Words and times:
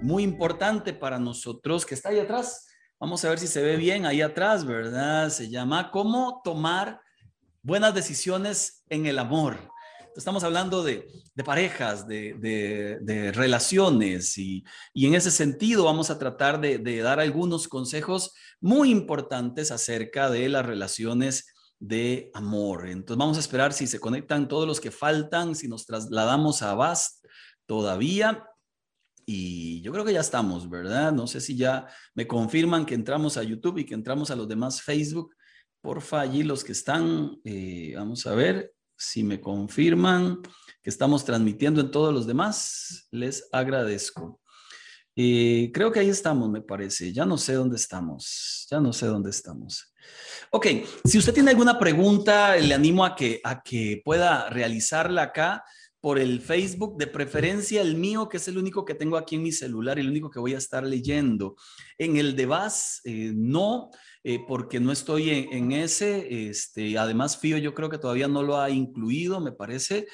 muy 0.00 0.22
importante 0.22 0.92
para 0.92 1.18
nosotros 1.18 1.84
que 1.84 1.94
está 1.94 2.10
ahí 2.10 2.18
atrás. 2.18 2.66
Vamos 3.00 3.24
a 3.24 3.30
ver 3.30 3.38
si 3.38 3.46
se 3.46 3.62
ve 3.62 3.76
bien 3.76 4.06
ahí 4.06 4.22
atrás, 4.22 4.64
¿verdad? 4.64 5.30
Se 5.30 5.48
llama 5.48 5.90
¿Cómo 5.90 6.40
tomar 6.44 7.00
buenas 7.62 7.94
decisiones 7.94 8.84
en 8.88 9.06
el 9.06 9.18
amor? 9.18 9.58
Estamos 10.16 10.42
hablando 10.42 10.82
de, 10.82 11.06
parejas, 11.44 12.08
de, 12.08 13.32
relaciones 13.34 14.36
y, 14.36 14.64
en 14.94 15.14
ese 15.14 15.30
sentido 15.30 15.84
vamos 15.84 16.10
a 16.10 16.18
tratar 16.18 16.60
de, 16.60 16.98
dar 17.02 17.20
algunos 17.20 17.68
consejos 17.68 18.34
muy 18.60 18.90
importantes 18.90 19.70
acerca 19.70 20.28
de 20.28 20.48
las 20.48 20.66
relaciones 20.66 21.54
de 21.78 22.32
amor. 22.34 22.88
Entonces 22.88 23.16
vamos 23.16 23.36
a 23.36 23.40
esperar 23.40 23.72
si 23.72 23.86
se 23.86 24.00
conectan 24.00 24.48
todos 24.48 24.66
los 24.66 24.80
que 24.80 24.90
faltan, 24.90 25.54
si 25.54 25.68
nos 25.68 25.86
trasladamos 25.86 26.62
a 26.62 26.74
Bast 26.74 27.24
todavía. 27.66 28.44
Y 29.30 29.82
yo 29.82 29.92
creo 29.92 30.06
que 30.06 30.14
ya 30.14 30.22
estamos, 30.22 30.70
¿verdad? 30.70 31.12
No 31.12 31.26
sé 31.26 31.42
si 31.42 31.54
ya 31.54 31.86
me 32.14 32.26
confirman 32.26 32.86
que 32.86 32.94
entramos 32.94 33.36
a 33.36 33.42
YouTube 33.42 33.76
y 33.76 33.84
que 33.84 33.92
entramos 33.92 34.30
a 34.30 34.36
los 34.36 34.48
demás 34.48 34.80
Facebook. 34.80 35.34
Porfa, 35.82 36.22
allí 36.22 36.42
los 36.42 36.64
que 36.64 36.72
están, 36.72 37.38
eh, 37.44 37.92
vamos 37.94 38.26
a 38.26 38.34
ver 38.34 38.72
si 38.96 39.22
me 39.22 39.38
confirman 39.38 40.40
que 40.82 40.88
estamos 40.88 41.26
transmitiendo 41.26 41.82
en 41.82 41.90
todos 41.90 42.14
los 42.14 42.26
demás. 42.26 43.06
Les 43.10 43.46
agradezco. 43.52 44.40
Eh, 45.14 45.70
creo 45.74 45.92
que 45.92 46.00
ahí 46.00 46.08
estamos, 46.08 46.48
me 46.48 46.62
parece. 46.62 47.12
Ya 47.12 47.26
no 47.26 47.36
sé 47.36 47.52
dónde 47.52 47.76
estamos. 47.76 48.66
Ya 48.70 48.80
no 48.80 48.94
sé 48.94 49.08
dónde 49.08 49.28
estamos. 49.28 49.92
Ok, 50.52 50.68
si 51.04 51.18
usted 51.18 51.34
tiene 51.34 51.50
alguna 51.50 51.78
pregunta, 51.78 52.56
le 52.56 52.72
animo 52.72 53.04
a 53.04 53.14
que, 53.14 53.42
a 53.44 53.62
que 53.62 54.00
pueda 54.02 54.48
realizarla 54.48 55.24
acá 55.24 55.62
por 56.00 56.18
el 56.18 56.40
Facebook, 56.40 56.96
de 56.96 57.06
preferencia 57.06 57.82
el 57.82 57.96
mío, 57.96 58.28
que 58.28 58.36
es 58.36 58.46
el 58.48 58.58
único 58.58 58.84
que 58.84 58.94
tengo 58.94 59.16
aquí 59.16 59.36
en 59.36 59.42
mi 59.42 59.52
celular 59.52 59.98
y 59.98 60.02
el 60.02 60.10
único 60.10 60.30
que 60.30 60.38
voy 60.38 60.54
a 60.54 60.58
estar 60.58 60.84
leyendo. 60.84 61.56
En 61.98 62.16
el 62.16 62.36
de 62.36 62.46
VAS, 62.46 63.00
eh, 63.04 63.32
no, 63.34 63.90
eh, 64.22 64.40
porque 64.46 64.78
no 64.78 64.92
estoy 64.92 65.30
en, 65.30 65.52
en, 65.52 65.72
ese. 65.72 66.48
Este, 66.48 66.96
además, 66.98 67.38
FIO 67.38 67.58
yo 67.58 67.74
creo 67.74 67.90
que 67.90 67.98
todavía 67.98 68.28
no 68.28 68.42
lo 68.42 68.60
ha 68.60 68.70
incluido, 68.70 69.40
me 69.40 69.52
parece. 69.52 70.06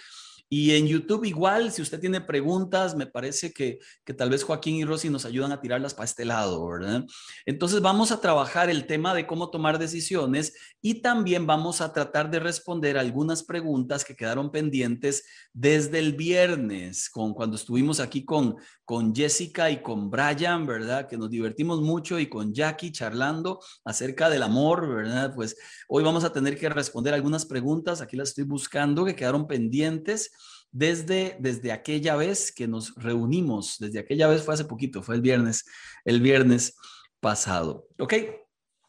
Y 0.49 0.73
en 0.73 0.87
YouTube 0.87 1.25
igual, 1.25 1.73
si 1.73 1.83
usted 1.83 1.99
tiene 1.99 2.21
preguntas, 2.21 2.95
me 2.95 3.07
parece 3.07 3.53
que, 3.53 3.79
que 4.05 4.15
tal 4.15 4.31
vez 4.31 4.45
Joaquín 4.45 4.77
y 4.77 4.85
Rosy 4.85 5.09
nos 5.11 5.25
ayudan 5.25 5.53
a 5.53 5.61
tirarlas 5.61 5.95
para 5.95 6.05
este 6.05 6.25
lado, 6.25 6.67
¿verdad? 6.67 7.05
Entonces 7.47 7.81
vamos 7.81 8.13
a 8.13 8.21
trabajar 8.21 8.71
el 8.71 8.87
tema 8.87 9.15
de 9.15 9.27
cómo 9.27 9.51
tomar 9.51 9.79
decisiones 9.79 10.55
y 10.81 11.01
también 11.01 11.47
vamos 11.47 11.81
a 11.81 11.93
tratar 11.93 12.31
de 12.31 12.41
responder 12.41 12.99
algunas 12.99 13.43
preguntas 13.43 14.05
que 14.05 14.15
quedaron 14.15 14.51
pendientes 14.51 15.25
desde 15.53 15.99
el 15.99 16.15
viernes, 16.15 17.09
con, 17.11 17.33
cuando 17.33 17.57
estuvimos 17.57 17.99
aquí 18.01 18.25
con, 18.25 18.57
con 18.85 19.15
Jessica 19.15 19.71
y 19.71 19.83
con 19.83 20.11
Brian, 20.11 20.67
¿verdad? 20.67 21.09
Que 21.09 21.17
nos 21.17 21.31
divertimos 21.31 21.81
mucho 21.81 22.19
y 22.19 22.29
con 22.29 22.53
Jackie 22.53 22.93
charlando 22.93 23.61
acerca 23.85 24.29
del 24.29 24.43
amor, 24.43 24.89
¿verdad? 24.89 25.35
Pues 25.35 25.57
hoy 25.89 26.05
vamos 26.05 26.25
a 26.25 26.33
tener 26.33 26.59
que 26.59 26.69
responder 26.69 27.15
algunas 27.15 27.47
preguntas, 27.47 28.01
aquí 28.01 28.17
las 28.17 28.31
estoy 28.31 28.45
buscando, 28.45 29.05
que 29.05 29.17
quedaron 29.17 29.47
pendientes 29.47 30.33
desde, 30.75 31.37
desde 31.39 31.71
aquella 31.71 32.17
vez 32.17 32.51
que 32.51 32.67
nos 32.67 32.95
reunimos, 32.97 33.77
desde 33.79 34.01
aquella 34.01 34.27
vez 34.27 34.43
fue 34.43 34.55
hace 34.55 34.65
poquito, 34.65 35.03
fue 35.03 35.15
el 35.15 35.21
viernes, 35.21 35.65
el 36.05 36.21
viernes 36.21 36.75
pasado. 37.21 37.87
¿Ok? 37.99 38.15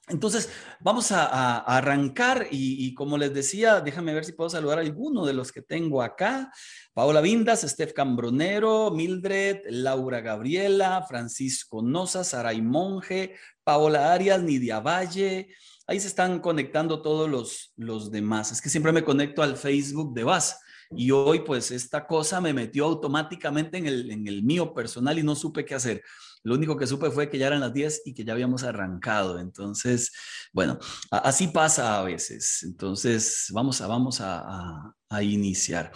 Entonces, 0.07 0.49
vamos 0.79 1.11
a, 1.11 1.59
arrancar 1.59 2.47
y, 2.51 2.93
como 2.95 3.17
les 3.17 3.33
decía, 3.33 3.81
déjame 3.81 4.13
ver 4.15 4.25
si 4.25 4.33
puedo 4.33 4.49
saludar 4.49 4.79
a 4.79 4.81
alguno 4.81 5.25
de 5.25 5.33
los 5.33 5.51
que 5.51 5.61
tengo 5.61 6.01
acá. 6.01 6.51
Paola 6.93 7.21
Vindas, 7.21 7.61
Steph 7.61 7.93
Cambronero, 7.93 8.89
Mildred, 8.91 9.61
Laura 9.69 10.21
Gabriela, 10.21 11.05
Francisco 11.07 11.83
Noza, 11.83 12.23
Saray 12.23 12.61
Monje, 12.61 13.35
Paola 13.63 14.11
Arias, 14.11 14.41
Nidia 14.41 14.79
Valle. 14.79 15.49
Ahí 15.87 15.99
se 15.99 16.07
están 16.07 16.39
conectando 16.39 17.01
todos 17.03 17.29
los, 17.29 17.73
los 17.75 18.11
demás. 18.11 18.51
Es 18.51 18.61
que 18.61 18.69
siempre 18.69 18.91
me 18.91 19.03
conecto 19.03 19.43
al 19.43 19.55
Facebook 19.55 20.13
de 20.15 20.23
VAS. 20.23 20.59
Y 20.91 21.11
hoy 21.11 21.39
pues 21.39 21.71
esta 21.71 22.05
cosa 22.07 22.41
me 22.41 22.53
metió 22.53 22.85
automáticamente 22.85 23.77
en 23.77 23.87
el, 23.87 24.11
en 24.11 24.27
el 24.27 24.43
mío 24.43 24.73
personal 24.73 25.17
y 25.17 25.23
no 25.23 25.35
supe 25.35 25.65
qué 25.65 25.75
hacer. 25.75 26.01
Lo 26.43 26.53
único 26.53 26.77
que 26.77 26.85
supe 26.85 27.09
fue 27.09 27.27
que 27.27 27.39
ya 27.39 27.47
eran 27.47 27.59
las 27.59 27.73
10 27.73 28.03
y 28.05 28.13
que 28.13 28.23
ya 28.23 28.33
habíamos 28.33 28.63
arrancado. 28.63 29.39
Entonces, 29.39 30.11
bueno, 30.53 30.77
así 31.09 31.47
pasa 31.47 31.99
a 31.99 32.03
veces. 32.03 32.61
Entonces, 32.61 33.47
vamos 33.51 33.81
a, 33.81 33.87
vamos 33.87 34.21
a, 34.21 34.43
a 34.45 34.95
iniciar. 35.21 35.91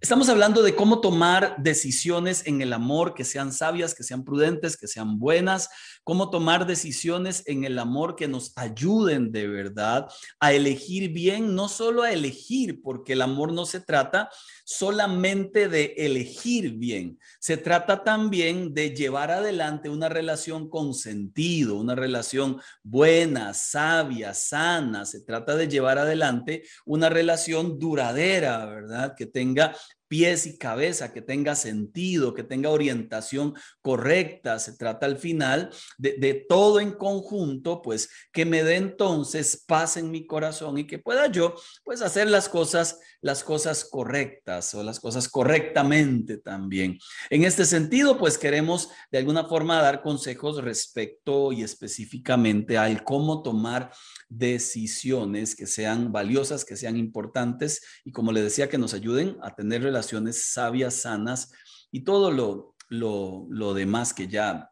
Estamos 0.00 0.28
hablando 0.28 0.62
de 0.62 0.74
cómo 0.74 1.00
tomar 1.00 1.56
decisiones 1.58 2.46
en 2.46 2.62
el 2.62 2.72
amor 2.72 3.14
que 3.14 3.24
sean 3.24 3.52
sabias, 3.52 3.94
que 3.94 4.02
sean 4.02 4.24
prudentes, 4.24 4.76
que 4.76 4.88
sean 4.88 5.18
buenas, 5.18 5.68
cómo 6.02 6.30
tomar 6.30 6.66
decisiones 6.66 7.42
en 7.46 7.64
el 7.64 7.78
amor 7.78 8.16
que 8.16 8.26
nos 8.26 8.52
ayuden 8.56 9.32
de 9.32 9.48
verdad 9.48 10.08
a 10.40 10.52
elegir 10.52 11.12
bien, 11.12 11.54
no 11.54 11.68
solo 11.68 12.02
a 12.02 12.12
elegir, 12.12 12.80
porque 12.82 13.12
el 13.12 13.22
amor 13.22 13.52
no 13.52 13.66
se 13.66 13.80
trata 13.80 14.30
solamente 14.64 15.68
de 15.68 15.94
elegir 15.98 16.72
bien, 16.72 17.18
se 17.38 17.58
trata 17.58 18.02
también 18.02 18.72
de 18.72 18.90
llevar 18.94 19.30
adelante 19.30 19.90
una 19.90 20.08
relación 20.08 20.70
con 20.70 20.94
sentido, 20.94 21.76
una 21.76 21.94
relación 21.94 22.60
buena, 22.82 23.52
sabia, 23.52 24.32
sana, 24.32 25.04
se 25.04 25.20
trata 25.20 25.54
de 25.54 25.68
llevar 25.68 25.98
adelante 25.98 26.64
una 26.86 27.10
relación 27.10 27.78
duradera 27.78 28.53
¿verdad? 28.66 29.14
Que 29.16 29.26
tenga 29.26 29.74
pies 30.08 30.46
y 30.46 30.58
cabeza, 30.58 31.12
que 31.12 31.22
tenga 31.22 31.54
sentido, 31.54 32.34
que 32.34 32.42
tenga 32.42 32.70
orientación 32.70 33.54
correcta. 33.80 34.58
Se 34.58 34.76
trata 34.76 35.06
al 35.06 35.18
final 35.18 35.70
de, 35.98 36.44
todo 36.48 36.80
en 36.80 36.92
conjunto, 36.92 37.82
pues 37.82 38.10
que 38.32 38.44
me 38.44 38.62
dé 38.62 38.76
entonces 38.76 39.64
paz 39.66 39.96
en 39.96 40.10
mi 40.10 40.26
corazón 40.26 40.78
y 40.78 40.86
que 40.86 40.98
pueda 40.98 41.26
yo, 41.28 41.54
pues 41.84 42.02
hacer 42.02 42.28
las 42.28 42.48
cosas, 42.48 42.98
las 43.20 43.42
cosas 43.42 43.84
correctas 43.84 44.74
o 44.74 44.82
las 44.82 45.00
cosas 45.00 45.28
correctamente 45.28 46.38
también. 46.38 46.98
En 47.30 47.44
este 47.44 47.64
sentido, 47.64 48.18
pues 48.18 48.38
queremos 48.38 48.90
de 49.10 49.18
alguna 49.18 49.44
forma 49.44 49.80
dar 49.80 50.02
consejos 50.02 50.62
respecto 50.62 51.52
y 51.52 51.62
específicamente 51.62 52.78
al 52.78 53.04
cómo 53.04 53.42
tomar 53.42 53.90
decisiones 54.28 55.54
que 55.54 55.66
sean 55.66 56.12
valiosas, 56.12 56.64
que 56.64 56.76
sean 56.76 56.96
importantes 56.96 57.82
y 58.04 58.12
como 58.12 58.32
le 58.32 58.42
decía, 58.42 58.68
que 58.68 58.78
nos 58.78 58.94
ayuden 58.94 59.36
a 59.42 59.54
tener 59.54 59.82
relaciones 59.94 60.52
sabias, 60.52 60.94
sanas 60.94 61.52
y 61.92 62.00
todo 62.00 62.30
lo, 62.32 62.74
lo, 62.88 63.74
demás 63.74 64.12
que 64.12 64.26
ya 64.26 64.70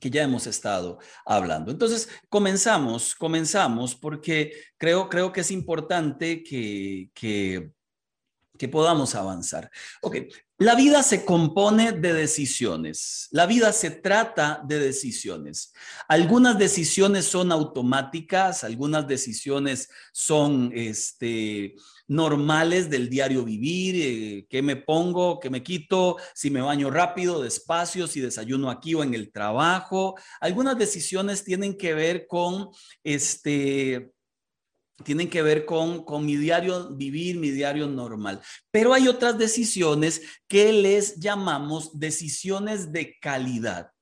que 0.00 0.10
ya 0.10 0.22
hemos 0.22 0.46
estado 0.46 0.98
hablando. 1.24 1.70
Entonces, 1.70 2.08
comenzamos, 2.28 3.14
comenzamos 3.14 3.94
porque 3.94 4.52
creo, 4.76 5.08
creo 5.08 5.32
que 5.32 5.40
es 5.40 5.50
importante 5.50 6.42
que, 6.42 7.10
que, 7.14 7.72
que 8.58 8.68
podamos 8.68 9.14
avanzar. 9.14 9.70
Ok, 10.02 10.16
la 10.58 10.76
vida 10.76 11.02
se 11.02 11.24
compone 11.24 11.90
de 11.90 12.12
decisiones. 12.12 13.26
La 13.32 13.46
vida 13.46 13.72
se 13.72 13.90
trata 13.90 14.62
de 14.64 14.78
decisiones. 14.78 15.72
Algunas 16.06 16.56
decisiones 16.56 17.24
son 17.24 17.50
automáticas, 17.50 18.62
algunas 18.62 19.08
decisiones 19.08 19.88
son 20.12 20.70
este, 20.72 21.74
normales 22.06 22.88
del 22.88 23.10
diario 23.10 23.44
vivir, 23.44 23.94
eh, 23.98 24.46
qué 24.48 24.62
me 24.62 24.76
pongo, 24.76 25.40
qué 25.40 25.50
me 25.50 25.64
quito, 25.64 26.18
si 26.34 26.50
me 26.50 26.60
baño 26.60 26.88
rápido, 26.88 27.42
despacio, 27.42 28.06
si 28.06 28.20
desayuno 28.20 28.70
aquí 28.70 28.94
o 28.94 29.02
en 29.02 29.14
el 29.14 29.32
trabajo. 29.32 30.14
Algunas 30.40 30.78
decisiones 30.78 31.42
tienen 31.42 31.76
que 31.76 31.94
ver 31.94 32.28
con 32.28 32.68
este 33.02 34.13
tienen 35.02 35.28
que 35.28 35.42
ver 35.42 35.64
con, 35.64 36.04
con 36.04 36.24
mi 36.24 36.36
diario 36.36 36.94
vivir, 36.94 37.38
mi 37.38 37.50
diario 37.50 37.86
normal. 37.88 38.40
Pero 38.70 38.94
hay 38.94 39.08
otras 39.08 39.36
decisiones 39.38 40.22
que 40.46 40.72
les 40.72 41.16
llamamos 41.16 41.98
decisiones 41.98 42.92
de 42.92 43.18
calidad. 43.18 43.93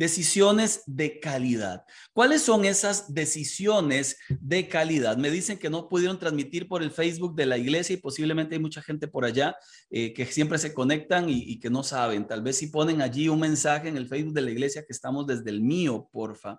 Decisiones 0.00 0.82
de 0.86 1.20
calidad. 1.20 1.84
¿Cuáles 2.14 2.40
son 2.40 2.64
esas 2.64 3.12
decisiones 3.12 4.16
de 4.30 4.66
calidad? 4.66 5.18
Me 5.18 5.30
dicen 5.30 5.58
que 5.58 5.68
no 5.68 5.90
pudieron 5.90 6.18
transmitir 6.18 6.68
por 6.68 6.82
el 6.82 6.90
Facebook 6.90 7.34
de 7.34 7.44
la 7.44 7.58
iglesia 7.58 7.92
y 7.92 7.98
posiblemente 7.98 8.54
hay 8.54 8.62
mucha 8.62 8.80
gente 8.80 9.08
por 9.08 9.26
allá 9.26 9.54
eh, 9.90 10.14
que 10.14 10.24
siempre 10.24 10.56
se 10.56 10.72
conectan 10.72 11.28
y, 11.28 11.42
y, 11.42 11.60
que 11.60 11.68
no 11.68 11.82
saben. 11.82 12.26
Tal 12.26 12.40
vez 12.40 12.56
si 12.56 12.68
ponen 12.68 13.02
allí 13.02 13.28
un 13.28 13.40
mensaje 13.40 13.88
en 13.88 13.98
el 13.98 14.08
Facebook 14.08 14.32
de 14.32 14.40
la 14.40 14.50
iglesia 14.52 14.86
que 14.86 14.94
estamos 14.94 15.26
desde 15.26 15.50
el 15.50 15.60
mío, 15.60 16.08
porfa. 16.10 16.58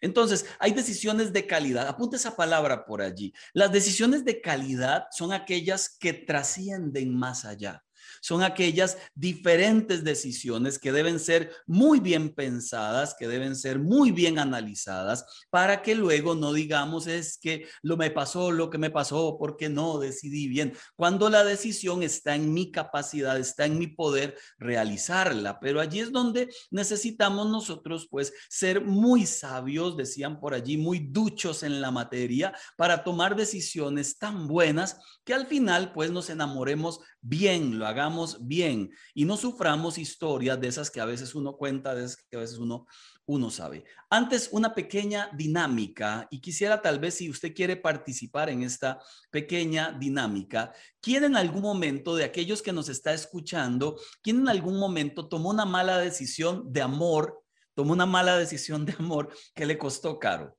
Entonces, 0.00 0.46
hay 0.60 0.70
decisiones 0.70 1.32
de 1.32 1.44
calidad. 1.44 1.88
Apunta 1.88 2.14
esa 2.14 2.36
palabra 2.36 2.86
por 2.86 3.02
allí. 3.02 3.32
Las 3.52 3.72
decisiones 3.72 4.24
de 4.24 4.40
calidad 4.40 5.06
son 5.10 5.32
aquellas 5.32 5.88
que 5.88 6.12
trascienden 6.12 7.18
más 7.18 7.44
allá 7.44 7.82
Son 8.26 8.42
aquellas 8.42 8.98
diferentes 9.14 10.02
decisiones 10.02 10.80
que 10.80 10.90
deben 10.90 11.20
ser 11.20 11.52
muy 11.64 12.00
bien 12.00 12.34
pensadas, 12.34 13.14
que 13.16 13.28
deben 13.28 13.54
ser 13.54 13.78
muy 13.78 14.10
bien 14.10 14.40
analizadas, 14.40 15.46
para 15.48 15.80
que 15.80 15.94
luego 15.94 16.34
no 16.34 16.52
digamos 16.52 17.06
es 17.06 17.38
que 17.38 17.68
lo 17.82 17.96
me 17.96 18.10
pasó, 18.10 18.50
lo 18.50 18.68
que 18.68 18.78
me 18.78 18.90
pasó, 18.90 19.36
porque 19.38 19.68
no 19.68 20.00
decidí 20.00 20.48
bien. 20.48 20.72
Cuando 20.96 21.30
la 21.30 21.44
decisión 21.44 22.02
está 22.02 22.34
en 22.34 22.52
mi 22.52 22.72
capacidad, 22.72 23.38
está 23.38 23.64
en 23.64 23.78
mi 23.78 23.86
poder 23.86 24.36
realizarla. 24.58 25.60
Pero 25.60 25.80
allí 25.80 26.00
es 26.00 26.10
donde 26.10 26.48
necesitamos 26.72 27.48
nosotros, 27.48 28.08
pues, 28.10 28.32
ser 28.48 28.80
muy 28.80 29.24
sabios, 29.24 29.96
decían 29.96 30.40
por 30.40 30.52
allí, 30.52 30.76
muy 30.78 30.98
duchos 30.98 31.62
en 31.62 31.80
la 31.80 31.92
materia, 31.92 32.52
para 32.76 33.04
tomar 33.04 33.36
decisiones 33.36 34.18
tan 34.18 34.48
buenas 34.48 34.98
que 35.24 35.32
al 35.32 35.46
final, 35.46 35.92
pues, 35.92 36.10
nos 36.10 36.28
enamoremos 36.28 36.98
bien, 37.20 37.78
lo 37.78 37.86
hagamos 37.86 38.15
bien 38.40 38.90
y 39.14 39.24
no 39.24 39.36
suframos 39.36 39.98
historias 39.98 40.60
de 40.60 40.68
esas 40.68 40.90
que 40.90 41.00
a 41.00 41.04
veces 41.04 41.34
uno 41.34 41.56
cuenta, 41.56 41.94
de 41.94 42.04
esas 42.04 42.16
que 42.16 42.36
a 42.36 42.40
veces 42.40 42.58
uno, 42.58 42.86
uno 43.26 43.50
sabe. 43.50 43.84
Antes, 44.10 44.48
una 44.52 44.74
pequeña 44.74 45.30
dinámica 45.34 46.26
y 46.30 46.40
quisiera 46.40 46.80
tal 46.80 46.98
vez 46.98 47.14
si 47.14 47.28
usted 47.28 47.54
quiere 47.54 47.76
participar 47.76 48.50
en 48.50 48.62
esta 48.62 48.98
pequeña 49.30 49.92
dinámica, 49.92 50.72
¿quién 51.00 51.24
en 51.24 51.36
algún 51.36 51.62
momento 51.62 52.14
de 52.16 52.24
aquellos 52.24 52.62
que 52.62 52.72
nos 52.72 52.88
está 52.88 53.12
escuchando, 53.12 53.98
quién 54.22 54.40
en 54.40 54.48
algún 54.48 54.78
momento 54.78 55.28
tomó 55.28 55.50
una 55.50 55.64
mala 55.64 55.98
decisión 55.98 56.72
de 56.72 56.82
amor, 56.82 57.42
tomó 57.74 57.92
una 57.92 58.06
mala 58.06 58.36
decisión 58.36 58.84
de 58.86 58.94
amor 58.98 59.34
que 59.54 59.66
le 59.66 59.78
costó 59.78 60.18
caro? 60.18 60.56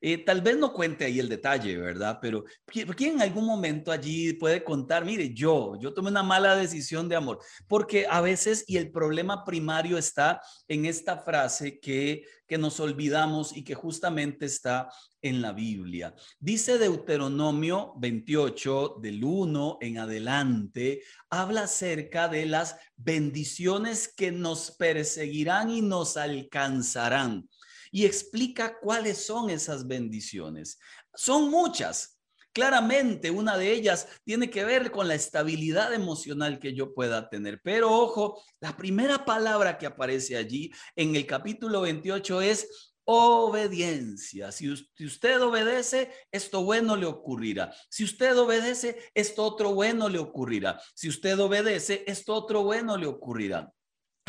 Eh, 0.00 0.18
tal 0.18 0.42
vez 0.42 0.56
no 0.56 0.72
cuente 0.72 1.04
ahí 1.04 1.18
el 1.18 1.28
detalle, 1.28 1.76
¿verdad? 1.76 2.18
Pero 2.22 2.44
¿quién 2.66 3.14
en 3.14 3.22
algún 3.22 3.44
momento 3.44 3.90
allí 3.90 4.32
puede 4.32 4.62
contar, 4.62 5.04
mire, 5.04 5.34
yo, 5.34 5.76
yo 5.80 5.92
tomé 5.92 6.10
una 6.10 6.22
mala 6.22 6.54
decisión 6.54 7.08
de 7.08 7.16
amor? 7.16 7.40
Porque 7.66 8.06
a 8.08 8.20
veces, 8.20 8.64
y 8.68 8.76
el 8.76 8.92
problema 8.92 9.44
primario 9.44 9.98
está 9.98 10.40
en 10.68 10.86
esta 10.86 11.18
frase 11.18 11.80
que, 11.80 12.22
que 12.46 12.58
nos 12.58 12.78
olvidamos 12.78 13.56
y 13.56 13.64
que 13.64 13.74
justamente 13.74 14.46
está 14.46 14.88
en 15.20 15.42
la 15.42 15.52
Biblia. 15.52 16.14
Dice 16.38 16.78
Deuteronomio 16.78 17.94
28, 17.96 18.98
del 19.02 19.24
1 19.24 19.78
en 19.80 19.98
adelante, 19.98 21.02
habla 21.28 21.62
acerca 21.62 22.28
de 22.28 22.46
las 22.46 22.76
bendiciones 22.96 24.06
que 24.06 24.30
nos 24.30 24.70
perseguirán 24.70 25.70
y 25.70 25.82
nos 25.82 26.16
alcanzarán 26.16 27.48
y 27.90 28.06
explica 28.06 28.78
cuáles 28.80 29.24
son 29.24 29.50
esas 29.50 29.86
bendiciones. 29.86 30.78
Son 31.14 31.50
muchas. 31.50 32.18
Claramente, 32.52 33.30
una 33.30 33.56
de 33.56 33.70
ellas 33.70 34.08
tiene 34.24 34.50
que 34.50 34.64
ver 34.64 34.90
con 34.90 35.06
la 35.06 35.14
estabilidad 35.14 35.92
emocional 35.92 36.58
que 36.58 36.74
yo 36.74 36.92
pueda 36.94 37.28
tener. 37.28 37.60
Pero 37.62 37.92
ojo, 37.92 38.42
la 38.60 38.76
primera 38.76 39.24
palabra 39.24 39.78
que 39.78 39.86
aparece 39.86 40.36
allí 40.36 40.72
en 40.96 41.14
el 41.14 41.26
capítulo 41.26 41.82
28 41.82 42.40
es 42.40 42.94
obediencia. 43.04 44.52
Si 44.52 44.70
usted 44.70 45.40
obedece, 45.40 46.10
esto 46.32 46.62
bueno 46.62 46.96
le 46.96 47.06
ocurrirá. 47.06 47.72
Si 47.88 48.04
usted 48.04 48.36
obedece, 48.36 48.98
esto 49.14 49.44
otro 49.44 49.72
bueno 49.72 50.08
le 50.08 50.18
ocurrirá. 50.18 50.80
Si 50.94 51.08
usted 51.08 51.38
obedece, 51.38 52.04
esto 52.06 52.34
otro 52.34 52.64
bueno 52.64 52.96
le 52.96 53.06
ocurrirá. 53.06 53.72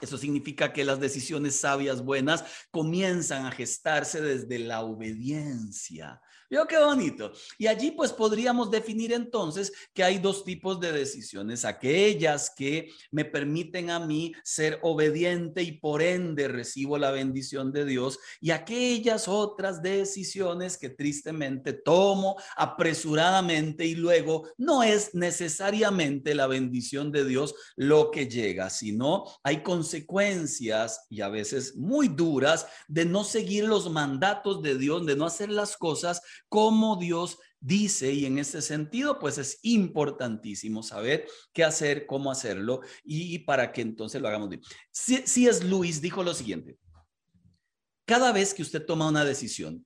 Eso 0.01 0.18
significa 0.18 0.74
que 0.74 0.86
las 0.86 1.00
decisiones 1.00 1.56
sabias, 1.56 2.04
buenas, 2.04 2.44
comienzan 2.72 3.46
a 3.46 3.51
gestarse 3.51 4.22
desde 4.22 4.60
la 4.60 4.81
obediencia. 4.81 6.22
Veo 6.50 6.66
qué 6.66 6.80
bonito. 6.80 7.31
Y 7.60 7.68
allí 7.68 7.92
pues 7.92 8.12
podríamos 8.12 8.72
definir 8.72 9.13
entonces 9.13 9.72
que 9.94 10.04
hay 10.04 10.18
dos 10.18 10.44
tipos 10.44 10.80
de 10.80 10.92
decisiones. 10.92 11.63
Aquellas 11.63 12.50
que 12.50 12.90
me 13.12 13.24
permiten 13.24 13.92
a 13.92 14.00
mí 14.00 14.34
ser 14.44 14.80
obediente 14.81 15.62
y 15.62 15.74
por 15.74 16.01
ende 16.01 16.48
recibo 16.48 16.98
la 16.98 17.12
bendición 17.12 17.72
de 17.72 17.86
Dios. 17.86 18.18
Y 18.42 18.50
aquellas 18.50 19.28
otras 19.28 19.84
decisiones 19.84 20.78
que 20.78 20.90
tristemente 20.90 21.74
tomo 21.74 22.36
apresuradamente 22.57 23.86
y 23.86 23.94
luego 23.94 24.50
no 24.57 24.81
es 24.81 25.13
necesariamente 25.13 26.34
la 26.34 26.48
bendición 26.48 27.12
de 27.12 27.25
Dios 27.25 27.54
lo 27.75 28.10
que 28.10 28.28
llega, 28.28 28.72
sino 28.72 29.25
hay 29.44 29.62
consecuencias 29.62 31.06
y 31.10 31.22
a 31.22 31.30
veces 31.30 31.75
muy 31.75 32.07
duras 32.07 32.66
de 32.88 33.06
no 33.06 33.24
seguir 33.24 33.66
los 33.66 33.90
mandatos 33.92 34.63
de 34.63 34.78
Dios, 34.78 35.06
de 35.06 35.16
no 35.16 35.25
hacer 35.25 35.50
las 35.50 35.78
cosas 35.78 36.22
como 36.47 36.95
Dios 36.95 37.38
dice 37.59 38.13
y 38.13 38.25
en 38.25 38.39
ese 38.39 38.62
sentido 38.62 39.19
pues 39.19 39.38
es 39.38 39.59
importantísimo 39.63 40.81
saber 40.83 41.27
qué 41.53 41.63
hacer, 41.63 42.06
cómo 42.06 42.31
hacerlo 42.31 42.81
y, 43.03 43.39
para 43.39 43.71
que 43.71 43.81
entonces 43.81 44.21
lo 44.21 44.27
hagamos 44.27 44.50
bien. 44.50 44.62
Si, 44.91 45.47
es 45.47 45.63
Luis 45.63 46.01
dijo 46.01 46.24
lo 46.24 46.33
siguiente, 46.33 46.77
cada 48.06 48.31
vez 48.31 48.53
que 48.53 48.62
usted 48.62 48.86
toma 48.86 49.09
una 49.09 49.25
decisión, 49.25 49.86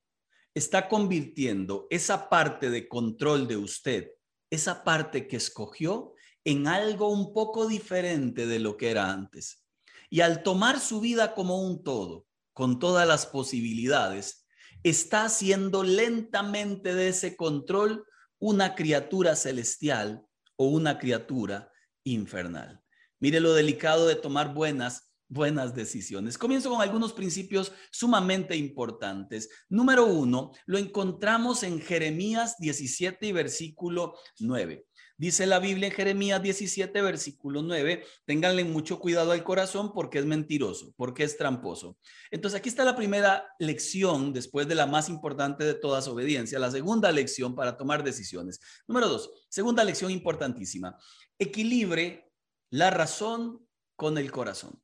está 0.54 0.88
convirtiendo 0.88 1.88
esa 1.90 2.30
parte 2.30 2.70
de 2.70 2.88
control 2.88 3.48
de 3.48 3.58
usted, 3.58 4.12
esa 4.50 4.84
parte 4.84 5.28
que 5.28 5.38
escogió, 5.38 6.14
en 6.46 6.68
algo 6.68 7.10
un 7.10 7.34
poco 7.34 7.68
diferente 7.68 8.46
de 8.46 8.60
lo 8.60 8.78
que 8.78 8.92
era 8.92 9.12
antes. 9.12 9.66
Y 10.10 10.22
al 10.22 10.44
tomar 10.44 10.80
su 10.80 11.00
vida 11.00 11.34
como 11.34 11.62
un 11.62 11.84
todo, 11.84 12.28
con 12.54 12.78
todas 12.78 13.08
las 13.08 13.26
posibilidades, 13.26 14.43
está 14.84 15.26
haciendo 15.26 15.84
lentamente 15.84 16.94
de 16.94 17.10
ese 17.10 17.36
control 17.36 18.06
una 18.40 18.76
criatura 18.76 19.36
celestial 19.36 20.26
o 20.56 20.68
una 20.68 21.00
criatura 21.00 21.72
infernal. 22.04 22.82
Mire 23.20 23.40
lo 23.40 23.54
delicado 23.54 24.08
de 24.08 24.16
tomar 24.16 24.54
buenas 24.54 25.14
buenas 25.34 25.74
decisiones. 25.74 26.38
Comienzo 26.38 26.70
con 26.70 26.82
algunos 26.82 27.12
principios 27.12 27.72
sumamente 27.92 28.56
importantes. 28.56 29.50
Número 29.68 30.06
uno, 30.06 30.52
lo 30.66 30.78
encontramos 30.78 31.64
en 31.64 31.82
Jeremías 31.82 32.58
17 32.60 33.26
y 33.26 33.32
versículo 33.32 34.16
9. 34.40 34.86
Dice 35.24 35.48
la 35.48 35.60
Biblia 35.60 35.88
en 35.88 35.94
Jeremías 35.94 36.44
17, 36.44 37.02
versículo 37.02 37.62
9, 37.62 38.04
ténganle 38.26 38.66
mucho 38.66 39.00
cuidado 39.00 39.32
al 39.32 39.42
corazón 39.42 39.94
porque 39.94 40.20
es 40.20 40.26
mentiroso, 40.26 40.94
porque 40.98 41.24
es 41.24 41.38
tramposo. 41.38 41.98
Entonces 42.30 42.60
aquí 42.60 42.68
está 42.68 42.84
la 42.84 42.98
primera 42.98 43.48
lección, 43.58 44.34
después 44.34 44.68
de 44.68 44.76
la 44.76 44.86
más 44.86 45.08
importante 45.08 45.64
de 45.64 45.76
todas, 45.76 46.10
obediencia, 46.10 46.60
la 46.60 46.70
segunda 46.70 47.10
lección 47.10 47.56
para 47.56 47.78
tomar 47.78 48.04
decisiones. 48.04 48.60
Número 48.86 49.08
dos, 49.08 49.48
segunda 49.48 49.86
lección 49.86 50.12
importantísima, 50.12 50.98
equilibre 51.40 52.30
la 52.70 52.90
razón 52.90 53.66
con 53.96 54.18
el 54.18 54.30
corazón. 54.30 54.84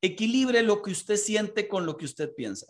Equilibre 0.00 0.62
lo 0.62 0.82
que 0.82 0.90
usted 0.90 1.16
siente 1.16 1.68
con 1.68 1.86
lo 1.86 1.96
que 1.96 2.06
usted 2.06 2.34
piensa. 2.34 2.66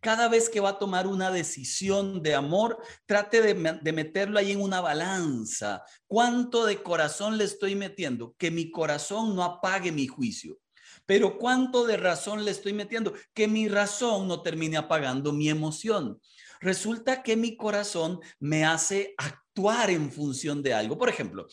Cada 0.00 0.28
vez 0.28 0.48
que 0.48 0.60
va 0.60 0.70
a 0.70 0.78
tomar 0.78 1.06
una 1.06 1.30
decisión 1.30 2.22
de 2.22 2.34
amor, 2.34 2.78
trate 3.06 3.42
de, 3.42 3.92
meterlo 3.92 4.38
ahí 4.38 4.52
en 4.52 4.60
una 4.60 4.80
balanza. 4.80 5.82
¿Cuánto 6.06 6.66
de 6.66 6.82
corazón 6.82 7.36
le 7.36 7.44
estoy 7.44 7.74
metiendo? 7.74 8.34
Que 8.38 8.50
mi 8.50 8.70
corazón 8.70 9.34
no 9.34 9.42
apague 9.42 9.90
mi 9.90 10.06
juicio. 10.06 10.58
Pero 11.04 11.38
¿cuánto 11.38 11.86
de 11.86 11.96
razón 11.96 12.44
le 12.44 12.50
estoy 12.50 12.74
metiendo? 12.74 13.14
Que 13.34 13.48
mi 13.48 13.66
razón 13.68 14.28
no 14.28 14.42
termine 14.42 14.76
apagando 14.76 15.32
mi 15.32 15.48
emoción. 15.48 16.20
Resulta 16.60 17.22
que 17.22 17.36
mi 17.36 17.56
corazón 17.56 18.20
me 18.38 18.64
hace 18.64 19.14
actuar 19.16 19.47
en 19.90 20.10
función 20.10 20.62
de 20.62 20.72
algo. 20.72 20.96
Por 20.96 21.08
ejemplo, 21.08 21.46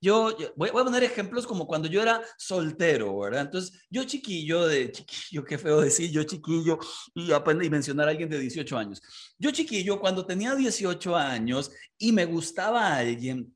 yo, 0.00 0.36
voy, 0.56 0.68
a 0.68 0.72
poner 0.72 1.04
ejemplos 1.04 1.46
como 1.46 1.66
cuando 1.66 1.88
yo 1.88 2.02
era 2.02 2.20
soltero, 2.36 3.18
¿verdad? 3.18 3.42
Entonces, 3.42 3.80
yo 3.88 4.04
chiquillo, 4.04 4.66
de 4.66 4.90
chiquillo, 4.90 5.44
qué 5.44 5.58
feo 5.58 5.80
decir, 5.80 6.10
yo 6.10 6.24
chiquillo, 6.24 6.78
y, 7.14 7.30
y 7.32 7.70
mencionar 7.70 8.08
a 8.08 8.10
alguien 8.10 8.28
de 8.28 8.38
18 8.38 8.76
años. 8.76 9.00
Yo 9.38 9.50
chiquillo, 9.50 10.00
cuando 10.00 10.26
tenía 10.26 10.54
18 10.54 11.16
años 11.16 11.70
y 11.98 12.12
me 12.12 12.24
gustaba 12.24 12.88
a 12.88 12.96
alguien, 12.98 13.54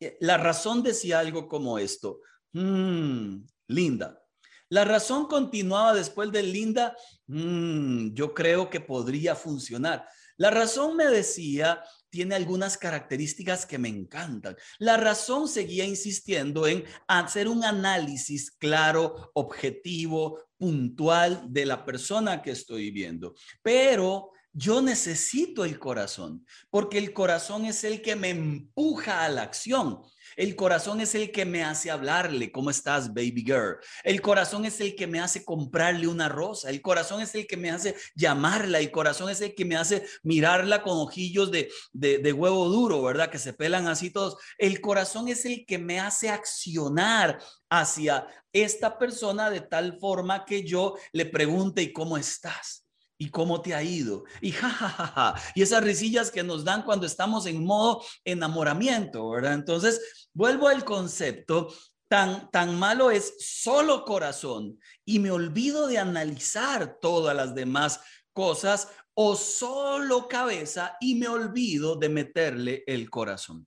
eh, 0.00 0.16
la 0.20 0.36
razón 0.36 0.82
decía 0.82 1.20
algo 1.20 1.48
como 1.48 1.78
esto, 1.78 2.20
mmm, 2.52 3.36
linda. 3.68 4.20
La 4.68 4.84
razón 4.84 5.26
continuaba 5.26 5.94
después 5.94 6.32
de 6.32 6.42
linda, 6.42 6.96
mmm, 7.28 8.12
yo 8.14 8.34
creo 8.34 8.68
que 8.68 8.80
podría 8.80 9.36
funcionar. 9.36 10.08
La 10.36 10.50
razón 10.50 10.96
me 10.96 11.06
decía, 11.06 11.82
tiene 12.14 12.36
algunas 12.36 12.78
características 12.78 13.66
que 13.66 13.76
me 13.76 13.88
encantan. 13.88 14.54
La 14.78 14.96
razón 14.96 15.48
seguía 15.48 15.84
insistiendo 15.84 16.68
en 16.68 16.84
hacer 17.08 17.48
un 17.48 17.64
análisis 17.64 18.52
claro, 18.52 19.32
objetivo, 19.34 20.38
puntual 20.56 21.42
de 21.48 21.66
la 21.66 21.84
persona 21.84 22.40
que 22.40 22.52
estoy 22.52 22.92
viendo. 22.92 23.34
Pero 23.62 24.30
yo 24.54 24.80
necesito 24.80 25.64
el 25.64 25.80
corazón, 25.80 26.46
porque 26.70 26.98
el 26.98 27.12
corazón 27.12 27.66
es 27.66 27.82
el 27.82 28.00
que 28.00 28.14
me 28.14 28.30
empuja 28.30 29.24
a 29.24 29.28
la 29.28 29.42
acción. 29.42 30.00
El 30.36 30.54
corazón 30.54 31.00
es 31.00 31.14
el 31.16 31.32
que 31.32 31.44
me 31.44 31.64
hace 31.64 31.90
hablarle, 31.90 32.52
¿cómo 32.52 32.70
estás, 32.70 33.12
baby 33.12 33.42
girl? 33.44 33.76
El 34.04 34.20
corazón 34.22 34.64
es 34.64 34.80
el 34.80 34.94
que 34.94 35.06
me 35.06 35.20
hace 35.20 35.44
comprarle 35.44 36.06
una 36.06 36.28
rosa. 36.28 36.70
El 36.70 36.80
corazón 36.82 37.20
es 37.20 37.34
el 37.34 37.46
que 37.46 37.56
me 37.56 37.70
hace 37.70 37.96
llamarla. 38.14 38.78
El 38.78 38.90
corazón 38.90 39.28
es 39.28 39.40
el 39.40 39.54
que 39.54 39.64
me 39.64 39.76
hace 39.76 40.06
mirarla 40.22 40.82
con 40.82 40.98
ojillos 40.98 41.50
de, 41.50 41.68
de, 41.92 42.32
huevo 42.32 42.68
duro, 42.68 43.02
¿verdad? 43.02 43.30
Que 43.30 43.38
se 43.38 43.52
pelan 43.52 43.86
así 43.88 44.10
todos. 44.10 44.36
El 44.58 44.80
corazón 44.80 45.28
es 45.28 45.44
el 45.44 45.66
que 45.66 45.78
me 45.78 46.00
hace 46.00 46.30
accionar 46.30 47.40
hacia 47.68 48.26
esta 48.52 48.98
persona 48.98 49.50
de 49.50 49.60
tal 49.60 49.98
forma 49.98 50.44
que 50.44 50.64
yo 50.64 50.94
le 51.12 51.26
pregunte, 51.26 51.82
¿y 51.82 51.92
cómo 51.92 52.16
estás? 52.16 52.83
¿Y 53.18 53.30
cómo 53.30 53.60
te 53.60 53.74
ha 53.74 53.82
ido? 53.82 54.24
Y 54.40 54.52
jajajaja. 54.52 55.34
Y 55.54 55.62
esas 55.62 55.84
risillas 55.84 56.30
que 56.30 56.42
nos 56.42 56.64
dan 56.64 56.82
cuando 56.82 57.06
estamos 57.06 57.46
en 57.46 57.64
modo 57.64 58.02
enamoramiento, 58.24 59.30
¿verdad? 59.30 59.54
Entonces, 59.54 60.28
vuelvo 60.32 60.68
al 60.68 60.84
concepto. 60.84 61.72
Tan, 62.06 62.50
tan 62.50 62.78
malo 62.78 63.10
es 63.10 63.34
solo 63.38 64.04
corazón 64.04 64.78
y 65.06 65.18
me 65.18 65.30
olvido 65.30 65.86
de 65.86 65.98
analizar 65.98 66.98
todas 67.00 67.34
las 67.34 67.54
demás 67.54 68.00
cosas 68.32 68.88
o 69.14 69.34
solo 69.36 70.28
cabeza 70.28 70.96
y 71.00 71.14
me 71.14 71.28
olvido 71.28 71.96
de 71.96 72.10
meterle 72.10 72.84
el 72.86 73.08
corazón. 73.08 73.66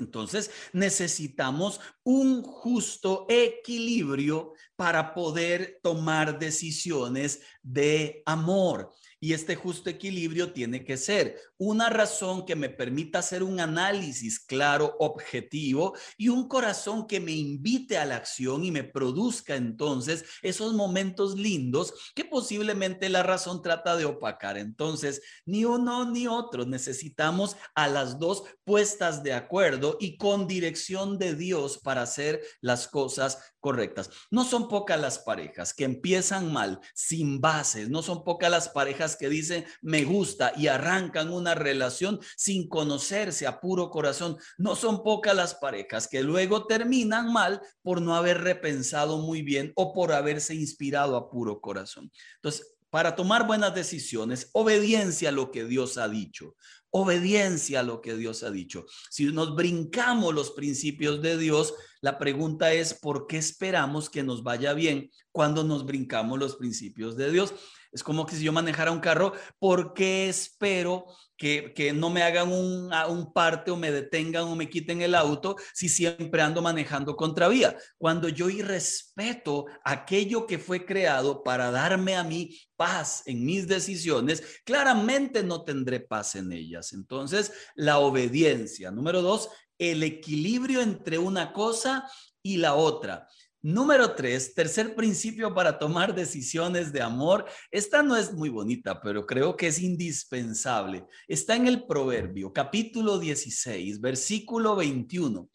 Entonces 0.00 0.50
necesitamos 0.72 1.80
un 2.02 2.42
justo 2.42 3.26
equilibrio 3.28 4.54
para 4.76 5.14
poder 5.14 5.78
tomar 5.82 6.38
decisiones 6.38 7.42
de 7.62 8.22
amor. 8.26 8.90
Y 9.20 9.34
este 9.34 9.54
justo 9.54 9.90
equilibrio 9.90 10.52
tiene 10.52 10.82
que 10.82 10.96
ser 10.96 11.38
una 11.58 11.90
razón 11.90 12.46
que 12.46 12.56
me 12.56 12.70
permita 12.70 13.18
hacer 13.18 13.42
un 13.42 13.60
análisis 13.60 14.40
claro, 14.40 14.96
objetivo 14.98 15.94
y 16.16 16.30
un 16.30 16.48
corazón 16.48 17.06
que 17.06 17.20
me 17.20 17.32
invite 17.32 17.98
a 17.98 18.06
la 18.06 18.16
acción 18.16 18.64
y 18.64 18.70
me 18.70 18.82
produzca 18.82 19.56
entonces 19.56 20.24
esos 20.40 20.72
momentos 20.72 21.36
lindos 21.36 21.92
que 22.14 22.24
posiblemente 22.24 23.10
la 23.10 23.22
razón 23.22 23.60
trata 23.60 23.94
de 23.96 24.06
opacar. 24.06 24.56
Entonces, 24.56 25.20
ni 25.44 25.66
uno 25.66 26.10
ni 26.10 26.26
otro 26.26 26.64
necesitamos 26.64 27.56
a 27.74 27.88
las 27.88 28.18
dos 28.18 28.44
puestas 28.64 29.22
de 29.22 29.34
acuerdo 29.34 29.98
y 30.00 30.16
con 30.16 30.46
dirección 30.46 31.18
de 31.18 31.34
Dios 31.34 31.78
para 31.78 32.02
hacer 32.02 32.40
las 32.62 32.88
cosas 32.88 33.38
correctas. 33.60 34.10
No 34.30 34.44
son 34.44 34.68
pocas 34.68 35.00
las 35.00 35.18
parejas 35.18 35.72
que 35.74 35.84
empiezan 35.84 36.52
mal, 36.52 36.80
sin 36.94 37.40
bases, 37.40 37.88
no 37.88 38.02
son 38.02 38.24
pocas 38.24 38.50
las 38.50 38.68
parejas 38.68 39.16
que 39.16 39.28
dicen 39.28 39.64
me 39.82 40.04
gusta 40.04 40.52
y 40.56 40.66
arrancan 40.66 41.32
una 41.32 41.54
relación 41.54 42.20
sin 42.36 42.68
conocerse 42.68 43.46
a 43.46 43.60
puro 43.60 43.90
corazón. 43.90 44.36
No 44.58 44.74
son 44.74 45.02
pocas 45.02 45.36
las 45.36 45.54
parejas 45.54 46.08
que 46.08 46.22
luego 46.22 46.66
terminan 46.66 47.32
mal 47.32 47.60
por 47.82 48.00
no 48.00 48.16
haber 48.16 48.40
repensado 48.40 49.18
muy 49.18 49.42
bien 49.42 49.72
o 49.76 49.92
por 49.92 50.12
haberse 50.12 50.54
inspirado 50.54 51.16
a 51.16 51.30
puro 51.30 51.60
corazón. 51.60 52.10
Entonces, 52.36 52.74
para 52.90 53.14
tomar 53.14 53.46
buenas 53.46 53.72
decisiones, 53.72 54.50
obediencia 54.52 55.28
a 55.28 55.32
lo 55.32 55.52
que 55.52 55.64
Dios 55.64 55.96
ha 55.96 56.08
dicho 56.08 56.56
obediencia 56.90 57.80
a 57.80 57.82
lo 57.84 58.00
que 58.00 58.16
Dios 58.16 58.42
ha 58.42 58.50
dicho. 58.50 58.86
Si 59.10 59.26
nos 59.26 59.54
brincamos 59.54 60.34
los 60.34 60.50
principios 60.50 61.22
de 61.22 61.38
Dios, 61.38 61.74
la 62.00 62.18
pregunta 62.18 62.72
es, 62.72 62.94
¿por 62.94 63.26
qué 63.26 63.38
esperamos 63.38 64.10
que 64.10 64.22
nos 64.22 64.42
vaya 64.42 64.72
bien 64.72 65.10
cuando 65.32 65.64
nos 65.64 65.84
brincamos 65.84 66.38
los 66.38 66.56
principios 66.56 67.16
de 67.16 67.30
Dios? 67.30 67.54
Es 67.92 68.02
como 68.02 68.26
que 68.26 68.36
si 68.36 68.44
yo 68.44 68.52
manejara 68.52 68.92
un 68.92 69.00
carro, 69.00 69.32
¿por 69.58 69.94
qué 69.94 70.28
espero 70.28 71.06
que, 71.40 71.92
no 71.94 72.10
me 72.10 72.22
hagan 72.22 72.52
un, 72.52 72.92
un, 73.08 73.32
parte 73.32 73.70
o 73.70 73.76
me 73.76 73.90
detengan 73.90 74.44
o 74.44 74.54
me 74.54 74.68
quiten 74.68 75.00
el 75.00 75.14
auto 75.14 75.56
si 75.72 75.88
siempre 75.88 76.42
ando 76.42 76.60
manejando 76.60 77.16
contravía. 77.16 77.78
Cuando 77.96 78.28
yo 78.28 78.50
irrespeto 78.50 79.64
aquello 79.82 80.46
que 80.46 80.58
fue 80.58 80.84
creado 80.84 81.42
para 81.42 81.70
darme 81.70 82.14
a 82.14 82.24
mí 82.24 82.58
paz 82.76 83.22
en 83.24 83.46
mis 83.46 83.66
decisiones, 83.66 84.60
claramente 84.64 85.42
no 85.42 85.64
tendré 85.64 86.00
paz 86.00 86.34
en 86.34 86.52
ellas. 86.52 86.92
Entonces, 86.92 87.52
la 87.74 88.00
obediencia. 88.00 88.90
Número 88.90 89.22
dos, 89.22 89.48
el 89.78 90.02
equilibrio 90.02 90.82
entre 90.82 91.16
una 91.16 91.54
cosa 91.54 92.06
y 92.42 92.58
la 92.58 92.74
otra. 92.74 93.26
Número 93.62 94.14
tres, 94.14 94.54
tercer 94.54 94.94
principio 94.94 95.52
para 95.52 95.78
tomar 95.78 96.14
decisiones 96.14 96.94
de 96.94 97.02
amor. 97.02 97.44
Esta 97.70 98.02
no 98.02 98.16
es 98.16 98.32
muy 98.32 98.48
bonita, 98.48 99.02
pero 99.02 99.26
creo 99.26 99.54
que 99.54 99.66
es 99.66 99.78
indispensable. 99.78 101.04
Está 101.28 101.56
en 101.56 101.66
el 101.66 101.86
Proverbio, 101.86 102.54
capítulo 102.54 103.18
16, 103.18 104.00
versículo 104.00 104.76
21. 104.76 105.50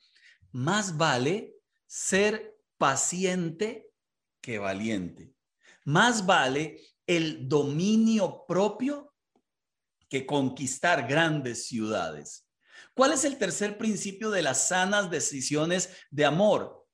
Más 0.51 0.95
vale 0.95 1.55
ser 1.87 2.55
paciente 2.77 3.89
que 4.39 4.59
valiente. 4.59 5.33
Más 5.83 6.27
vale 6.27 6.79
el 7.07 7.49
dominio 7.49 8.45
propio 8.47 9.15
que 10.07 10.27
conquistar 10.27 11.07
grandes 11.07 11.65
ciudades. 11.65 12.47
¿Cuál 12.93 13.13
es 13.13 13.25
el 13.25 13.39
tercer 13.39 13.79
principio 13.79 14.29
de 14.29 14.43
las 14.43 14.67
sanas 14.67 15.09
decisiones 15.09 15.89
de 16.11 16.25
amor? 16.25 16.84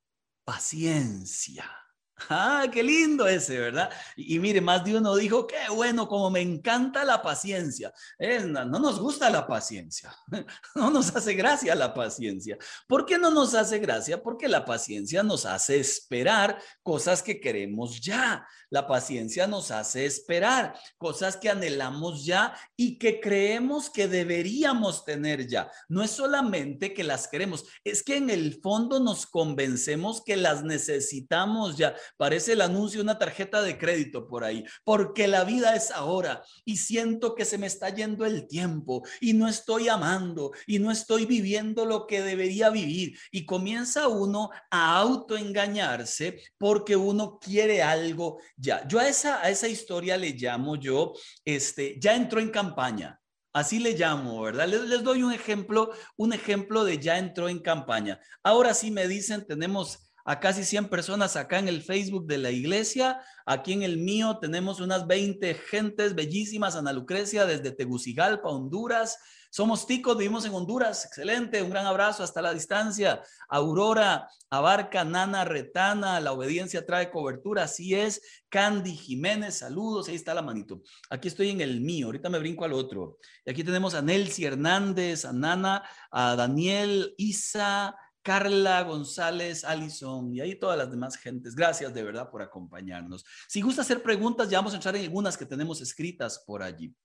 Paciencia. 0.46 1.81
Ah, 2.30 2.68
qué 2.72 2.84
lindo 2.84 3.28
ese, 3.28 3.60
¿verdad? 3.60 3.90
Y, 4.16 4.40
mire, 4.40 4.62
más 4.62 4.84
de 4.84 4.98
uno 4.98 5.16
dijo, 5.16 5.48
qué 5.48 5.58
bueno, 5.74 6.08
como 6.08 6.30
me 6.30 6.42
encanta 6.42 7.04
la 7.04 7.22
paciencia. 7.22 7.94
no, 8.20 8.66
no 8.66 8.80
nos 8.80 9.00
gusta 9.00 9.30
la 9.30 9.48
paciencia, 9.48 10.14
no 10.76 10.90
nos 10.90 11.16
hace 11.16 11.34
gracia 11.34 11.76
la 11.76 11.94
paciencia. 11.94 12.58
¿Por 12.88 13.06
qué 13.06 13.18
no 13.18 13.32
nos 13.32 13.54
hace 13.54 13.80
gracia? 13.80 14.22
Porque 14.22 14.48
la 14.48 14.66
paciencia 14.66 15.24
nos 15.24 15.46
hace 15.46 15.80
esperar 15.80 16.62
cosas 16.84 17.22
que 17.22 17.40
queremos 17.40 18.02
ya. 18.02 18.48
La 18.70 18.88
paciencia 18.88 19.48
nos 19.48 19.70
hace 19.70 20.06
esperar 20.06 20.74
cosas 20.98 21.36
que 21.36 21.50
anhelamos 21.50 22.24
ya 22.26 22.56
y 22.78 22.98
que 22.98 23.20
creemos 23.20 23.90
que 23.90 24.08
deberíamos 24.08 25.04
tener 25.04 25.46
ya. 25.48 25.70
No 25.90 26.04
es 26.04 26.12
solamente 26.12 26.94
que 26.94 27.04
las 27.04 27.28
queremos, 27.28 27.66
es 27.84 28.02
que 28.02 28.16
en 28.16 28.30
el 28.30 28.62
fondo 28.62 29.00
nos 29.00 29.26
convencemos 29.26 30.24
que 30.24 30.38
las 30.38 30.64
necesitamos 30.64 31.78
ya. 31.78 31.96
Parece 32.18 32.54
el 32.54 32.62
anuncio 32.62 33.00
de 33.00 33.04
una 33.04 33.18
tarjeta 33.18 33.62
de 33.62 33.78
crédito 33.78 34.28
por 34.28 34.44
ahí, 34.44 34.64
porque 34.84 35.28
la 35.28 35.44
vida 35.44 35.76
es 35.76 35.92
ahora 35.92 36.44
y 36.66 36.78
siento 36.78 37.36
que 37.36 37.46
se 37.46 37.58
me 37.58 37.68
está 37.68 37.90
yendo 37.90 38.26
el 38.26 38.48
tiempo 38.48 39.04
y 39.20 39.34
no 39.34 39.48
estoy 39.48 39.90
amando 39.90 40.52
y 40.68 40.80
no 40.80 40.92
estoy 40.92 41.26
viviendo 41.26 41.86
lo 41.86 42.08
que 42.08 42.22
debería 42.22 42.70
vivir. 42.70 43.18
Y 43.32 43.46
comienza 43.46 44.08
uno 44.08 44.50
a 44.70 44.98
autoengañarse 44.98 46.42
porque 46.58 46.96
uno 46.96 47.40
quiere 47.40 47.82
algo 47.82 48.40
ya. 48.56 48.88
Yo 48.88 49.00
a 49.00 49.08
esa, 49.08 49.42
a 49.42 49.50
esa 49.50 49.68
historia 49.68 50.18
le 50.18 50.32
llamo 50.32 50.76
yo, 50.76 51.14
este, 51.46 52.00
ya 52.00 52.16
entró 52.16 52.40
en 52.40 52.50
campaña. 52.50 53.20
Así 53.54 53.80
le 53.80 53.98
llamo, 53.98 54.42
¿verdad? 54.42 54.68
Les, 54.68 54.82
les, 54.84 55.04
doy 55.04 55.24
un 55.24 55.34
ejemplo, 55.34 55.92
un 56.16 56.32
ejemplo 56.32 56.86
de 56.86 57.00
ya 57.00 57.18
entró 57.18 57.50
en 57.50 57.60
campaña. 57.60 58.20
Ahora 58.44 58.74
sí 58.74 58.92
me 58.92 59.08
dicen, 59.08 59.46
tenemos 59.46 60.11
a 60.26 60.40
casi 60.40 60.64
100 60.64 60.90
personas 60.90 61.36
acá 61.36 61.60
en 61.60 61.68
el 61.68 61.82
Facebook 61.82 62.26
de 62.28 62.38
la 62.38 62.52
iglesia. 62.52 63.22
Aquí 63.46 63.74
en 63.74 63.84
el 63.84 63.98
mío 63.98 64.38
tenemos 64.40 64.80
unas 64.80 65.08
20 65.08 65.54
gentes 65.56 66.16
bellísimas, 66.16 66.76
Ana 66.76 66.94
Lucrecia, 66.94 67.46
desde 67.46 67.72
Tegucigalpa, 67.72 68.50
Honduras. 68.50 69.18
Somos 69.54 69.86
ticos, 69.86 70.18
vivimos 70.18 70.46
en 70.46 70.54
Honduras. 70.54 71.04
Excelente, 71.04 71.62
un 71.62 71.70
gran 71.70 71.86
abrazo 71.86 72.24
hasta 72.24 72.42
la 72.42 72.54
distancia. 72.54 73.22
Aurora, 73.50 74.30
Abarca, 74.50 75.04
Nana, 75.04 75.44
Retana, 75.44 76.22
la 76.22 76.32
obediencia 76.32 76.86
trae 76.86 77.12
cobertura. 77.12 77.64
Así 77.64 77.94
es. 77.94 78.22
Candy 78.48 78.96
Jiménez, 78.96 79.58
saludos. 79.58 80.08
Ahí 80.08 80.16
está 80.16 80.34
la 80.34 80.42
manito. 80.42 80.82
Aquí 81.10 81.28
estoy 81.28 81.50
en 81.50 81.60
el 81.60 81.82
mío. 81.82 82.06
Ahorita 82.06 82.30
me 82.30 82.40
brinco 82.40 82.64
al 82.64 82.72
otro. 82.72 83.18
Y 83.46 83.52
aquí 83.52 83.62
tenemos 83.66 83.94
a 83.94 84.02
Nelcy 84.02 84.46
Hernández, 84.46 85.26
a 85.26 85.34
Nana, 85.34 85.84
a 86.12 86.38
Daniel, 86.38 87.14
Isa. 87.18 87.98
Carla 88.24 88.84
González, 88.84 89.64
Alison 89.64 90.34
y 90.34 90.42
ahí 90.42 90.56
todas 90.56 90.78
las 90.78 90.92
demás 90.92 91.18
gentes. 91.18 91.56
Gracias 91.56 91.94
de 91.94 92.04
verdad 92.04 92.30
por 92.30 92.42
acompañarnos. 92.42 93.26
Si 93.48 93.62
gusta 93.62 93.82
hacer 93.82 94.04
preguntas, 94.04 94.50
ya 94.50 94.60
vamos 94.60 94.74
a 94.74 94.76
entrar 94.76 94.96
en 94.96 95.04
algunas 95.04 95.38
que 95.38 95.46
tenemos 95.46 95.82
escritas 95.82 96.44
por 96.46 96.62
allí. 96.62 96.96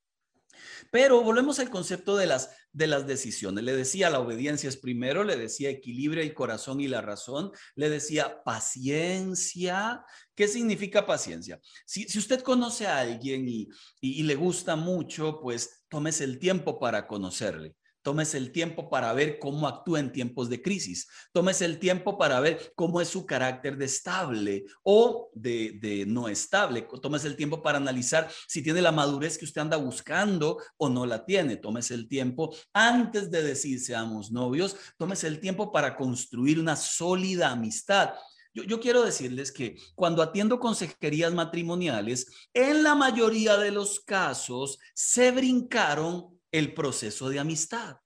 Pero 0.91 1.23
volvemos 1.23 1.59
al 1.59 1.71
concepto 1.71 2.17
de 2.17 2.27
las, 2.27 2.51
de 2.73 2.87
las 2.87 3.07
decisiones. 3.07 3.65
Le 3.65 3.77
decía, 3.77 4.11
la 4.11 4.21
obediencia 4.21 4.69
es 4.69 4.77
primero, 4.77 5.25
le 5.25 5.37
decía 5.37 5.71
equilibrio 5.71 6.23
el 6.23 6.35
corazón 6.35 6.81
y 6.81 6.89
la 6.89 7.03
razón, 7.03 7.53
le 7.75 7.91
decía 7.91 8.43
paciencia. 8.43 10.05
¿Qué 10.35 10.49
significa 10.49 11.07
paciencia? 11.07 11.61
Si, 11.85 12.07
usted 12.19 12.41
conoce 12.43 12.87
a 12.87 12.99
alguien 12.99 13.49
y, 13.49 13.69
y 14.01 14.23
le 14.23 14.35
gusta 14.35 14.77
mucho, 14.77 15.41
pues 15.41 15.85
tómese 15.89 16.25
el 16.25 16.39
tiempo 16.39 16.79
para 16.79 17.07
conocerle 17.07 17.77
Tómese 18.07 18.39
el 18.39 18.53
tiempo 18.53 18.89
para 18.89 19.13
ver 19.15 19.41
cómo 19.41 19.67
actúa 19.67 19.99
en 19.99 20.13
tiempos 20.13 20.49
de 20.49 20.63
crisis. 20.63 21.09
Tómese 21.33 21.65
el 21.65 21.81
tiempo 21.81 22.17
para 22.17 22.39
ver 22.39 22.73
cómo 22.77 23.01
es 23.01 23.09
su 23.09 23.27
carácter 23.27 23.77
de 23.77 23.87
estable 23.87 24.65
o 24.85 25.29
de, 25.35 26.05
no 26.07 26.29
estable. 26.29 26.87
Tómese 27.03 27.27
el 27.27 27.35
tiempo 27.35 27.61
para 27.65 27.79
analizar 27.79 28.31
si 28.47 28.63
tiene 28.63 28.81
la 28.81 28.93
madurez 28.93 29.37
que 29.37 29.45
usted 29.45 29.61
anda 29.61 29.77
buscando 29.77 30.63
o 30.77 30.89
no 30.89 31.05
la 31.05 31.27
tiene. 31.27 31.57
Tómese 31.57 31.95
el 31.95 32.07
tiempo 32.07 32.55
antes 32.73 33.29
de 33.29 33.43
decir 33.43 33.81
seamos 33.81 34.31
novios. 34.31 34.77
Tómese 34.97 35.27
el 35.27 35.41
tiempo 35.41 35.73
para 35.73 35.97
construir 35.97 36.61
una 36.61 36.77
sólida 36.77 37.51
amistad. 37.51 38.15
Yo, 38.55 38.81
quiero 38.81 39.03
decirles 39.03 39.51
que 39.51 39.77
cuando 39.97 40.23
atiendo 40.23 40.61
consejerías 40.61 41.35
matrimoniales, 41.35 42.27
en 42.55 42.85
la 42.85 42.95
mayoría 42.95 43.57
de 43.59 43.73
los 43.73 43.99
casos 43.99 44.79
se 44.95 45.33
brincaron 45.33 46.36
el 46.59 46.75
proceso 46.75 47.29
de 47.29 47.39
amistad. 47.39 47.97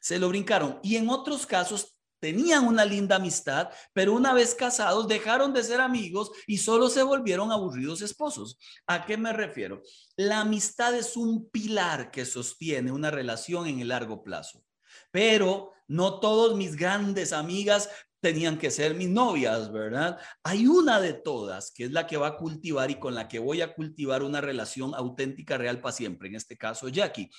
Se 0.00 0.18
lo 0.18 0.28
brincaron. 0.28 0.78
Y 0.82 0.96
en 0.96 1.08
otros 1.08 1.46
casos 1.46 1.96
tenían 2.20 2.66
una 2.66 2.84
linda 2.84 3.16
amistad, 3.16 3.70
pero 3.92 4.14
una 4.14 4.32
vez 4.32 4.54
casados 4.54 5.06
dejaron 5.06 5.52
de 5.52 5.62
ser 5.62 5.80
amigos 5.80 6.30
y 6.46 6.58
solo 6.58 6.88
se 6.88 7.02
volvieron 7.02 7.52
aburridos 7.52 8.02
esposos. 8.02 8.58
¿A 8.86 9.04
qué 9.04 9.16
me 9.16 9.32
refiero? 9.32 9.82
La 10.16 10.40
amistad 10.40 10.94
es 10.94 11.16
un 11.16 11.48
pilar 11.50 12.10
que 12.10 12.24
sostiene 12.24 12.92
una 12.92 13.10
relación 13.10 13.66
en 13.66 13.80
el 13.80 13.88
largo 13.88 14.22
plazo. 14.22 14.64
Pero 15.10 15.72
no 15.88 16.20
todos 16.20 16.56
mis 16.56 16.76
grandes 16.76 17.32
amigas 17.32 17.90
tenían 18.26 18.58
que 18.58 18.72
ser 18.72 18.96
mis 18.96 19.08
novias, 19.08 19.70
¿verdad? 19.70 20.18
Hay 20.42 20.66
una 20.66 21.00
de 21.00 21.12
todas 21.12 21.70
que 21.70 21.84
es 21.84 21.92
la 21.92 22.08
que 22.08 22.16
va 22.16 22.26
a 22.26 22.36
cultivar 22.36 22.90
y 22.90 22.98
con 22.98 23.14
la 23.14 23.28
que 23.28 23.38
voy 23.38 23.60
a 23.60 23.72
cultivar 23.72 24.24
una 24.24 24.40
relación 24.40 24.96
auténtica, 24.96 25.56
real 25.56 25.80
para 25.80 25.92
siempre, 25.92 26.26
en 26.26 26.34
este 26.34 26.58
caso 26.58 26.88
Jackie. 26.88 27.30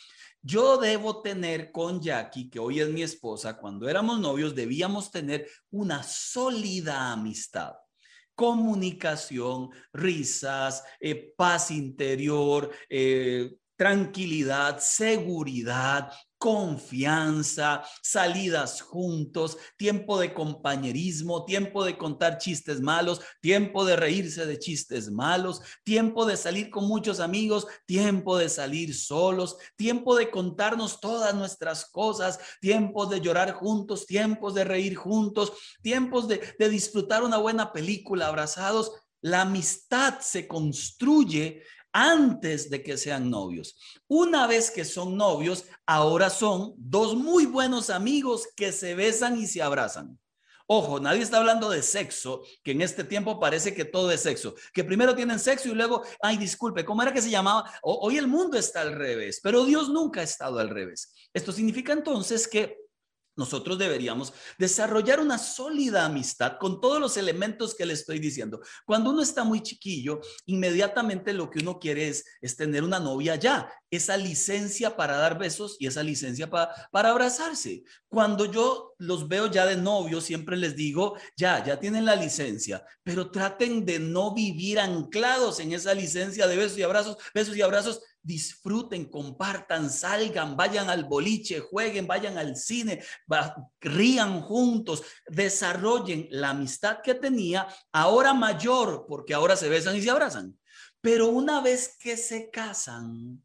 Yo 0.41 0.77
debo 0.77 1.21
tener 1.21 1.73
con 1.73 1.99
Jackie, 1.99 2.49
que 2.49 2.59
hoy 2.59 2.79
es 2.79 2.87
mi 2.87 3.03
esposa, 3.03 3.57
cuando 3.57 3.89
éramos 3.89 4.21
novios 4.21 4.55
debíamos 4.55 5.11
tener 5.11 5.49
una 5.71 6.03
sólida 6.03 7.11
amistad 7.11 7.73
comunicación, 8.33 9.71
risas, 9.91 10.83
eh, 10.99 11.33
paz 11.35 11.71
interior, 11.71 12.71
eh, 12.87 13.55
tranquilidad, 13.75 14.77
seguridad, 14.79 16.11
confianza, 16.37 17.83
salidas 18.01 18.81
juntos, 18.81 19.57
tiempo 19.75 20.19
de 20.19 20.33
compañerismo, 20.33 21.45
tiempo 21.45 21.83
de 21.83 21.97
contar 21.97 22.37
chistes 22.37 22.79
malos, 22.79 23.21
tiempo 23.41 23.85
de 23.85 23.95
reírse 23.95 24.45
de 24.45 24.59
chistes 24.59 25.09
malos, 25.09 25.61
tiempo 25.83 26.25
de 26.25 26.37
salir 26.37 26.69
con 26.69 26.87
muchos 26.87 27.19
amigos, 27.19 27.67
tiempo 27.85 28.37
de 28.37 28.49
salir 28.49 28.93
solos, 28.93 29.57
tiempo 29.75 30.15
de 30.15 30.29
contarnos 30.29 30.99
todas 30.99 31.33
nuestras 31.33 31.85
cosas, 31.85 32.39
tiempos 32.61 33.09
de 33.09 33.21
llorar 33.21 33.53
juntos, 33.53 34.05
tiempos 34.05 34.53
de 34.53 34.63
reír 34.63 34.95
juntos, 34.95 35.53
tiempos 35.81 36.27
de, 36.27 36.41
de 36.59 36.69
disfrutar 36.69 37.23
una 37.23 37.37
buena 37.37 37.73
película 37.73 38.27
abrazados. 38.27 38.91
La 39.21 39.41
amistad 39.41 40.19
se 40.19 40.47
construye 40.47 41.63
antes 41.99 42.69
de 42.69 42.83
que 42.83 42.95
sean 42.95 43.31
novios. 43.31 43.75
Una 44.07 44.45
vez 44.45 44.69
que 44.69 44.85
son 44.85 45.17
novios, 45.17 45.65
ahora 45.87 46.29
son 46.29 46.75
dos 46.77 47.15
muy 47.15 47.47
buenos 47.47 47.89
amigos 47.89 48.47
que 48.55 48.71
se 48.71 48.93
besan 48.93 49.39
y 49.39 49.47
se 49.47 49.63
abrazan. 49.63 50.19
Ojo, 50.67 50.99
nadie 50.99 51.23
está 51.23 51.37
hablando 51.37 51.71
de 51.71 51.81
sexo, 51.81 52.43
que 52.63 52.73
en 52.73 52.83
este 52.83 53.03
tiempo 53.03 53.39
parece 53.39 53.73
que 53.73 53.83
todo 53.83 54.11
es 54.11 54.21
sexo, 54.21 54.53
que 54.73 54.83
primero 54.83 55.15
tienen 55.15 55.39
sexo 55.39 55.69
y 55.69 55.73
luego, 55.73 56.03
ay, 56.21 56.37
disculpe, 56.37 56.85
¿cómo 56.85 57.01
era 57.01 57.11
que 57.11 57.21
se 57.21 57.31
llamaba? 57.31 57.67
hoy 57.81 58.17
el 58.17 58.27
mundo 58.27 58.59
está 58.59 58.81
al 58.81 58.93
revés, 58.93 59.39
pero 59.41 59.65
Dios 59.65 59.89
nunca 59.89 60.19
ha 60.19 60.23
estado 60.23 60.59
al 60.59 60.69
revés. 60.69 61.15
Esto 61.33 61.51
significa 61.51 61.93
entonces 61.93 62.47
que 62.47 62.77
nosotros 63.37 63.77
deberíamos 63.77 64.33
desarrollar 64.57 65.19
una 65.19 65.37
sólida 65.37 66.05
amistad 66.05 66.57
con 66.59 66.81
todos 66.81 66.99
los 66.99 67.17
elementos 67.17 67.75
que 67.75 67.85
le 67.85 67.93
estoy 67.93 68.19
diciendo. 68.19 68.59
Cuando 68.85 69.11
uno 69.11 69.21
está 69.21 69.43
muy 69.43 69.61
chiquillo, 69.61 70.19
inmediatamente 70.45 71.33
lo 71.33 71.49
que 71.49 71.59
uno 71.59 71.79
quiere 71.79 72.09
es, 72.09 72.25
tener 72.57 72.83
una 72.83 72.99
novia 72.99 73.35
ya, 73.35 73.71
esa 73.91 74.17
licencia 74.17 74.97
para 74.97 75.17
dar 75.17 75.37
besos 75.37 75.77
y 75.79 75.85
esa 75.85 76.01
licencia 76.01 76.49
para, 76.49 76.73
para 76.91 77.11
abrazarse. 77.11 77.83
Cuando 78.09 78.45
yo 78.51 78.95
los 78.97 79.27
veo 79.27 79.51
ya 79.51 79.65
de 79.65 79.77
novio, 79.77 80.19
siempre 80.19 80.57
les 80.57 80.75
digo, 80.75 81.17
ya, 81.35 81.63
ya 81.63 81.79
tienen 81.79 82.05
la 82.05 82.15
licencia, 82.15 82.83
pero 83.03 83.29
traten 83.29 83.85
de 83.85 83.99
no 83.99 84.33
vivir 84.33 84.79
anclados 84.79 85.59
en 85.59 85.73
esa 85.73 85.93
licencia 85.93 86.47
de 86.47 86.55
besos 86.55 86.77
y 86.77 86.83
abrazos, 86.83 87.17
besos 87.33 87.55
y 87.55 87.61
abrazos, 87.61 88.01
disfruten, 88.27 89.05
compartan, 89.05 89.89
salgan, 89.89 90.57
vayan 90.57 90.89
al 90.89 91.05
boliche, 91.05 91.61
jueguen, 91.61 92.05
vayan 92.05 92.37
al 92.37 92.57
cine, 92.57 93.01
rían 93.79 94.41
juntos, 94.41 95.01
desarrollen 95.27 96.27
la 96.29 96.49
amistad 96.49 96.99
que 97.01 97.15
tenía, 97.15 97.67
ahora 97.93 98.33
mayor, 98.33 99.05
porque 99.07 99.33
ahora 99.33 99.55
se 99.55 99.69
besan 99.69 99.95
y 99.95 100.01
se 100.01 100.09
abrazan. 100.09 100.59
Pero 100.99 101.29
una 101.29 101.61
vez 101.61 101.95
que 101.97 102.17
se 102.17 102.49
casan, 102.49 103.41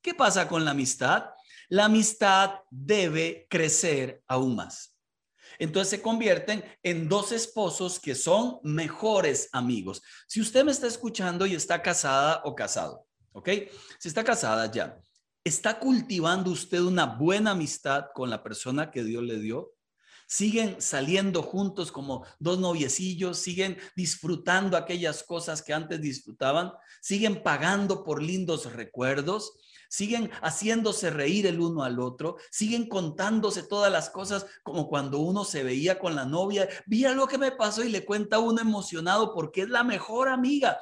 ¿qué 0.00 0.14
pasa 0.14 0.46
con 0.46 0.64
la 0.64 0.70
amistad? 0.70 1.30
La 1.68 1.86
amistad 1.86 2.60
debe 2.70 3.48
crecer 3.50 4.22
aún 4.28 4.54
más. 4.54 4.96
Entonces 5.58 5.90
se 5.90 6.02
convierten 6.02 6.64
en 6.82 7.08
dos 7.08 7.32
esposos 7.32 7.98
que 7.98 8.14
son 8.14 8.60
mejores 8.62 9.48
amigos. 9.52 10.00
Si 10.28 10.40
usted 10.40 10.64
me 10.64 10.72
está 10.72 10.86
escuchando 10.86 11.44
y 11.44 11.54
está 11.54 11.82
casada 11.82 12.40
o 12.44 12.54
casado, 12.54 13.06
¿Ok? 13.32 13.48
Si 13.98 14.08
está 14.08 14.24
casada 14.24 14.70
ya, 14.70 15.00
¿está 15.44 15.78
cultivando 15.78 16.50
usted 16.50 16.80
una 16.80 17.06
buena 17.06 17.52
amistad 17.52 18.06
con 18.14 18.30
la 18.30 18.42
persona 18.42 18.90
que 18.90 19.04
Dios 19.04 19.22
le 19.22 19.38
dio? 19.38 19.74
siguen 20.32 20.80
saliendo 20.80 21.42
juntos 21.42 21.92
como 21.92 22.24
dos 22.38 22.58
noviecillos, 22.58 23.36
siguen 23.36 23.76
disfrutando 23.94 24.78
aquellas 24.78 25.22
cosas 25.22 25.60
que 25.60 25.74
antes 25.74 26.00
disfrutaban, 26.00 26.72
siguen 27.02 27.42
pagando 27.42 28.02
por 28.02 28.22
lindos 28.22 28.72
recuerdos, 28.72 29.52
siguen 29.90 30.30
haciéndose 30.40 31.10
reír 31.10 31.46
el 31.46 31.60
uno 31.60 31.84
al 31.84 32.00
otro, 32.00 32.36
siguen 32.50 32.88
contándose 32.88 33.62
todas 33.62 33.92
las 33.92 34.08
cosas 34.08 34.46
como 34.62 34.88
cuando 34.88 35.18
uno 35.18 35.44
se 35.44 35.64
veía 35.64 35.98
con 35.98 36.14
la 36.14 36.24
novia, 36.24 36.66
mira 36.86 37.12
lo 37.12 37.26
que 37.26 37.36
me 37.36 37.52
pasó 37.52 37.84
y 37.84 37.90
le 37.90 38.06
cuenta 38.06 38.38
uno 38.38 38.62
emocionado 38.62 39.34
porque 39.34 39.60
es 39.60 39.68
la 39.68 39.84
mejor 39.84 40.30
amiga. 40.30 40.78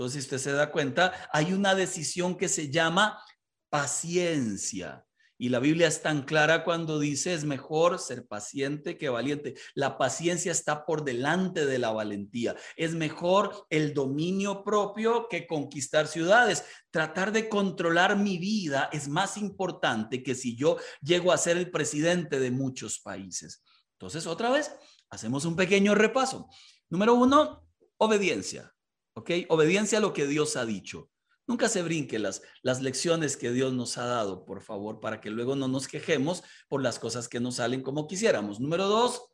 Entonces, 0.00 0.24
usted 0.24 0.38
se 0.38 0.52
da 0.52 0.72
cuenta, 0.72 1.12
hay 1.30 1.52
una 1.52 1.74
decisión 1.74 2.38
que 2.38 2.48
se 2.48 2.70
llama 2.70 3.22
paciencia. 3.68 5.04
Y 5.36 5.50
la 5.50 5.58
Biblia 5.58 5.88
es 5.88 6.00
tan 6.00 6.22
clara 6.22 6.64
cuando 6.64 6.98
dice 6.98 7.34
es 7.34 7.44
mejor 7.44 7.98
ser 7.98 8.26
paciente 8.26 8.96
que 8.96 9.10
valiente. 9.10 9.56
La 9.74 9.98
paciencia 9.98 10.52
está 10.52 10.86
por 10.86 11.04
delante 11.04 11.66
de 11.66 11.78
la 11.78 11.90
valentía. 11.90 12.56
Es 12.78 12.94
mejor 12.94 13.66
el 13.68 13.92
dominio 13.92 14.64
propio 14.64 15.28
que 15.28 15.46
conquistar 15.46 16.06
ciudades. 16.06 16.64
Tratar 16.90 17.30
de 17.30 17.50
controlar 17.50 18.16
mi 18.16 18.38
vida 18.38 18.88
es 18.94 19.06
más 19.06 19.36
importante 19.36 20.22
que 20.22 20.34
si 20.34 20.56
yo 20.56 20.78
llego 21.02 21.30
a 21.30 21.36
ser 21.36 21.58
el 21.58 21.70
presidente 21.70 22.40
de 22.40 22.50
muchos 22.50 23.00
países. 23.00 23.62
Entonces, 23.98 24.26
otra 24.26 24.48
vez, 24.48 24.72
hacemos 25.10 25.44
un 25.44 25.56
pequeño 25.56 25.94
repaso. 25.94 26.48
Número 26.88 27.12
uno, 27.12 27.68
obediencia. 27.98 28.72
¿Ok? 29.20 29.30
Obediencia 29.48 29.98
a 29.98 30.00
lo 30.00 30.12
que 30.12 30.26
Dios 30.26 30.56
ha 30.56 30.64
dicho. 30.64 31.10
Nunca 31.46 31.68
se 31.68 31.82
brinque 31.82 32.18
las, 32.18 32.42
las 32.62 32.80
lecciones 32.80 33.36
que 33.36 33.50
Dios 33.50 33.72
nos 33.72 33.98
ha 33.98 34.06
dado, 34.06 34.44
por 34.44 34.62
favor, 34.62 35.00
para 35.00 35.20
que 35.20 35.30
luego 35.30 35.56
no 35.56 35.68
nos 35.68 35.88
quejemos 35.88 36.42
por 36.68 36.82
las 36.82 36.98
cosas 36.98 37.28
que 37.28 37.40
no 37.40 37.52
salen 37.52 37.82
como 37.82 38.06
quisiéramos. 38.06 38.60
Número 38.60 38.86
dos, 38.86 39.30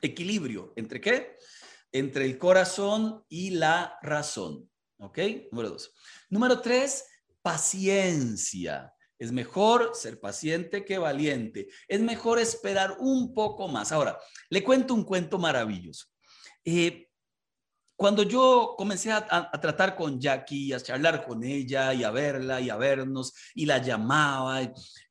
equilibrio. 0.00 0.72
¿Entre 0.76 1.00
qué? 1.00 1.36
Entre 1.92 2.24
el 2.24 2.38
corazón 2.38 3.24
y 3.28 3.50
la 3.50 3.98
razón. 4.02 4.70
¿Ok? 4.98 5.18
Número 5.50 5.70
dos. 5.70 5.92
Número 6.30 6.60
tres, 6.60 7.04
paciencia. 7.42 8.92
Es 9.18 9.32
mejor 9.32 9.92
ser 9.94 10.20
paciente 10.20 10.84
que 10.84 10.98
valiente. 10.98 11.68
Es 11.88 12.00
mejor 12.00 12.38
esperar 12.38 12.96
un 13.00 13.32
poco 13.32 13.66
más. 13.66 13.92
Ahora, 13.92 14.18
le 14.50 14.62
cuento 14.62 14.94
un 14.94 15.04
cuento 15.04 15.38
maravilloso. 15.38 16.06
Eh, 16.64 17.05
cuando 17.96 18.22
yo 18.22 18.74
comencé 18.76 19.10
a, 19.10 19.50
tratar 19.60 19.96
con 19.96 20.20
Jackie, 20.20 20.72
a 20.72 20.80
charlar 20.80 21.24
con 21.26 21.42
ella 21.42 21.94
y 21.94 22.04
a 22.04 22.10
verla 22.10 22.60
y 22.60 22.68
a 22.68 22.76
vernos 22.76 23.32
y 23.54 23.64
la 23.64 23.78
llamaba, 23.78 24.60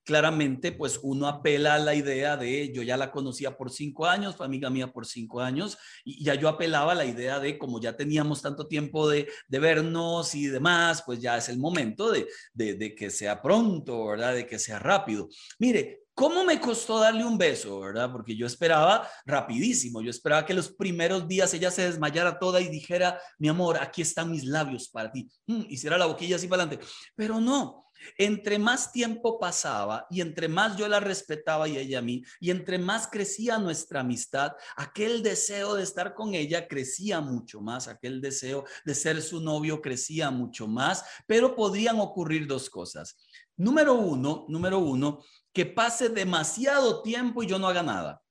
claramente 0.04 0.72
pues 0.72 1.00
uno 1.02 1.28
apela 1.28 1.74
a 1.74 1.80
la 1.80 1.96
idea 1.96 2.38
de, 2.38 2.72
yo 2.72 2.84
ya 2.84 2.96
la 2.96 3.12
conocía 3.12 3.58
por 3.58 3.72
cinco 3.72 4.06
años, 4.06 4.36
fue 4.36 4.46
amiga 4.46 4.70
mía 4.70 4.94
por 4.94 5.08
cinco 5.08 5.42
años, 5.42 5.80
y 6.04 6.24
ya 6.24 6.36
yo 6.36 6.48
apelaba 6.48 6.92
a 6.92 6.96
la 6.96 7.06
idea 7.06 7.40
de, 7.40 7.58
como 7.58 7.82
ya 7.82 7.98
teníamos 7.98 8.44
tanto 8.44 8.68
tiempo 8.68 9.10
de, 9.10 9.28
vernos 9.50 10.36
y 10.36 10.46
demás, 10.46 11.02
pues 11.04 11.20
ya 11.20 11.38
es 11.38 11.50
el 11.50 11.58
momento 11.58 12.12
de, 12.12 12.28
de, 12.54 12.94
que 12.94 13.10
sea 13.10 13.42
pronto, 13.42 14.06
¿verdad? 14.06 14.36
De 14.36 14.46
que 14.46 14.60
sea 14.60 14.78
rápido. 14.78 15.28
Mire, 15.58 16.05
¿Cómo 16.16 16.46
me 16.46 16.62
costó 16.62 16.98
darle 16.98 17.26
un 17.26 17.38
beso, 17.38 17.82
verdad? 17.82 18.10
Porque 18.10 18.38
yo 18.38 18.48
esperaba 18.48 19.06
rapidísimo, 19.26 20.02
yo 20.02 20.10
esperaba 20.10 20.46
que 20.46 20.54
los 20.54 20.70
primeros 20.72 21.28
días 21.28 21.54
ella 21.54 21.70
se 21.70 21.84
desmayara 21.84 22.40
toda 22.40 22.62
y 22.62 22.70
dijera, 22.70 23.20
mi 23.38 23.50
amor, 23.50 23.78
aquí 23.78 24.02
están 24.02 24.32
mis 24.32 24.46
labios 24.46 24.88
para 24.88 25.12
ti. 25.12 25.30
Mm, 25.46 25.64
hiciera 25.68 25.98
la 25.98 26.06
boquilla 26.06 26.38
así 26.38 26.48
para 26.48 26.64
adelante. 26.64 26.88
Pero 27.16 27.42
no, 27.42 27.86
Entre 28.18 28.60
más 28.60 28.92
tiempo 28.92 29.40
pasaba 29.40 30.06
y 30.10 30.22
entre 30.22 30.48
más 30.48 30.78
yo 30.78 30.88
la 30.88 31.00
respetaba 31.00 31.68
y 31.68 31.78
ella 31.78 32.00
a 32.00 32.02
mí, 32.02 32.24
y 32.40 32.52
entre 32.52 32.78
más 32.78 33.08
crecía 33.08 33.58
nuestra 33.58 34.02
amistad, 34.02 34.52
aquel 34.76 35.24
deseo 35.24 35.76
de 35.76 35.84
estar 35.84 36.14
con 36.14 36.34
ella 36.34 36.68
crecía 36.68 37.22
mucho 37.22 37.62
más, 37.62 37.88
aquel 37.88 38.22
deseo 38.22 38.66
de 38.86 38.96
ser 38.96 39.22
su 39.22 39.42
novio 39.42 39.82
crecía 39.82 40.30
mucho 40.32 40.68
más, 40.68 41.04
pero 41.28 41.56
podrían 41.56 42.00
ocurrir 42.00 42.48
dos 42.48 42.70
cosas. 42.70 43.18
Número 43.58 43.94
uno, 43.94 44.46
número 44.50 44.80
uno, 44.80 45.24
que 45.54 45.66
pase 45.66 46.10
demasiado 46.10 47.02
tiempo 47.02 47.44
y 47.44 47.48
yo 47.48 47.60
no 47.60 47.68
haga 47.68 47.84
nada. 47.84 48.22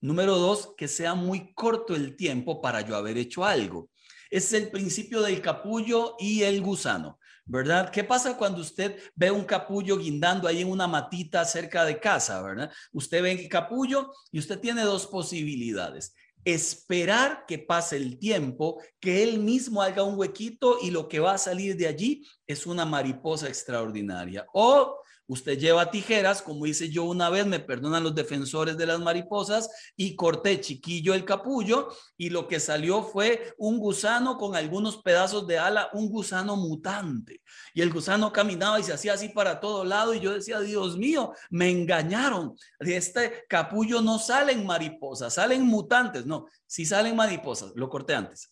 Número 0.00 0.36
dos, 0.36 0.74
que 0.76 0.88
sea 0.88 1.14
muy 1.14 1.52
corto 1.54 1.94
el 1.94 2.16
tiempo 2.16 2.60
para 2.60 2.80
yo 2.80 2.96
haber 2.96 3.18
hecho 3.18 3.44
algo. 3.44 3.90
Es 4.30 4.52
el 4.52 4.70
principio 4.70 5.22
del 5.22 5.42
capullo 5.42 6.16
y 6.18 6.42
el 6.42 6.62
gusano. 6.62 7.18
¿verdad? 7.50 7.90
¿Qué 7.90 8.04
pasa 8.04 8.36
cuando 8.36 8.60
usted 8.60 8.96
ve 9.16 9.28
un 9.32 9.44
capullo 9.44 9.98
guindando 9.98 10.46
ahí 10.46 10.60
en 10.60 10.70
una 10.70 10.86
matita 10.86 11.44
cerca 11.44 11.84
de 11.84 11.98
casa, 11.98 12.40
¿verdad? 12.42 12.70
Usted 12.92 13.22
ve 13.22 13.32
el 13.32 13.48
capullo 13.48 14.12
y 14.30 14.38
usted 14.38 14.60
tiene 14.60 14.82
dos 14.82 15.08
posibilidades. 15.08 16.14
Esperar 16.44 17.44
que 17.46 17.58
pase 17.58 17.96
el 17.96 18.18
tiempo, 18.18 18.80
que 18.98 19.22
él 19.22 19.38
mismo 19.38 19.82
haga 19.82 20.02
un 20.02 20.18
huequito 20.18 20.78
y 20.82 20.90
lo 20.90 21.08
que 21.08 21.20
va 21.20 21.34
a 21.34 21.38
salir 21.38 21.76
de 21.76 21.86
allí 21.86 22.26
es 22.46 22.66
una 22.66 22.84
mariposa 22.84 23.48
extraordinaria. 23.48 24.46
O 24.52 25.00
Usted 25.30 25.56
lleva 25.56 25.92
tijeras, 25.92 26.42
como 26.42 26.66
hice 26.66 26.90
yo 26.90 27.04
una 27.04 27.30
vez, 27.30 27.46
me 27.46 27.60
perdonan 27.60 28.02
los 28.02 28.16
defensores 28.16 28.76
de 28.76 28.84
las 28.84 28.98
mariposas, 28.98 29.70
y 29.96 30.16
corté 30.16 30.60
chiquillo 30.60 31.14
el 31.14 31.24
capullo 31.24 31.88
y 32.16 32.30
lo 32.30 32.48
que 32.48 32.58
salió 32.58 33.04
fue 33.04 33.54
un 33.56 33.78
gusano 33.78 34.36
con 34.36 34.56
algunos 34.56 34.96
pedazos 34.96 35.46
de 35.46 35.56
ala, 35.56 35.88
un 35.92 36.08
gusano 36.08 36.56
mutante. 36.56 37.42
Y 37.74 37.80
el 37.80 37.92
gusano 37.92 38.32
caminaba 38.32 38.80
y 38.80 38.82
se 38.82 38.92
hacía 38.92 39.12
así 39.12 39.28
para 39.28 39.60
todo 39.60 39.84
lado 39.84 40.14
y 40.14 40.18
yo 40.18 40.32
decía, 40.32 40.58
Dios 40.58 40.96
mío, 40.96 41.32
me 41.48 41.70
engañaron. 41.70 42.56
De 42.80 42.96
este 42.96 43.44
capullo 43.48 44.02
no 44.02 44.18
salen 44.18 44.66
mariposas, 44.66 45.34
salen 45.34 45.62
mutantes. 45.62 46.26
No, 46.26 46.46
si 46.66 46.84
salen 46.84 47.14
mariposas, 47.14 47.70
lo 47.76 47.88
corté 47.88 48.16
antes. 48.16 48.50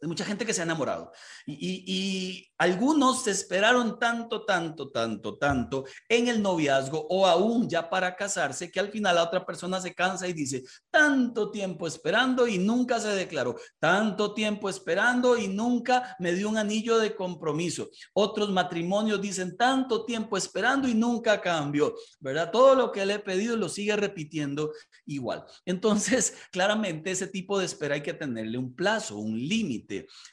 Hay 0.00 0.08
mucha 0.08 0.26
gente 0.26 0.44
que 0.44 0.52
se 0.52 0.60
ha 0.60 0.64
enamorado 0.64 1.10
y, 1.46 2.42
algunos 2.58 3.24
se 3.24 3.32
esperaron 3.32 3.98
tanto, 3.98 4.46
tanto, 4.46 4.90
tanto, 4.90 5.36
tanto 5.36 5.84
en 6.08 6.28
el 6.28 6.40
noviazgo 6.40 7.06
o 7.10 7.26
aún 7.26 7.68
ya 7.68 7.90
para 7.90 8.16
casarse 8.16 8.70
que 8.70 8.80
al 8.80 8.90
final 8.90 9.16
la 9.16 9.24
otra 9.24 9.44
persona 9.44 9.78
se 9.78 9.94
cansa 9.94 10.26
y 10.26 10.32
dice, 10.32 10.64
tanto 10.90 11.50
tiempo 11.50 11.86
esperando 11.86 12.48
y 12.48 12.56
nunca 12.56 12.98
se 12.98 13.08
declaró, 13.08 13.56
tanto 13.78 14.32
tiempo 14.32 14.70
esperando 14.70 15.36
y 15.36 15.48
nunca 15.48 16.16
me 16.18 16.32
dio 16.32 16.48
un 16.48 16.56
anillo 16.56 16.98
de 16.98 17.14
compromiso. 17.14 17.90
Otros 18.14 18.50
matrimonios 18.50 19.20
dicen, 19.20 19.56
tanto 19.56 20.06
tiempo 20.06 20.38
esperando 20.38 20.88
y 20.88 20.94
nunca 20.94 21.40
cambió, 21.42 21.94
¿verdad? 22.20 22.50
Todo 22.50 22.74
lo 22.74 22.90
que 22.90 23.04
le 23.04 23.14
he 23.14 23.18
pedido 23.18 23.56
lo 23.56 23.68
sigue 23.68 23.96
repitiendo 23.96 24.72
igual. 25.04 25.44
Entonces, 25.64 26.34
claramente 26.50 27.10
ese 27.10 27.26
tipo 27.26 27.58
de 27.58 27.66
espera 27.66 27.96
hay 27.96 28.02
que 28.02 28.14
tenerle 28.14 28.58
un 28.58 28.74
plazo, 28.74 29.18
un 29.18 29.38
límite 29.38 29.85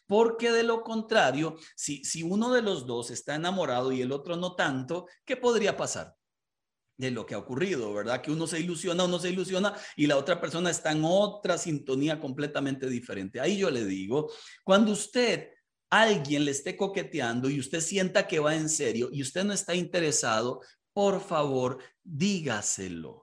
porque 0.07 0.51
de 0.51 0.63
lo 0.63 0.81
contrario, 0.83 1.55
si, 1.75 2.03
si 2.03 2.23
uno 2.23 2.53
de 2.53 2.61
los 2.61 2.85
dos 2.85 3.11
está 3.11 3.35
enamorado 3.35 3.91
y 3.91 4.01
el 4.01 4.11
otro 4.11 4.35
no 4.35 4.55
tanto, 4.55 5.07
¿qué 5.25 5.37
podría 5.37 5.77
pasar? 5.77 6.15
de 6.95 7.11
lo 7.11 7.25
que 7.25 7.33
ha 7.33 7.39
ocurrido, 7.39 7.93
¿verdad? 7.93 8.21
Que 8.21 8.31
uno 8.31 8.47
se 8.47 8.59
ilusiona, 8.59 9.05
uno 9.05 9.19
se 9.19 9.29
ilusiona 9.29 9.73
y 9.95 10.07
la 10.07 10.17
otra 10.17 10.39
persona 10.39 10.69
está 10.69 10.91
en 10.91 11.01
otra 11.03 11.57
sintonía 11.57 12.19
completamente 12.19 12.87
diferente. 12.87 13.39
Ahí 13.39 13.57
yo 13.57 13.71
le 13.71 13.83
digo, 13.83 14.31
cuando 14.63 14.91
usted 14.91 15.49
alguien 15.89 16.45
le 16.45 16.51
esté 16.51 16.75
coqueteando 16.77 17.49
y 17.49 17.59
usted 17.59 17.79
sienta 17.79 18.27
que 18.27 18.39
va 18.39 18.55
en 18.55 18.69
serio 18.69 19.09
y 19.11 19.21
usted 19.21 19.43
no 19.43 19.53
está 19.53 19.75
interesado, 19.75 20.61
por 20.93 21.21
favor, 21.21 21.79
dígaselo. 22.03 23.22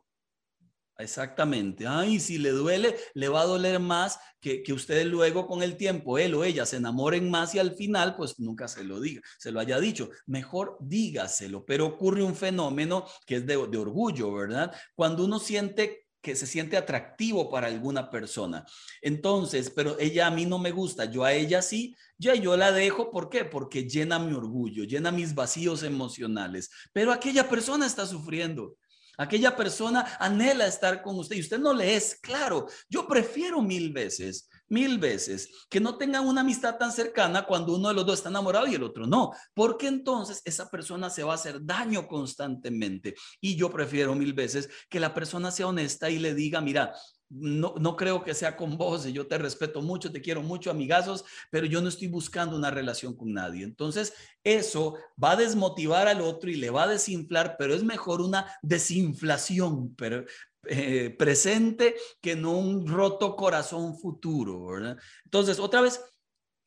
Exactamente. 1.01 1.87
Ay, 1.87 2.21
si 2.21 2.39
le 2.39 2.51
duele, 2.51 2.97
le 3.15 3.29
va 3.29 3.43
a 3.43 3.47
doler 3.47 3.81
más 3.81 4.19
que, 4.41 4.63
que 4.63 4.73
ustedes 4.73 5.07
luego 5.07 5.47
con 5.47 5.63
el 5.63 5.77
tiempo, 5.77 6.19
él 6.19 6.35
o 6.35 6.45
ella, 6.45 6.67
se 6.67 6.77
enamoren 6.77 7.31
más 7.31 7.55
y 7.55 7.59
al 7.59 7.75
final, 7.75 8.17
pues 8.17 8.39
nunca 8.39 8.69
se 8.69 8.85
lo 8.85 9.01
diga, 9.01 9.21
se 9.39 9.53
lo 9.53 9.61
haya 9.61 9.81
dicho. 9.81 10.11
Mejor 10.27 10.77
dígaselo, 10.81 11.65
pero 11.65 11.87
ocurre 11.87 12.23
un 12.23 12.35
fenómeno 12.37 13.07
que 13.27 13.37
es 13.37 13.47
de, 13.47 13.57
de 13.69 13.79
orgullo, 13.79 14.33
¿verdad? 14.33 14.73
Cuando 14.95 15.25
uno 15.25 15.39
siente 15.39 16.07
que 16.23 16.37
se 16.37 16.47
siente 16.47 16.77
atractivo 16.77 17.51
para 17.51 17.67
alguna 17.67 18.11
persona. 18.11 18.65
Entonces, 19.01 19.71
pero 19.71 19.99
ella 19.99 20.27
a 20.27 20.31
mí 20.31 20.45
no 20.45 20.59
me 20.59 20.71
gusta, 20.71 21.07
yo 21.07 21.25
a 21.25 21.33
ella 21.33 21.63
sí, 21.63 21.97
ya 22.19 22.35
yo 22.35 22.57
la 22.57 22.73
dejo, 22.73 23.11
¿por 23.11 23.31
qué? 23.31 23.45
Porque 23.45 23.89
llena 23.89 24.19
mi 24.19 24.35
orgullo, 24.35 24.85
llena 24.85 25.11
mis 25.13 25.35
vacíos 25.35 25.83
emocionales, 25.83 26.71
pero 26.93 27.13
aquella 27.13 27.49
persona 27.49 27.87
está 27.87 28.07
sufriendo. 28.07 28.77
Aquella 29.21 29.55
persona 29.55 30.17
anhela 30.19 30.67
estar 30.67 31.03
con 31.03 31.19
usted 31.19 31.37
y 31.37 31.41
usted 31.41 31.59
no 31.59 31.75
le 31.75 31.95
es 31.95 32.15
claro. 32.23 32.69
Yo 32.89 33.07
prefiero 33.07 33.61
mil 33.61 33.93
veces, 33.93 34.49
mil 34.71 34.99
veces 34.99 35.67
que 35.69 35.79
no 35.79 35.99
tengan 35.99 36.27
una 36.27 36.41
amistad 36.41 36.79
tan 36.79 36.91
cercana 36.91 37.45
cuando 37.45 37.75
uno 37.75 37.89
de 37.89 37.95
los 37.95 38.07
dos 38.07 38.15
está 38.21 38.31
enamorado 38.31 38.67
y 38.67 38.77
el 38.77 38.83
otro 38.83 39.07
no, 39.07 39.33
porque 39.53 39.89
entonces 39.89 40.41
esa 40.47 40.71
persona 40.71 41.11
se 41.11 41.23
va 41.23 41.33
a 41.33 41.35
hacer 41.35 41.63
daño 41.63 42.09
constantemente. 42.09 43.15
Y 43.43 43.57
yo 43.57 43.71
prefiero 43.71 44.15
mil 44.15 44.33
veces 44.33 44.71
que 44.89 44.99
la 44.99 45.13
persona 45.13 45.51
sea 45.51 45.67
honesta 45.67 46.09
y 46.09 46.19
le 46.19 46.33
diga, 46.33 46.63
mira, 46.63 46.95
no, 47.31 47.75
no 47.79 47.97
creo 47.97 48.25
que 48.25 48.35
sea 48.35 48.57
con 48.57 48.77
vos, 48.77 49.05
yo 49.07 49.27
te 49.27 49.39
respeto 49.39 49.81
mucho, 49.81 50.11
te 50.11 50.21
quiero 50.21 50.43
mucho, 50.43 50.71
amigazos, 50.71 51.25
pero 51.51 51.65
yo 51.65 51.81
no 51.81 51.89
estoy 51.89 52.09
buscando 52.09 52.57
una 52.57 52.71
relación 52.71 53.17
con 53.17 53.33
nadie. 53.33 53.63
Entonces, 53.63 54.13
eso 54.43 54.97
va 55.23 55.33
a 55.33 55.37
desmotivar 55.37 56.09
al 56.09 56.21
otro 56.21 56.51
y 56.51 56.57
le 56.57 56.71
va 56.71 56.85
a 56.85 56.89
desinflar, 56.89 57.57
pero 57.57 57.75
es 57.75 57.85
mejor 57.85 58.21
una 58.21 58.47
desinflación 58.63 59.95
pero, 59.95 60.25
eh, 60.67 61.11
presente 61.11 61.95
que 62.21 62.35
no 62.35 62.53
un 62.59 62.87
roto 62.87 63.37
corazón 63.37 63.97
futuro. 63.97 64.77
Entonces, 65.25 65.61
otra 65.61 65.81
vez, 65.81 66.05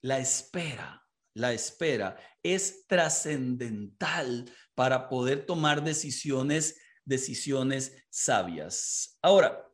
la 0.02 0.20
espera, 0.20 1.06
la 1.36 1.52
espera 1.52 2.18
es 2.42 2.88
trascendental 2.88 4.50
para 4.76 5.10
poder 5.10 5.46
tomar 5.46 5.84
decisiones, 5.84 6.80
decisiones 7.06 8.06
sabias. 8.10 9.18
Ahora, 9.22 9.73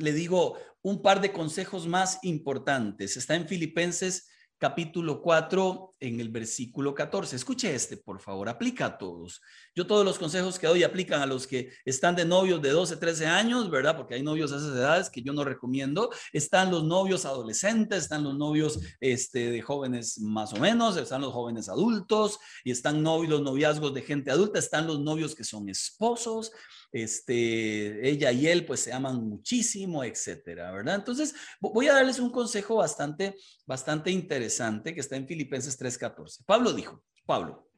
le 0.00 0.12
digo 0.12 0.56
un 0.82 1.02
par 1.02 1.20
de 1.20 1.32
consejos 1.32 1.86
más 1.86 2.18
importantes. 2.22 3.16
Está 3.16 3.34
en 3.34 3.46
Filipenses 3.46 4.28
capítulo 4.60 5.22
4 5.22 5.96
en 6.00 6.20
el 6.20 6.28
versículo 6.28 6.94
14. 6.94 7.34
Escuche 7.34 7.74
este, 7.74 7.96
por 7.96 8.20
favor, 8.20 8.46
aplica 8.46 8.84
a 8.84 8.98
todos. 8.98 9.40
Yo 9.74 9.86
todos 9.86 10.04
los 10.04 10.18
consejos 10.18 10.58
que 10.58 10.66
doy 10.66 10.82
aplican 10.82 11.22
a 11.22 11.26
los 11.26 11.46
que 11.46 11.72
están 11.86 12.14
de 12.14 12.26
novios 12.26 12.60
de 12.60 12.68
12, 12.68 12.98
13 12.98 13.26
años, 13.26 13.70
¿verdad? 13.70 13.96
Porque 13.96 14.16
hay 14.16 14.22
novios 14.22 14.52
a 14.52 14.56
esas 14.56 14.76
edades 14.76 15.08
que 15.08 15.22
yo 15.22 15.32
no 15.32 15.44
recomiendo. 15.44 16.10
Están 16.34 16.70
los 16.70 16.84
novios 16.84 17.24
adolescentes, 17.24 18.02
están 18.02 18.22
los 18.22 18.36
novios 18.36 18.80
este, 19.00 19.50
de 19.50 19.62
jóvenes 19.62 20.20
más 20.20 20.52
o 20.52 20.56
menos, 20.56 20.98
están 20.98 21.22
los 21.22 21.32
jóvenes 21.32 21.70
adultos 21.70 22.38
y 22.62 22.70
están 22.70 23.02
novios, 23.02 23.30
los 23.30 23.42
noviazgos 23.42 23.94
de 23.94 24.02
gente 24.02 24.30
adulta, 24.30 24.58
están 24.58 24.86
los 24.86 25.00
novios 25.00 25.34
que 25.34 25.44
son 25.44 25.70
esposos 25.70 26.52
este, 26.92 28.08
ella 28.08 28.32
y 28.32 28.46
él 28.46 28.66
pues 28.66 28.80
se 28.80 28.92
aman 28.92 29.16
muchísimo, 29.28 30.02
etcétera, 30.04 30.72
¿verdad? 30.72 30.96
Entonces, 30.96 31.34
voy 31.60 31.88
a 31.88 31.94
darles 31.94 32.18
un 32.18 32.30
consejo 32.30 32.76
bastante, 32.76 33.36
bastante 33.66 34.10
interesante 34.10 34.94
que 34.94 35.00
está 35.00 35.16
en 35.16 35.26
Filipenses 35.26 35.78
3:14. 35.78 36.44
Pablo 36.44 36.72
dijo, 36.72 37.04
Pablo, 37.26 37.70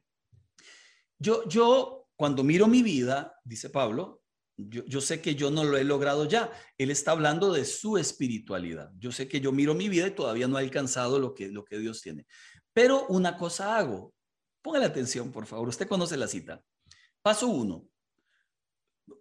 yo, 1.19 1.47
yo 1.47 2.07
cuando 2.15 2.43
miro 2.43 2.67
mi 2.67 2.81
vida, 2.81 3.39
dice 3.43 3.69
Pablo, 3.69 4.21
yo, 4.55 4.85
yo, 4.85 5.01
sé 5.01 5.19
que 5.21 5.33
yo 5.35 5.49
no 5.49 5.63
lo 5.63 5.77
he 5.77 5.83
logrado 5.83 6.25
ya. 6.25 6.51
Él 6.77 6.91
está 6.91 7.11
hablando 7.11 7.51
de 7.51 7.65
su 7.65 7.97
espiritualidad. 7.97 8.91
Yo 8.99 9.11
sé 9.11 9.27
que 9.27 9.41
yo 9.41 9.51
miro 9.51 9.73
mi 9.73 9.89
vida 9.89 10.07
y 10.07 10.11
todavía 10.11 10.47
no 10.47 10.59
he 10.59 10.61
alcanzado 10.61 11.17
lo 11.17 11.33
que, 11.33 11.49
lo 11.49 11.65
que 11.65 11.79
Dios 11.79 12.01
tiene. 12.01 12.27
Pero 12.71 13.07
una 13.07 13.35
cosa 13.35 13.77
hago. 13.77 14.13
Póngale 14.61 14.85
atención, 14.85 15.31
por 15.31 15.45
favor. 15.45 15.67
Usted 15.67 15.87
conoce 15.87 16.17
la 16.17 16.27
cita. 16.27 16.63
Paso 17.21 17.47
uno. 17.47 17.87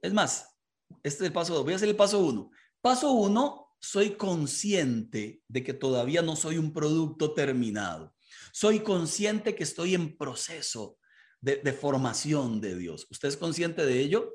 Es 0.01 0.13
más, 0.13 0.57
este 1.03 1.25
es 1.25 1.29
el 1.29 1.33
paso 1.33 1.55
dos. 1.55 1.65
Voy 1.65 1.73
a 1.73 1.77
hacer 1.77 1.89
el 1.89 1.97
paso 1.97 2.19
uno. 2.19 2.51
Paso 2.81 3.13
uno, 3.13 3.69
soy 3.81 4.17
consciente 4.17 5.43
de 5.49 5.63
que 5.63 5.75
todavía 5.75 6.23
no 6.23 6.37
soy 6.37 6.59
un 6.59 6.73
producto 6.73 7.35
terminado. 7.35 8.15
Soy 8.53 8.81
consciente 8.81 9.55
que 9.55 9.65
estoy 9.65 9.95
en 9.95 10.17
proceso 10.17 10.99
de, 11.41 11.57
de 11.57 11.73
formación 11.73 12.61
de 12.61 12.77
Dios. 12.77 13.07
¿Usted 13.11 13.29
es 13.29 13.37
consciente 13.37 13.85
de 13.85 14.01
ello? 14.01 14.33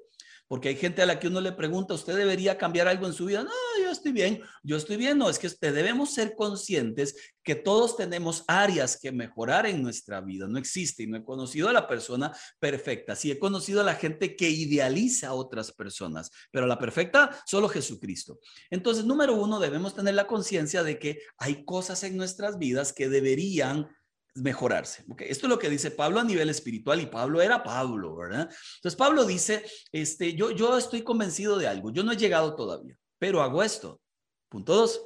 Porque 0.47 0.69
hay 0.69 0.75
gente 0.75 1.01
a 1.01 1.05
la 1.05 1.19
que 1.19 1.27
uno 1.27 1.41
le 1.41 1.51
pregunta, 1.51 1.93
¿usted 1.93 2.15
debería 2.15 2.57
cambiar 2.57 2.87
algo 2.87 3.05
en 3.05 3.13
su 3.13 3.25
vida? 3.25 3.43
No, 3.43 3.51
yo 3.81 3.91
estoy 3.91 4.11
bien, 4.11 4.41
yo 4.63 4.77
estoy 4.77 4.97
bien. 4.97 5.17
No, 5.17 5.29
es 5.29 5.39
que 5.39 5.49
debemos 5.71 6.13
ser 6.13 6.35
conscientes 6.35 7.15
que 7.43 7.55
todos 7.55 7.95
tenemos 7.95 8.43
áreas 8.47 8.99
que 9.01 9.11
mejorar 9.11 9.65
en 9.65 9.81
nuestra 9.81 10.21
vida. 10.21 10.47
No 10.47 10.57
existe 10.57 11.03
y 11.03 11.07
no 11.07 11.17
he 11.17 11.23
conocido 11.23 11.69
a 11.69 11.73
la 11.73 11.87
persona 11.87 12.31
perfecta. 12.59 13.15
Sí 13.15 13.31
he 13.31 13.39
conocido 13.39 13.81
a 13.81 13.85
la 13.85 13.95
gente 13.95 14.35
que 14.35 14.49
idealiza 14.49 15.29
a 15.29 15.33
otras 15.33 15.71
personas, 15.71 16.31
pero 16.51 16.67
la 16.67 16.79
perfecta 16.79 17.37
solo 17.45 17.69
Jesucristo. 17.69 18.39
Entonces, 18.69 19.05
número 19.05 19.33
uno, 19.35 19.59
debemos 19.59 19.95
tener 19.95 20.15
la 20.15 20.27
conciencia 20.27 20.83
de 20.83 20.99
que 20.99 21.19
hay 21.37 21.63
cosas 21.65 22.03
en 22.03 22.17
nuestras 22.17 22.57
vidas 22.57 22.93
que 22.93 23.09
deberían 23.09 23.87
mejorarse. 24.37 25.03
Esto 25.19 25.45
es 25.45 25.49
lo 25.49 25.59
que 25.59 25.69
dice 25.69 25.91
Pablo 25.91 26.19
a 26.19 26.23
nivel 26.23 26.49
espiritual 26.49 27.01
y 27.01 27.07
Pablo 27.07 27.41
era 27.41 27.63
Pablo, 27.63 28.15
¿verdad? 28.15 28.49
Entonces 28.75 28.95
Pablo 28.97 29.25
dice, 29.25 29.65
este, 29.91 30.33
yo, 30.33 30.51
yo 30.51 30.77
estoy 30.77 31.03
convencido 31.03 31.57
de 31.57 31.67
algo, 31.67 31.91
yo 31.91 32.03
no 32.03 32.11
he 32.11 32.17
llegado 32.17 32.55
todavía, 32.55 32.97
pero 33.19 33.41
hago 33.41 33.63
esto. 33.63 34.01
Punto 34.49 34.75
dos, 34.75 35.01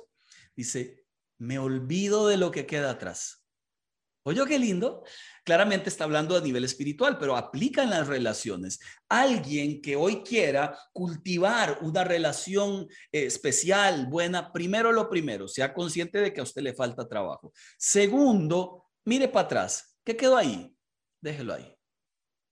dice, 0.55 1.05
me 1.39 1.59
olvido 1.59 2.27
de 2.27 2.37
lo 2.37 2.51
que 2.51 2.65
queda 2.65 2.91
atrás. 2.91 3.41
Oye, 4.23 4.39
qué 4.47 4.59
lindo. 4.59 5.03
Claramente 5.43 5.89
está 5.89 6.03
hablando 6.03 6.37
a 6.37 6.41
nivel 6.41 6.63
espiritual, 6.63 7.17
pero 7.17 7.35
aplica 7.35 7.81
en 7.81 7.89
las 7.89 8.07
relaciones. 8.07 8.79
Alguien 9.09 9.81
que 9.81 9.95
hoy 9.95 10.21
quiera 10.21 10.77
cultivar 10.93 11.79
una 11.81 12.03
relación 12.03 12.87
eh, 13.11 13.25
especial, 13.25 14.05
buena, 14.05 14.53
primero 14.53 14.91
lo 14.91 15.09
primero, 15.09 15.47
sea 15.47 15.73
consciente 15.73 16.19
de 16.19 16.31
que 16.31 16.41
a 16.41 16.43
usted 16.43 16.61
le 16.61 16.75
falta 16.75 17.07
trabajo. 17.07 17.51
Segundo, 17.79 18.90
mire 19.05 19.27
para 19.27 19.45
atrás. 19.45 19.97
¿Qué 20.03 20.15
quedó 20.15 20.37
ahí? 20.37 20.75
Déjelo 21.21 21.53
ahí. 21.53 21.75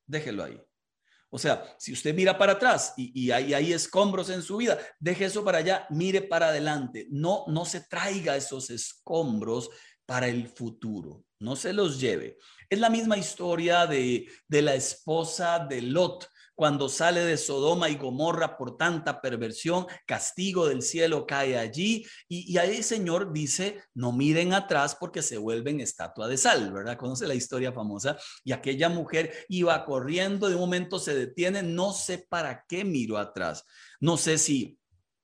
Déjelo 0.06 0.44
ahí. 0.44 0.62
O 1.32 1.38
sea, 1.38 1.76
si 1.78 1.94
usted 1.94 2.14
mira 2.14 2.38
para 2.38 2.54
atrás 2.54 2.94
y, 2.98 3.30
hay, 3.32 3.72
escombros 3.72 4.30
en 4.30 4.42
su 4.42 4.58
vida, 4.58 4.80
deje 5.00 5.26
eso 5.26 5.44
para 5.44 5.60
allá, 5.60 5.86
mire 5.92 6.22
para 6.24 6.48
adelante. 6.48 7.08
No, 7.12 7.46
no 7.48 7.66
se 7.66 7.82
traiga 7.82 8.36
esos 8.36 8.72
escombros 8.72 9.70
para 10.08 10.28
el 10.28 10.48
futuro. 10.48 11.24
No 11.40 11.56
se 11.56 11.72
los 11.72 12.00
lleve. 12.00 12.38
Es 12.68 12.80
la 12.80 12.90
misma 12.90 13.18
historia 13.18 13.86
de, 13.86 14.28
de 14.48 14.62
la 14.62 14.74
esposa 14.74 15.60
de 15.60 15.84
Lot 15.84 16.28
cuando 16.60 16.90
sale 16.90 17.22
de 17.22 17.38
Sodoma 17.38 17.90
y 17.90 17.96
Gomorra 17.96 18.58
por 18.58 18.76
tanta 18.76 19.22
perversión, 19.22 19.88
castigo 20.06 20.68
del 20.68 20.82
cielo 20.82 21.26
cae 21.26 21.58
allí. 21.58 22.06
Y, 22.28 22.58
ahí 22.58 22.76
el 22.76 22.84
Señor 22.84 23.32
dice, 23.32 23.82
no 23.94 24.12
miren 24.12 24.52
atrás 24.52 24.98
porque 25.00 25.22
se 25.22 25.38
vuelven 25.38 25.80
estatua 25.80 26.28
de 26.28 26.36
sal, 26.36 26.74
¿verdad? 26.74 26.98
Conoce 26.98 27.28
la 27.28 27.34
historia 27.34 27.72
famosa 27.72 28.18
y 28.44 28.52
aquella 28.52 28.90
mujer 28.90 29.32
iba 29.48 29.86
corriendo, 29.86 30.50
de 30.50 30.56
un 30.56 30.60
momento 30.60 31.00
se 31.00 31.16
detiene, 31.16 31.64
no 31.64 31.94
sé 31.94 32.26
para 32.28 32.66
qué 32.68 32.84
miró 32.84 33.20
atrás, 33.20 33.64
no 34.02 34.18
sé 34.18 34.38
si 34.38 34.79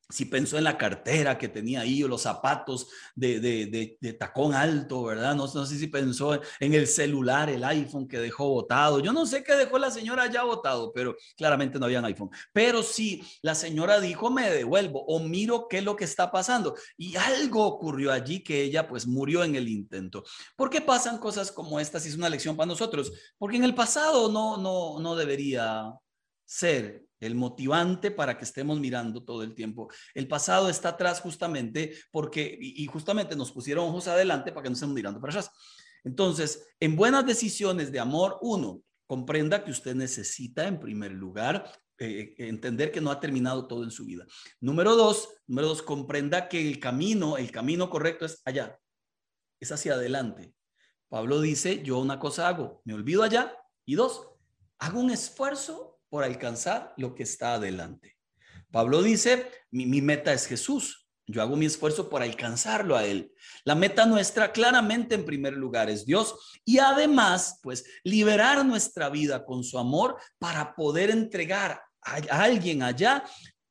si 0.09 0.25
pensó 0.25 0.57
en 0.57 0.63
la 0.63 0.77
cartera 0.77 1.37
que 1.37 1.49
tenía 1.49 1.81
ahí 1.81 2.03
o 2.03 2.07
los 2.07 2.21
zapatos 2.21 2.87
de, 3.15 3.39
de, 3.39 4.13
tacón 4.13 4.53
alto, 4.53 5.03
¿verdad? 5.03 5.35
No, 5.35 5.51
no, 5.51 5.65
sé 5.65 5.79
si 5.79 5.87
pensó 5.87 6.39
en 6.59 6.73
el 6.73 6.87
celular, 6.87 7.49
el 7.49 7.63
iPhone 7.63 8.07
que 8.07 8.19
dejó 8.19 8.49
botado. 8.49 8.99
Yo 8.99 9.11
no 9.13 9.25
sé 9.25 9.43
qué 9.43 9.55
dejó 9.55 9.79
la 9.79 9.89
señora 9.89 10.27
ya 10.27 10.43
botado, 10.43 10.91
pero 10.93 11.15
claramente 11.35 11.79
no 11.79 11.85
había 11.85 11.99
un 11.99 12.05
iPhone. 12.05 12.29
Pero 12.53 12.83
sí, 12.83 13.23
la 13.41 13.55
señora 13.55 13.99
dijo, 13.99 14.29
me 14.29 14.49
devuelvo 14.49 15.03
o 15.05 15.19
miro 15.19 15.67
qué 15.67 15.79
es 15.79 15.83
lo 15.83 15.95
que 15.95 16.05
está 16.05 16.31
pasando. 16.31 16.75
Y 16.97 17.15
algo 17.15 17.65
ocurrió 17.65 18.11
allí 18.11 18.43
que 18.43 18.61
ella 18.61 18.87
pues 18.87 19.07
murió 19.07 19.43
en 19.43 19.55
el 19.55 19.67
intento. 19.67 20.23
¿Por 20.55 20.69
qué 20.69 20.81
pasan 20.81 21.17
cosas 21.17 21.51
como 21.51 21.79
estas? 21.79 22.05
Y 22.05 22.09
es 22.09 22.15
una 22.15 22.29
lección 22.29 22.55
para 22.55 22.67
nosotros. 22.67 23.11
Porque 23.37 23.57
en 23.57 23.63
el 23.63 23.73
pasado 23.73 24.31
no, 24.31 24.57
no, 24.57 24.99
no 24.99 25.15
debería 25.15 25.91
ser 26.45 27.04
el 27.19 27.35
motivante 27.35 28.11
para 28.11 28.37
que 28.37 28.45
estemos 28.45 28.79
mirando 28.79 29.23
todo 29.23 29.43
el 29.43 29.55
tiempo. 29.55 29.89
El 30.13 30.27
pasado 30.27 30.69
está 30.69 30.89
atrás 30.89 31.21
justamente 31.21 31.95
porque, 32.11 32.57
y 32.59 32.85
justamente 32.87 33.35
nos 33.35 33.51
pusieron 33.51 33.89
ojos 33.89 34.07
adelante 34.07 34.51
para 34.51 34.63
que 34.63 34.69
no 34.69 34.73
estemos 34.73 34.95
mirando 34.95 35.19
para 35.19 35.31
atrás. 35.31 35.51
Entonces, 36.03 36.67
en 36.79 36.95
buenas 36.95 37.25
decisiones 37.25 37.91
de 37.91 37.99
amor, 37.99 38.37
uno, 38.41 38.81
comprenda 39.07 39.63
que 39.63 39.71
usted 39.71 39.95
necesita 39.95 40.67
en 40.67 40.79
primer 40.79 41.11
lugar 41.11 41.71
eh, 41.97 42.35
entender 42.37 42.91
que 42.91 43.01
no 43.01 43.09
ha 43.11 43.19
terminado 43.19 43.67
todo 43.67 43.83
en 43.83 43.91
su 43.91 44.05
vida. 44.05 44.25
Número 44.59 44.95
dos, 44.95 45.29
número 45.47 45.69
dos, 45.69 45.81
comprenda 45.81 46.47
que 46.47 46.67
el 46.67 46.79
camino, 46.79 47.37
el 47.37 47.51
camino 47.51 47.89
correcto 47.89 48.25
es 48.25 48.41
allá, 48.45 48.79
es 49.59 49.71
hacia 49.71 49.93
adelante. 49.93 50.53
Pablo 51.09 51.39
dice, 51.39 51.81
yo 51.83 51.99
una 51.99 52.19
cosa 52.19 52.47
hago, 52.47 52.81
me 52.83 52.93
olvido 52.93 53.23
allá. 53.23 53.55
Y 53.85 53.95
dos, 53.95 54.27
hago 54.79 54.99
un 54.99 55.11
esfuerzo 55.11 55.94
por 56.15 56.23
alcanzar 56.23 56.93
lo 56.95 57.13
que 57.13 57.23
está 57.23 57.55
adelante. 57.55 58.15
Pablo 58.71 59.03
dice, 59.03 59.51
mi, 59.69 60.01
meta 60.01 60.31
es 60.31 60.47
Jesús. 60.47 61.09
Yo 61.27 61.41
hago 61.41 61.57
mi 61.57 61.65
esfuerzo 61.65 62.07
por 62.09 62.21
alcanzarlo 62.21 62.95
a 62.95 63.03
Él. 63.03 63.33
La 63.65 63.75
meta 63.75 64.05
nuestra 64.05 64.53
claramente 64.53 65.15
en 65.15 65.25
primer 65.25 65.51
lugar 65.55 65.89
es 65.89 66.05
Dios 66.05 66.61
y 66.63 66.77
además, 66.79 67.59
pues, 67.61 67.83
liberar 68.05 68.65
nuestra 68.65 69.09
vida 69.09 69.43
con 69.43 69.61
su 69.61 69.77
amor 69.77 70.15
para 70.39 70.73
poder 70.73 71.09
entregar 71.09 71.81
a 71.99 72.43
alguien 72.43 72.81
allá 72.81 73.25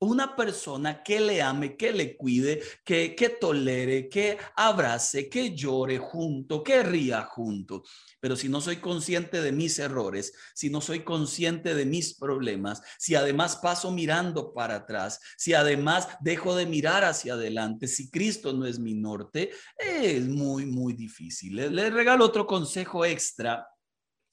una 0.04 0.36
persona 0.36 1.02
que 1.02 1.20
le 1.20 1.42
ame, 1.42 1.76
que 1.76 1.92
le 1.92 2.16
cuide, 2.16 2.62
que, 2.84 3.14
que 3.14 3.30
tolere, 3.30 4.08
que 4.08 4.38
abrace, 4.56 5.28
que 5.28 5.54
llore 5.54 5.98
junto, 5.98 6.62
que 6.62 6.82
ría 6.82 7.22
junto. 7.22 7.82
Pero 8.20 8.36
si 8.36 8.48
no 8.48 8.60
soy 8.60 8.76
consciente 8.76 9.42
de 9.42 9.52
mis 9.52 9.78
errores, 9.78 10.32
si 10.54 10.70
no 10.70 10.80
soy 10.80 11.04
consciente 11.04 11.74
de 11.74 11.84
mis 11.84 12.14
problemas, 12.14 12.80
si 12.98 13.14
además 13.14 13.56
paso 13.56 13.90
mirando 13.90 14.52
para 14.52 14.76
atrás, 14.76 15.20
si 15.36 15.54
además 15.54 16.08
dejo 16.20 16.56
de 16.56 16.66
mirar 16.66 17.04
hacia 17.04 17.34
adelante, 17.34 17.86
si 17.86 18.10
Cristo 18.10 18.52
no 18.52 18.66
es 18.66 18.78
mi 18.78 18.94
norte, 18.94 19.50
es 19.78 20.26
muy, 20.26 20.66
muy 20.66 20.92
difícil. 20.94 21.56
Le, 21.56 21.70
le 21.70 21.90
regalo 21.90 22.24
otro 22.24 22.46
consejo 22.46 23.04
extra, 23.04 23.66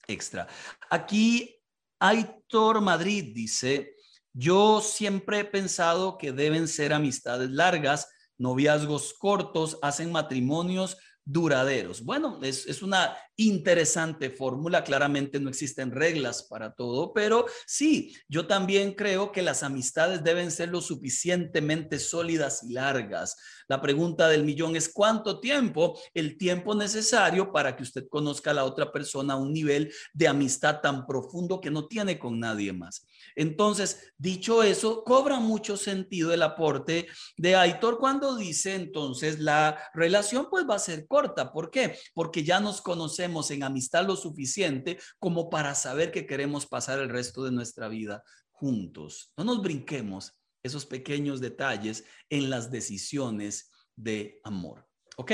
extra. 0.06 0.46
Aquí 0.90 1.58
Aitor 2.02 2.80
Madrid 2.80 3.32
dice, 3.32 3.94
yo 4.32 4.80
siempre 4.80 5.40
he 5.40 5.44
pensado 5.44 6.18
que 6.18 6.32
deben 6.32 6.68
ser 6.68 6.92
amistades 6.92 7.50
largas, 7.50 8.08
noviazgos 8.38 9.14
cortos, 9.14 9.78
hacen 9.82 10.10
matrimonios 10.10 10.96
duraderos. 11.24 12.02
Bueno, 12.02 12.40
es, 12.42 12.66
es 12.66 12.82
una 12.82 13.16
interesante 13.36 14.30
fórmula. 14.30 14.84
Claramente 14.84 15.40
no 15.40 15.48
existen 15.48 15.90
reglas 15.90 16.42
para 16.42 16.72
todo, 16.74 17.12
pero 17.12 17.46
sí, 17.66 18.14
yo 18.28 18.46
también 18.46 18.94
creo 18.94 19.32
que 19.32 19.42
las 19.42 19.62
amistades 19.62 20.22
deben 20.24 20.50
ser 20.50 20.68
lo 20.68 20.80
suficientemente 20.80 21.98
sólidas 21.98 22.62
y 22.62 22.72
largas. 22.72 23.36
La 23.68 23.80
pregunta 23.80 24.28
del 24.28 24.44
millón 24.44 24.76
es 24.76 24.88
cuánto 24.92 25.40
tiempo, 25.40 25.98
el 26.14 26.36
tiempo 26.36 26.74
necesario 26.74 27.52
para 27.52 27.76
que 27.76 27.84
usted 27.84 28.06
conozca 28.08 28.50
a 28.50 28.54
la 28.54 28.64
otra 28.64 28.92
persona 28.92 29.34
a 29.34 29.38
un 29.38 29.52
nivel 29.52 29.92
de 30.12 30.28
amistad 30.28 30.80
tan 30.80 31.06
profundo 31.06 31.60
que 31.60 31.70
no 31.70 31.86
tiene 31.86 32.18
con 32.18 32.38
nadie 32.38 32.72
más. 32.72 33.06
Entonces, 33.34 34.12
dicho 34.18 34.62
eso, 34.62 35.04
cobra 35.04 35.40
mucho 35.40 35.76
sentido 35.76 36.32
el 36.34 36.42
aporte 36.42 37.06
de 37.36 37.56
Aitor 37.56 37.98
cuando 37.98 38.36
dice 38.36 38.74
entonces 38.74 39.38
la 39.38 39.78
relación 39.94 40.48
pues 40.50 40.66
va 40.68 40.74
a 40.74 40.80
ser 40.80 41.06
corta. 41.12 41.52
¿Por 41.52 41.70
qué? 41.70 41.98
Porque 42.14 42.42
ya 42.42 42.58
nos 42.58 42.80
conocemos 42.80 43.50
en 43.50 43.64
amistad 43.64 44.06
lo 44.06 44.16
suficiente 44.16 44.98
como 45.18 45.50
para 45.50 45.74
saber 45.74 46.10
que 46.10 46.26
queremos 46.26 46.64
pasar 46.64 47.00
el 47.00 47.10
resto 47.10 47.44
de 47.44 47.52
nuestra 47.52 47.88
vida 47.88 48.22
juntos. 48.50 49.30
No 49.36 49.44
nos 49.44 49.60
brinquemos 49.60 50.40
esos 50.62 50.86
pequeños 50.86 51.42
detalles 51.42 52.04
en 52.30 52.48
las 52.48 52.70
decisiones 52.70 53.70
de 53.94 54.40
amor. 54.42 54.88
¿Ok? 55.18 55.32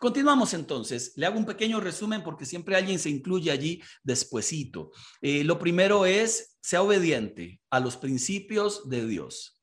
Continuamos 0.00 0.52
entonces. 0.52 1.12
Le 1.14 1.26
hago 1.26 1.38
un 1.38 1.46
pequeño 1.46 1.78
resumen 1.78 2.24
porque 2.24 2.44
siempre 2.44 2.74
alguien 2.74 2.98
se 2.98 3.10
incluye 3.10 3.52
allí 3.52 3.80
despuesito. 4.02 4.90
Eh, 5.22 5.44
lo 5.44 5.60
primero 5.60 6.06
es, 6.06 6.58
sea 6.60 6.82
obediente 6.82 7.60
a 7.70 7.78
los 7.78 7.96
principios 7.96 8.88
de 8.88 9.06
Dios. 9.06 9.59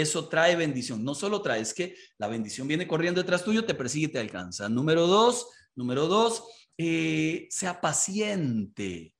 Eso 0.00 0.28
trae 0.28 0.56
bendición. 0.56 1.04
No 1.04 1.14
solo 1.14 1.42
trae, 1.42 1.60
es 1.60 1.74
que 1.74 1.94
la 2.18 2.28
bendición 2.28 2.66
viene 2.66 2.88
corriendo 2.88 3.20
detrás 3.20 3.44
tuyo, 3.44 3.64
te 3.64 3.74
persigue 3.74 4.06
y 4.06 4.12
te 4.12 4.18
alcanza. 4.18 4.68
Número 4.68 5.06
dos, 5.06 5.48
número 5.74 6.06
dos, 6.06 6.44
eh, 6.78 7.46
sea 7.50 7.80
paciente. 7.80 9.14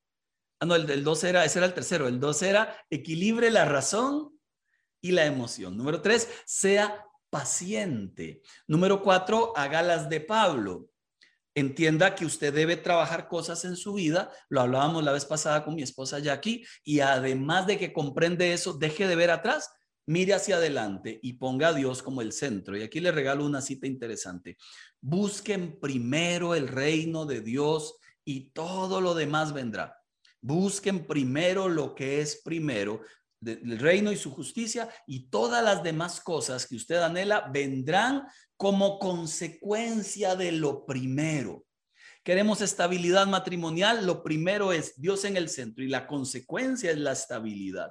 Ah, 0.58 0.66
no, 0.66 0.74
el, 0.74 1.04
dos 1.04 1.24
era, 1.24 1.44
ese 1.44 1.58
era 1.58 1.66
el 1.66 1.74
tercero. 1.74 2.08
El 2.08 2.20
dos 2.20 2.42
era 2.42 2.76
equilibre 2.90 3.50
la 3.50 3.64
razón 3.64 4.38
y 5.00 5.12
la 5.12 5.26
emoción. 5.26 5.76
Número 5.76 6.00
tres, 6.00 6.28
sea 6.46 7.04
paciente. 7.30 8.42
Número 8.66 9.02
cuatro, 9.02 9.52
haga 9.56 9.82
las 9.82 10.08
de 10.08 10.20
Pablo. 10.20 10.90
Entienda 11.54 12.14
que 12.14 12.24
usted 12.24 12.54
debe 12.54 12.76
trabajar 12.76 13.26
cosas 13.26 13.64
en 13.64 13.76
su 13.76 13.94
vida. 13.94 14.30
Lo 14.48 14.60
hablábamos 14.60 15.02
la 15.02 15.12
vez 15.12 15.24
pasada 15.24 15.64
con 15.64 15.74
mi 15.74 15.82
esposa 15.82 16.18
Jackie. 16.18 16.64
Y 16.84 17.00
además 17.00 17.66
de 17.66 17.78
que 17.78 17.92
comprende 17.92 18.52
eso, 18.52 18.74
deje 18.74 19.08
de 19.08 19.16
ver 19.16 19.30
atrás 19.30 19.70
mire 20.06 20.34
hacia 20.34 20.56
adelante 20.56 21.18
y 21.22 21.34
ponga 21.34 21.68
a 21.68 21.72
Dios 21.72 22.02
como 22.02 22.22
el 22.22 22.32
centro. 22.32 22.76
Y 22.76 22.82
aquí 22.82 23.00
le 23.00 23.12
regalo 23.12 23.44
una 23.44 23.60
cita 23.60 23.86
interesante. 23.86 24.56
Busquen 25.00 25.78
primero 25.78 26.54
el 26.54 26.68
reino 26.68 27.26
de 27.26 27.40
Dios 27.40 27.96
y 28.24 28.50
todo 28.50 29.00
lo 29.00 29.14
demás 29.14 29.52
vendrá. 29.52 29.96
Busquen 30.40 31.06
primero 31.06 31.68
lo 31.68 31.94
que 31.94 32.20
es 32.20 32.40
primero, 32.42 33.02
el 33.44 33.78
reino 33.78 34.12
y 34.12 34.16
su 34.16 34.30
justicia 34.30 34.88
y 35.06 35.28
todas 35.28 35.62
las 35.62 35.82
demás 35.82 36.20
cosas 36.20 36.66
que 36.66 36.76
usted 36.76 36.96
anhela 36.96 37.50
vendrán 37.52 38.26
como 38.56 38.98
consecuencia 38.98 40.36
de 40.36 40.52
lo 40.52 40.84
primero. 40.86 41.64
Queremos 42.22 42.60
estabilidad 42.60 43.26
matrimonial, 43.26 44.06
lo 44.06 44.22
primero 44.22 44.72
es 44.72 45.00
Dios 45.00 45.24
en 45.24 45.38
el 45.38 45.48
centro 45.48 45.82
y 45.82 45.88
la 45.88 46.06
consecuencia 46.06 46.90
es 46.90 46.98
la 46.98 47.12
estabilidad. 47.12 47.90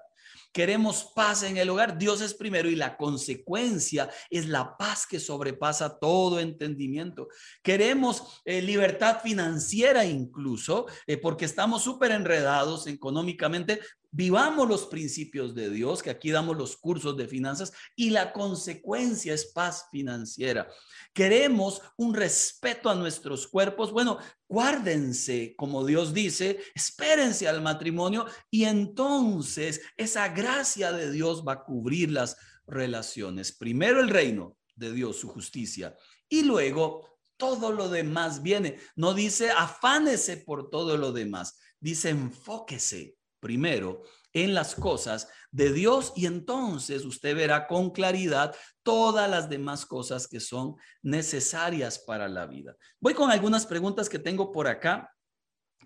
Queremos 0.51 1.11
paz 1.15 1.43
en 1.43 1.57
el 1.57 1.69
hogar, 1.69 1.97
Dios 1.97 2.21
es 2.21 2.33
primero 2.33 2.69
y 2.69 2.75
la 2.75 2.97
consecuencia 2.97 4.09
es 4.29 4.47
la 4.47 4.77
paz 4.77 5.05
que 5.05 5.19
sobrepasa 5.19 5.99
todo 5.99 6.39
entendimiento. 6.39 7.27
Queremos 7.61 8.41
eh, 8.45 8.61
libertad 8.61 9.21
financiera 9.21 10.05
incluso, 10.05 10.87
eh, 11.05 11.17
porque 11.17 11.45
estamos 11.45 11.83
súper 11.83 12.11
enredados 12.11 12.87
económicamente, 12.87 13.79
Vivamos 14.11 14.67
los 14.67 14.87
principios 14.87 15.53
de 15.53 15.69
Dios, 15.69 16.01
que 16.01 16.09
aquí 16.09 16.31
damos 16.31 16.57
los 16.57 16.77
cursos 16.77 17.15
de 17.15 17.27
finanzas, 17.27 17.71
y 17.95 18.09
la 18.09 18.33
consecuencia 18.33 19.35
es 19.35 19.45
paz 19.45 19.85
financiera. 19.91 20.67
Queremos 21.13 21.81
un 21.95 22.15
respeto 22.15 22.89
a 22.89 22.95
nuestros 22.95 23.47
cuerpos. 23.47 23.91
Bueno, 23.91 24.17
guárdense, 24.47 25.53
como 25.55 25.85
Dios 25.85 26.11
dice, 26.11 26.59
espérense 26.73 27.47
al 27.47 27.61
matrimonio 27.61 28.25
y 28.49 28.63
entonces 28.63 29.81
esa 29.95 30.29
gracia 30.29 30.91
de 30.91 31.11
Dios 31.11 31.43
va 31.47 31.53
a 31.53 31.63
cubrir 31.63 32.11
las 32.11 32.35
relaciones. 32.65 33.51
Primero 33.51 33.99
el 33.99 34.09
reino 34.09 34.57
de 34.75 34.91
Dios, 34.91 35.17
su 35.17 35.27
justicia, 35.27 35.95
y 36.27 36.41
luego 36.41 37.07
todo 37.37 37.71
lo 37.71 37.89
demás 37.89 38.41
viene. 38.41 38.79
No 38.95 39.13
dice 39.13 39.51
afánese 39.51 40.37
por 40.37 40.71
todo 40.71 40.97
lo 40.97 41.11
demás, 41.11 41.59
dice 41.79 42.09
enfóquese 42.09 43.18
primero 43.39 44.03
en 44.33 44.53
las 44.53 44.75
cosas 44.75 45.27
de 45.51 45.73
Dios 45.73 46.13
y 46.15 46.25
entonces 46.25 47.05
usted 47.05 47.35
verá 47.35 47.67
con 47.67 47.89
claridad 47.89 48.55
todas 48.83 49.29
las 49.29 49.49
demás 49.49 49.85
cosas 49.85 50.27
que 50.27 50.39
son 50.39 50.75
necesarias 51.01 51.99
para 51.99 52.27
la 52.27 52.45
vida. 52.45 52.75
Voy 52.99 53.13
con 53.13 53.31
algunas 53.31 53.65
preguntas 53.65 54.09
que 54.09 54.19
tengo 54.19 54.51
por 54.51 54.67
acá 54.67 55.11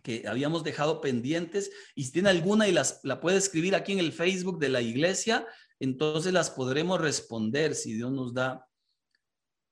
que 0.02 0.28
habíamos 0.28 0.64
dejado 0.64 1.00
pendientes 1.00 1.72
y 1.96 2.04
si 2.04 2.12
tiene 2.12 2.30
alguna 2.30 2.68
y 2.68 2.74
las 2.74 3.00
la 3.04 3.22
puede 3.22 3.38
escribir 3.38 3.76
aquí 3.76 3.94
en 3.94 4.00
el 4.00 4.12
Facebook 4.12 4.60
de 4.60 4.70
la 4.70 4.82
iglesia, 4.82 5.48
entonces 5.80 6.34
las 6.34 6.50
podremos 6.50 7.00
responder 7.00 7.74
si 7.74 7.94
Dios 7.94 8.12
nos 8.12 8.34
da 8.34 8.68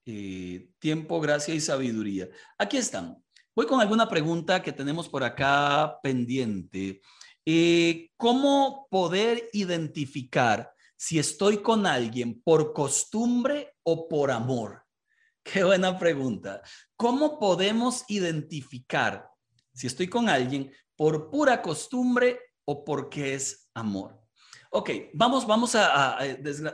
eh, 0.05 0.69
tiempo, 0.79 1.19
gracia 1.19 1.53
y 1.53 1.59
sabiduría. 1.59 2.29
Aquí 2.57 2.77
están. 2.77 3.21
Voy 3.53 3.67
con 3.67 3.81
alguna 3.81 4.07
pregunta 4.07 4.63
que 4.63 4.71
tenemos 4.71 5.09
por 5.09 5.23
acá 5.23 5.99
pendiente. 6.01 7.01
Eh, 7.45 8.11
¿Cómo 8.17 8.87
poder 8.91 9.49
identificar 9.53 10.71
si 10.95 11.17
estoy 11.17 11.57
con 11.63 11.87
alguien 11.87 12.41
por 12.43 12.73
costumbre 12.73 13.73
o 13.83 14.07
por 14.07 14.29
amor? 14.29 14.85
Qué 15.43 15.63
buena 15.63 15.97
pregunta. 15.97 16.61
¿Cómo 16.95 17.39
podemos 17.39 18.05
identificar 18.09 19.27
si 19.73 19.87
estoy 19.87 20.07
con 20.07 20.29
alguien 20.29 20.71
por 20.95 21.31
pura 21.31 21.61
costumbre 21.61 22.39
o 22.65 22.83
porque 22.85 23.33
es 23.33 23.69
amor? 23.73 24.21
Ok, 24.69 24.89
vamos, 25.13 25.45
vamos 25.47 25.75
a, 25.75 26.19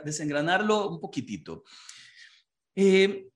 desengranarlo 0.04 0.88
un 0.88 1.00
poquitito. 1.00 1.64
Eh, 2.76 3.28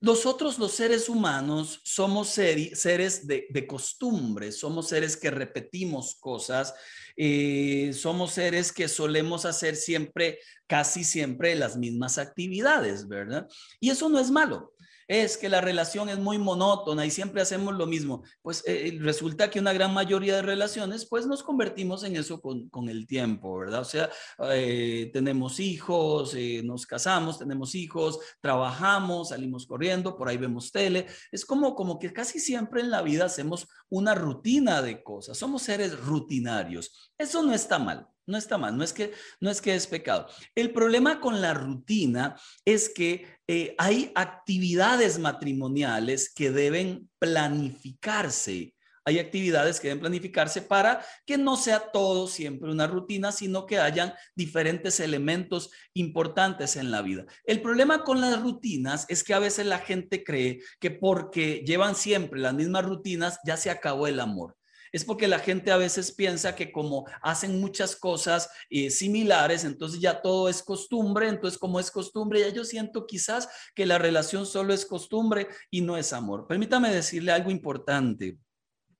nosotros 0.00 0.58
los 0.58 0.72
seres 0.72 1.08
humanos 1.08 1.80
somos 1.84 2.28
seres 2.28 3.26
de, 3.26 3.66
costumbre, 3.66 4.50
somos 4.50 4.88
seres 4.88 5.16
que 5.16 5.30
repetimos 5.30 6.14
cosas, 6.14 6.74
eh, 7.16 7.92
somos 7.92 8.32
seres 8.32 8.72
que 8.72 8.88
solemos 8.88 9.44
hacer 9.44 9.76
siempre, 9.76 10.38
casi 10.66 11.04
siempre 11.04 11.54
las 11.54 11.76
mismas 11.76 12.16
actividades, 12.16 13.08
¿verdad? 13.08 13.46
Y 13.78 13.90
eso 13.90 14.08
no 14.08 14.18
es 14.18 14.30
malo 14.30 14.72
es 15.10 15.36
que 15.36 15.48
la 15.48 15.60
relación 15.60 16.08
es 16.08 16.20
muy 16.20 16.38
monótona 16.38 17.04
y 17.04 17.10
siempre 17.10 17.42
hacemos 17.42 17.74
lo 17.74 17.84
mismo. 17.84 18.22
Pues 18.42 18.62
eh, 18.64 18.86
eh, 18.86 18.98
resulta 19.00 19.50
que 19.50 19.58
una 19.58 19.72
gran 19.72 19.92
mayoría 19.92 20.36
de 20.36 20.42
relaciones, 20.42 21.04
pues 21.04 21.26
nos 21.26 21.42
convertimos 21.42 22.04
en 22.04 22.14
eso 22.14 22.40
con, 22.40 22.70
el 22.88 23.08
tiempo, 23.08 23.58
¿verdad? 23.58 23.80
O 23.80 23.84
sea, 23.84 24.08
eh, 24.52 25.10
tenemos 25.12 25.58
hijos, 25.58 26.36
nos 26.62 26.86
casamos, 26.86 27.40
tenemos 27.40 27.74
hijos, 27.74 28.20
trabajamos, 28.40 29.30
salimos 29.30 29.66
corriendo, 29.66 30.16
por 30.16 30.28
ahí 30.28 30.36
vemos 30.36 30.70
tele. 30.70 31.06
Es 31.32 31.44
como, 31.44 31.74
como 31.74 31.98
que 31.98 32.12
casi 32.12 32.38
siempre 32.38 32.80
en 32.80 32.90
la 32.90 33.02
vida 33.02 33.24
hacemos 33.24 33.66
una 33.88 34.14
rutina 34.14 34.80
de 34.80 35.02
cosas. 35.02 35.36
Somos 35.36 35.62
seres 35.62 35.98
rutinarios. 35.98 37.12
Eso 37.18 37.42
no 37.42 37.52
está 37.52 37.80
mal. 37.80 38.09
No 38.30 38.38
está 38.38 38.56
mal, 38.58 38.76
no 38.76 38.84
es 38.84 38.92
que 38.92 39.12
no 39.40 39.50
es 39.50 39.60
que 39.60 39.74
es 39.74 39.88
pecado. 39.88 40.28
El 40.54 40.72
problema 40.72 41.20
con 41.20 41.40
la 41.40 41.52
rutina 41.52 42.40
es 42.64 42.88
que 42.88 43.26
eh, 43.48 43.74
hay 43.76 44.12
actividades 44.14 45.18
matrimoniales 45.18 46.32
que 46.32 46.52
deben 46.52 47.10
planificarse. 47.18 48.72
Hay 49.04 49.18
actividades 49.18 49.80
que 49.80 49.88
deben 49.88 50.02
planificarse 50.02 50.62
para 50.62 51.04
que 51.26 51.38
no 51.38 51.56
sea 51.56 51.90
todo 51.90 52.28
siempre 52.28 52.70
una 52.70 52.86
rutina, 52.86 53.32
sino 53.32 53.66
que 53.66 53.80
hayan 53.80 54.14
diferentes 54.36 55.00
elementos 55.00 55.72
importantes 55.94 56.76
en 56.76 56.92
la 56.92 57.02
vida. 57.02 57.26
El 57.42 57.60
problema 57.62 58.04
con 58.04 58.20
las 58.20 58.40
rutinas 58.40 59.06
es 59.08 59.24
que 59.24 59.34
a 59.34 59.40
veces 59.40 59.66
la 59.66 59.78
gente 59.78 60.22
cree 60.22 60.60
que 60.78 60.92
porque 60.92 61.64
llevan 61.66 61.96
siempre 61.96 62.38
las 62.38 62.54
mismas 62.54 62.84
rutinas 62.84 63.40
ya 63.44 63.56
se 63.56 63.70
acabó 63.70 64.06
el 64.06 64.20
amor 64.20 64.59
es 64.92 65.04
porque 65.04 65.28
la 65.28 65.38
gente 65.38 65.70
a 65.70 65.76
veces 65.76 66.12
piensa 66.12 66.54
que 66.54 66.72
como 66.72 67.06
hacen 67.22 67.60
muchas 67.60 67.96
cosas 67.96 68.50
eh, 68.68 68.90
similares, 68.90 69.64
entonces 69.64 70.00
ya 70.00 70.20
todo 70.20 70.48
es 70.48 70.62
costumbre, 70.62 71.28
entonces 71.28 71.58
como 71.58 71.80
es 71.80 71.90
costumbre, 71.90 72.40
ya 72.40 72.48
yo 72.48 72.64
siento 72.64 73.06
quizás 73.06 73.48
que 73.74 73.86
la 73.86 73.98
relación 73.98 74.46
solo 74.46 74.74
es 74.74 74.84
costumbre 74.84 75.48
y 75.70 75.80
no 75.80 75.96
es 75.96 76.12
amor. 76.12 76.46
Permítame 76.46 76.92
decirle 76.92 77.32
algo 77.32 77.50
importante. 77.50 78.38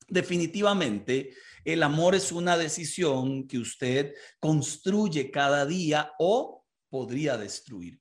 Definitivamente, 0.09 1.31
el 1.65 1.83
amor 1.83 2.15
es 2.15 2.33
una 2.33 2.57
decisión 2.57 3.47
que 3.47 3.59
usted 3.59 4.15
construye 4.41 5.31
cada 5.31 5.67
día 5.67 6.13
o 6.19 6.65
podría 6.89 7.37
destruir. 7.37 8.00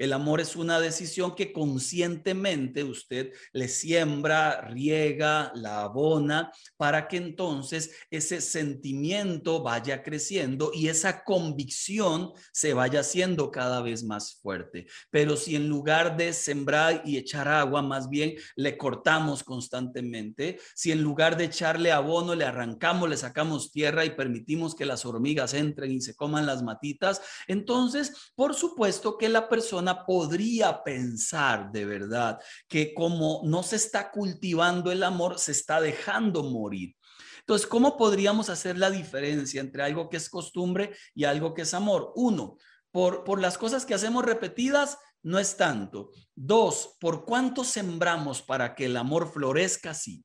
El 0.00 0.14
amor 0.14 0.40
es 0.40 0.56
una 0.56 0.80
decisión 0.80 1.34
que 1.34 1.52
conscientemente 1.52 2.84
usted 2.84 3.34
le 3.52 3.68
siembra, 3.68 4.62
riega, 4.62 5.52
la 5.54 5.82
abona, 5.82 6.50
para 6.78 7.06
que 7.06 7.18
entonces 7.18 7.90
ese 8.10 8.40
sentimiento 8.40 9.62
vaya 9.62 10.02
creciendo 10.02 10.70
y 10.72 10.88
esa 10.88 11.22
convicción 11.22 12.32
se 12.50 12.72
vaya 12.72 13.00
haciendo 13.00 13.50
cada 13.50 13.82
vez 13.82 14.02
más 14.02 14.36
fuerte. 14.40 14.86
Pero 15.10 15.36
si 15.36 15.54
en 15.54 15.68
lugar 15.68 16.16
de 16.16 16.32
sembrar 16.32 17.02
y 17.04 17.18
echar 17.18 17.46
agua, 17.46 17.82
más 17.82 18.08
bien 18.08 18.36
le 18.56 18.78
cortamos 18.78 19.44
constantemente, 19.44 20.58
si 20.74 20.92
en 20.92 21.02
lugar 21.02 21.36
de 21.36 21.44
echarle 21.44 21.92
abono, 21.92 22.34
le 22.34 22.46
arrancamos, 22.46 23.06
le 23.06 23.18
sacamos 23.18 23.70
tierra 23.70 24.06
y 24.06 24.16
permitimos 24.16 24.74
que 24.74 24.86
las 24.86 25.04
hormigas 25.04 25.52
entren 25.52 25.92
y 25.92 26.00
se 26.00 26.14
coman 26.14 26.46
las 26.46 26.62
matitas, 26.62 27.20
entonces, 27.48 28.32
por 28.34 28.54
supuesto 28.54 29.18
que 29.18 29.28
la 29.28 29.46
persona 29.50 29.89
podría 30.06 30.82
pensar 30.82 31.70
de 31.70 31.84
verdad 31.84 32.38
que 32.68 32.94
como 32.94 33.42
no 33.44 33.62
se 33.62 33.76
está 33.76 34.10
cultivando 34.10 34.90
el 34.92 35.02
amor, 35.02 35.38
se 35.38 35.52
está 35.52 35.80
dejando 35.80 36.42
morir. 36.42 36.96
Entonces, 37.40 37.66
¿cómo 37.66 37.96
podríamos 37.96 38.48
hacer 38.50 38.78
la 38.78 38.90
diferencia 38.90 39.60
entre 39.60 39.82
algo 39.82 40.08
que 40.08 40.16
es 40.18 40.28
costumbre 40.28 40.94
y 41.14 41.24
algo 41.24 41.54
que 41.54 41.62
es 41.62 41.74
amor? 41.74 42.12
Uno, 42.14 42.56
por, 42.90 43.24
por 43.24 43.40
las 43.40 43.58
cosas 43.58 43.84
que 43.84 43.94
hacemos 43.94 44.24
repetidas, 44.24 44.98
no 45.22 45.38
es 45.38 45.56
tanto. 45.56 46.10
Dos, 46.34 46.96
por 47.00 47.24
cuánto 47.24 47.64
sembramos 47.64 48.42
para 48.42 48.74
que 48.74 48.86
el 48.86 48.96
amor 48.96 49.32
florezca, 49.32 49.94
sí 49.94 50.24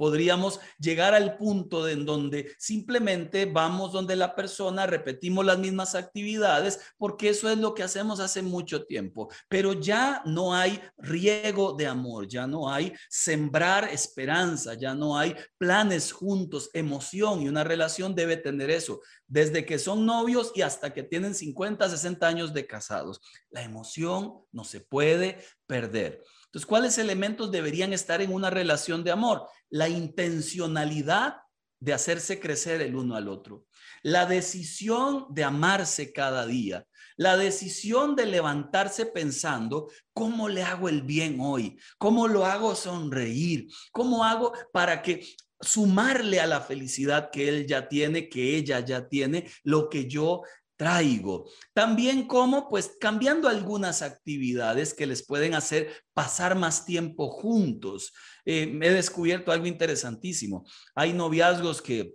podríamos 0.00 0.60
llegar 0.78 1.12
al 1.12 1.36
punto 1.36 1.86
en 1.86 2.06
donde 2.06 2.54
simplemente 2.56 3.44
vamos 3.44 3.92
donde 3.92 4.16
la 4.16 4.34
persona, 4.34 4.86
repetimos 4.86 5.44
las 5.44 5.58
mismas 5.58 5.94
actividades, 5.94 6.80
porque 6.96 7.28
eso 7.28 7.50
es 7.50 7.58
lo 7.58 7.74
que 7.74 7.82
hacemos 7.82 8.18
hace 8.18 8.40
mucho 8.40 8.86
tiempo, 8.86 9.28
pero 9.46 9.74
ya 9.74 10.22
no 10.24 10.54
hay 10.54 10.80
riego 10.96 11.74
de 11.74 11.86
amor, 11.86 12.26
ya 12.26 12.46
no 12.46 12.72
hay 12.72 12.94
sembrar 13.10 13.90
esperanza, 13.92 14.72
ya 14.72 14.94
no 14.94 15.18
hay 15.18 15.36
planes 15.58 16.12
juntos, 16.12 16.70
emoción 16.72 17.42
y 17.42 17.50
una 17.50 17.62
relación 17.62 18.14
debe 18.14 18.38
tener 18.38 18.70
eso, 18.70 19.02
desde 19.26 19.66
que 19.66 19.78
son 19.78 20.06
novios 20.06 20.50
y 20.54 20.62
hasta 20.62 20.94
que 20.94 21.02
tienen 21.02 21.34
50, 21.34 21.90
60 21.90 22.26
años 22.26 22.54
de 22.54 22.66
casados. 22.66 23.20
La 23.50 23.62
emoción 23.64 24.46
no 24.50 24.64
se 24.64 24.80
puede 24.80 25.44
perder. 25.66 26.24
Entonces, 26.50 26.66
¿cuáles 26.66 26.98
elementos 26.98 27.52
deberían 27.52 27.92
estar 27.92 28.20
en 28.20 28.32
una 28.32 28.50
relación 28.50 29.04
de 29.04 29.12
amor? 29.12 29.46
La 29.68 29.88
intencionalidad 29.88 31.36
de 31.78 31.92
hacerse 31.92 32.40
crecer 32.40 32.82
el 32.82 32.96
uno 32.96 33.14
al 33.14 33.28
otro, 33.28 33.66
la 34.02 34.26
decisión 34.26 35.26
de 35.30 35.44
amarse 35.44 36.12
cada 36.12 36.44
día, 36.46 36.86
la 37.16 37.36
decisión 37.36 38.16
de 38.16 38.26
levantarse 38.26 39.06
pensando, 39.06 39.88
¿cómo 40.12 40.48
le 40.48 40.64
hago 40.64 40.88
el 40.88 41.02
bien 41.02 41.38
hoy? 41.40 41.78
¿Cómo 41.98 42.26
lo 42.26 42.44
hago 42.44 42.74
sonreír? 42.74 43.68
¿Cómo 43.92 44.24
hago 44.24 44.52
para 44.72 45.02
que 45.02 45.24
sumarle 45.60 46.40
a 46.40 46.46
la 46.46 46.60
felicidad 46.60 47.30
que 47.30 47.48
él 47.48 47.66
ya 47.66 47.88
tiene, 47.88 48.28
que 48.28 48.56
ella 48.56 48.80
ya 48.80 49.08
tiene, 49.08 49.50
lo 49.62 49.88
que 49.88 50.06
yo 50.08 50.42
traigo. 50.80 51.46
También 51.74 52.26
como, 52.26 52.70
pues, 52.70 52.96
cambiando 52.98 53.48
algunas 53.48 54.00
actividades 54.00 54.94
que 54.94 55.06
les 55.06 55.26
pueden 55.26 55.52
hacer 55.52 55.92
pasar 56.14 56.56
más 56.56 56.86
tiempo 56.86 57.28
juntos. 57.28 58.14
Eh, 58.46 58.78
he 58.80 58.90
descubierto 58.90 59.52
algo 59.52 59.66
interesantísimo. 59.66 60.64
Hay 60.94 61.12
noviazgos 61.12 61.82
que 61.82 62.14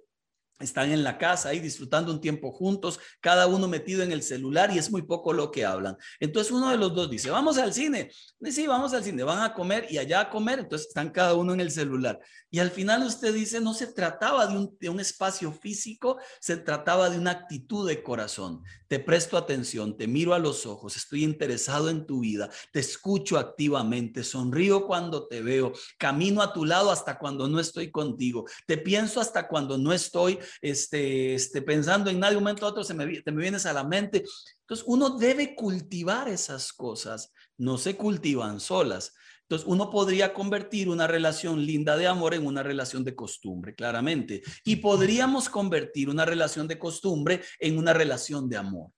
están 0.60 0.92
en 0.92 1.04
la 1.04 1.18
casa 1.18 1.50
ahí 1.50 1.60
disfrutando 1.60 2.12
un 2.12 2.22
tiempo 2.22 2.52
juntos, 2.52 3.00
cada 3.20 3.48
uno 3.48 3.68
metido 3.68 4.04
en 4.04 4.12
el 4.12 4.24
celular 4.24 4.72
y 4.72 4.78
es 4.78 4.90
muy 4.90 5.02
poco 5.02 5.34
lo 5.34 5.52
que 5.52 5.66
hablan. 5.66 5.98
Entonces 6.20 6.52
uno 6.52 6.70
de 6.70 6.78
los 6.78 6.94
dos 6.96 7.10
dice, 7.10 7.30
vamos 7.30 7.58
al 7.58 7.74
cine. 7.74 8.10
Sí, 8.42 8.68
vamos 8.68 8.94
al 8.94 9.04
cine, 9.04 9.24
van 9.24 9.42
a 9.42 9.54
comer 9.54 9.88
y 9.90 9.98
allá 9.98 10.22
a 10.22 10.30
comer, 10.30 10.60
entonces 10.60 10.88
están 10.88 11.10
cada 11.10 11.34
uno 11.34 11.54
en 11.54 11.60
el 11.60 11.72
celular. 11.72 12.20
Y 12.50 12.60
al 12.60 12.72
final 12.72 13.04
usted 13.04 13.34
dice, 13.34 13.60
no 13.60 13.74
se 13.74 13.88
trataba 13.88 14.48
de 14.48 14.90
un 14.90 15.00
espacio 15.00 15.52
físico, 15.52 16.18
se 16.40 16.58
trataba 16.58 17.10
de 17.10 17.18
una 17.18 17.32
actitud 17.32 17.88
de 17.88 18.02
corazón. 18.02 18.64
Te 18.88 19.00
presto 19.00 19.36
atención, 19.36 19.98
te 19.98 20.08
miro 20.08 20.34
a 20.34 20.40
los 20.40 20.66
ojos, 20.66 20.96
estoy 20.96 21.24
interesado 21.24 21.90
en 21.90 22.06
tu 22.06 22.20
vida, 22.20 22.50
te 22.72 22.80
escucho 22.80 23.38
activamente, 23.38 24.24
sonrío 24.24 24.86
cuando 24.86 25.28
te 25.28 25.42
veo, 25.42 25.74
camino 25.98 26.42
a 26.42 26.54
tu 26.54 26.66
lado 26.66 26.92
hasta 26.92 27.18
cuando 27.18 27.48
no 27.48 27.60
estoy 27.60 27.90
contigo, 27.90 28.46
te 28.68 28.78
pienso 28.78 29.20
hasta 29.20 29.48
cuando 29.48 29.78
no 29.78 29.92
estoy 29.92 30.40
este, 30.62 31.34
este, 31.36 31.62
pensando 31.62 32.10
en 32.10 32.20
nadie, 32.20 32.38
un 32.38 32.44
momento 32.44 32.66
a 32.66 32.70
otro 32.70 32.84
se 32.84 32.94
me, 32.94 33.22
te 33.22 33.32
me 33.32 33.42
vienes 33.42 33.66
a 33.66 33.74
la 33.74 33.84
mente. 33.84 34.24
Entonces 34.62 34.86
uno 34.88 35.18
debe 35.18 35.56
cultivar 35.56 36.28
esas 36.28 36.74
cosas, 36.74 37.32
no 37.58 37.78
se 37.78 37.96
cultivan 37.96 38.60
solas. 38.60 39.14
Entonces, 39.48 39.68
uno 39.68 39.92
podría 39.92 40.34
convertir 40.34 40.90
una 40.90 41.06
relación 41.06 41.64
linda 41.64 41.96
de 41.98 42.08
amor 42.08 42.34
en 42.34 42.48
una 42.48 42.64
relación 42.64 43.04
de 43.04 43.14
costumbre, 43.14 43.76
claramente. 43.76 44.42
Y 44.64 44.78
podríamos 44.78 45.50
convertir 45.50 46.10
una 46.10 46.26
relación 46.26 46.68
de 46.68 46.80
costumbre 46.80 47.42
en 47.60 47.78
una 47.78 47.94
relación 47.94 48.50
de 48.50 48.58
amor. 48.58 48.90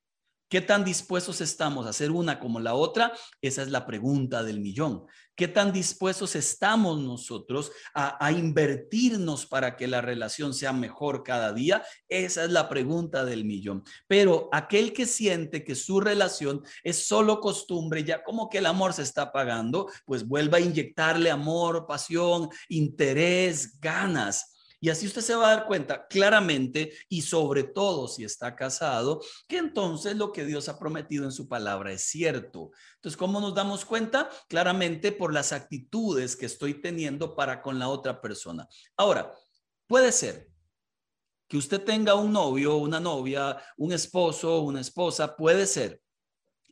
¿Qué 0.49 0.61
tan 0.61 0.85
dispuestos 0.85 1.41
estamos 1.41 1.85
a 1.85 1.89
hacer 1.89 2.09
una 2.09 2.39
como 2.39 2.61
la 2.61 2.73
otra? 2.73 3.11
Esa 3.41 3.63
es 3.63 3.69
la 3.69 3.85
pregunta 3.85 4.43
del 4.43 4.61
millón. 4.61 5.05
¿Qué 5.35 5.49
tan 5.49 5.73
dispuestos 5.73 6.37
estamos 6.37 6.99
nosotros 7.01 7.71
a, 7.93 8.31
invertirnos 8.31 9.45
para 9.45 9.75
que 9.75 9.87
la 9.87 9.99
relación 9.99 10.53
sea 10.53 10.71
mejor 10.71 11.23
cada 11.23 11.51
día? 11.51 11.83
Esa 12.07 12.45
es 12.45 12.51
la 12.51 12.69
pregunta 12.69 13.25
del 13.25 13.43
millón. 13.43 13.83
Pero 14.07 14.47
aquel 14.53 14.93
que 14.93 15.05
siente 15.05 15.65
que 15.65 15.75
su 15.75 15.99
relación 15.99 16.63
es 16.81 17.05
solo 17.05 17.41
costumbre, 17.41 18.05
ya 18.05 18.23
como 18.23 18.49
que 18.49 18.59
el 18.59 18.67
amor 18.67 18.93
se 18.93 19.03
está 19.03 19.33
pagando, 19.33 19.91
pues 20.05 20.25
vuelva 20.25 20.59
a 20.59 20.61
inyectarle 20.61 21.29
amor, 21.29 21.85
pasión, 21.85 22.49
interés, 22.69 23.79
ganas 23.81 24.56
y 24.79 24.89
así 24.89 25.07
usted 25.07 25.21
se 25.21 25.35
va 25.35 25.51
a 25.51 25.55
dar 25.55 25.65
cuenta 25.65 26.07
claramente 26.07 26.93
y 27.09 27.21
sobre 27.23 27.63
todo 27.63 28.07
si 28.07 28.23
está 28.23 28.55
casado, 28.55 29.21
que 29.47 29.57
entonces 29.57 30.15
lo 30.15 30.31
que 30.31 30.45
Dios 30.45 30.69
ha 30.69 30.77
prometido 30.77 31.25
en 31.25 31.31
su 31.31 31.47
palabra 31.47 31.91
es 31.91 32.03
cierto. 32.03 32.71
Entonces, 32.95 33.17
¿cómo 33.17 33.39
nos 33.39 33.55
damos 33.55 33.85
cuenta? 33.85 34.29
Claramente 34.47 35.11
por 35.11 35.33
las 35.33 35.51
actitudes 35.51 36.35
que 36.35 36.45
estoy 36.45 36.81
teniendo 36.81 37.35
para 37.35 37.61
con 37.61 37.79
la 37.79 37.89
otra 37.89 38.21
persona. 38.21 38.67
Ahora, 38.95 39.33
puede 39.87 40.11
ser 40.11 40.49
que 41.47 41.57
usted 41.57 41.83
tenga 41.83 42.15
un 42.15 42.31
novio, 42.31 42.75
una 42.75 42.99
novia, 42.99 43.57
un 43.77 43.93
esposo, 43.93 44.61
una 44.61 44.81
esposa, 44.81 45.35
puede 45.35 45.65
ser 45.65 46.01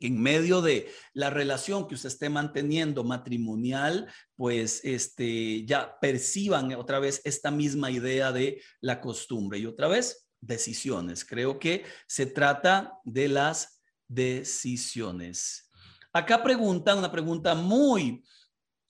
en 0.05 0.21
medio 0.21 0.61
de 0.61 0.91
la 1.13 1.29
relación 1.29 1.87
que 1.87 1.95
usted 1.95 2.09
esté 2.09 2.29
manteniendo 2.29 3.03
matrimonial, 3.03 4.11
pues 4.35 4.81
este, 4.83 5.65
ya 5.65 5.97
perciban 5.99 6.73
otra 6.73 6.99
vez 6.99 7.21
esta 7.23 7.51
misma 7.51 7.91
idea 7.91 8.31
de 8.31 8.61
la 8.81 9.01
costumbre. 9.01 9.59
Y 9.59 9.65
otra 9.65 9.87
vez, 9.87 10.27
decisiones. 10.41 11.25
Creo 11.25 11.59
que 11.59 11.85
se 12.07 12.25
trata 12.25 12.99
de 13.03 13.27
las 13.27 13.81
decisiones. 14.07 15.71
Acá 16.13 16.41
pregunta 16.43 16.95
una 16.95 17.11
pregunta 17.11 17.55
muy, 17.55 18.23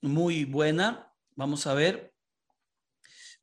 muy 0.00 0.44
buena. 0.44 1.12
Vamos 1.34 1.66
a 1.66 1.74
ver. 1.74 2.12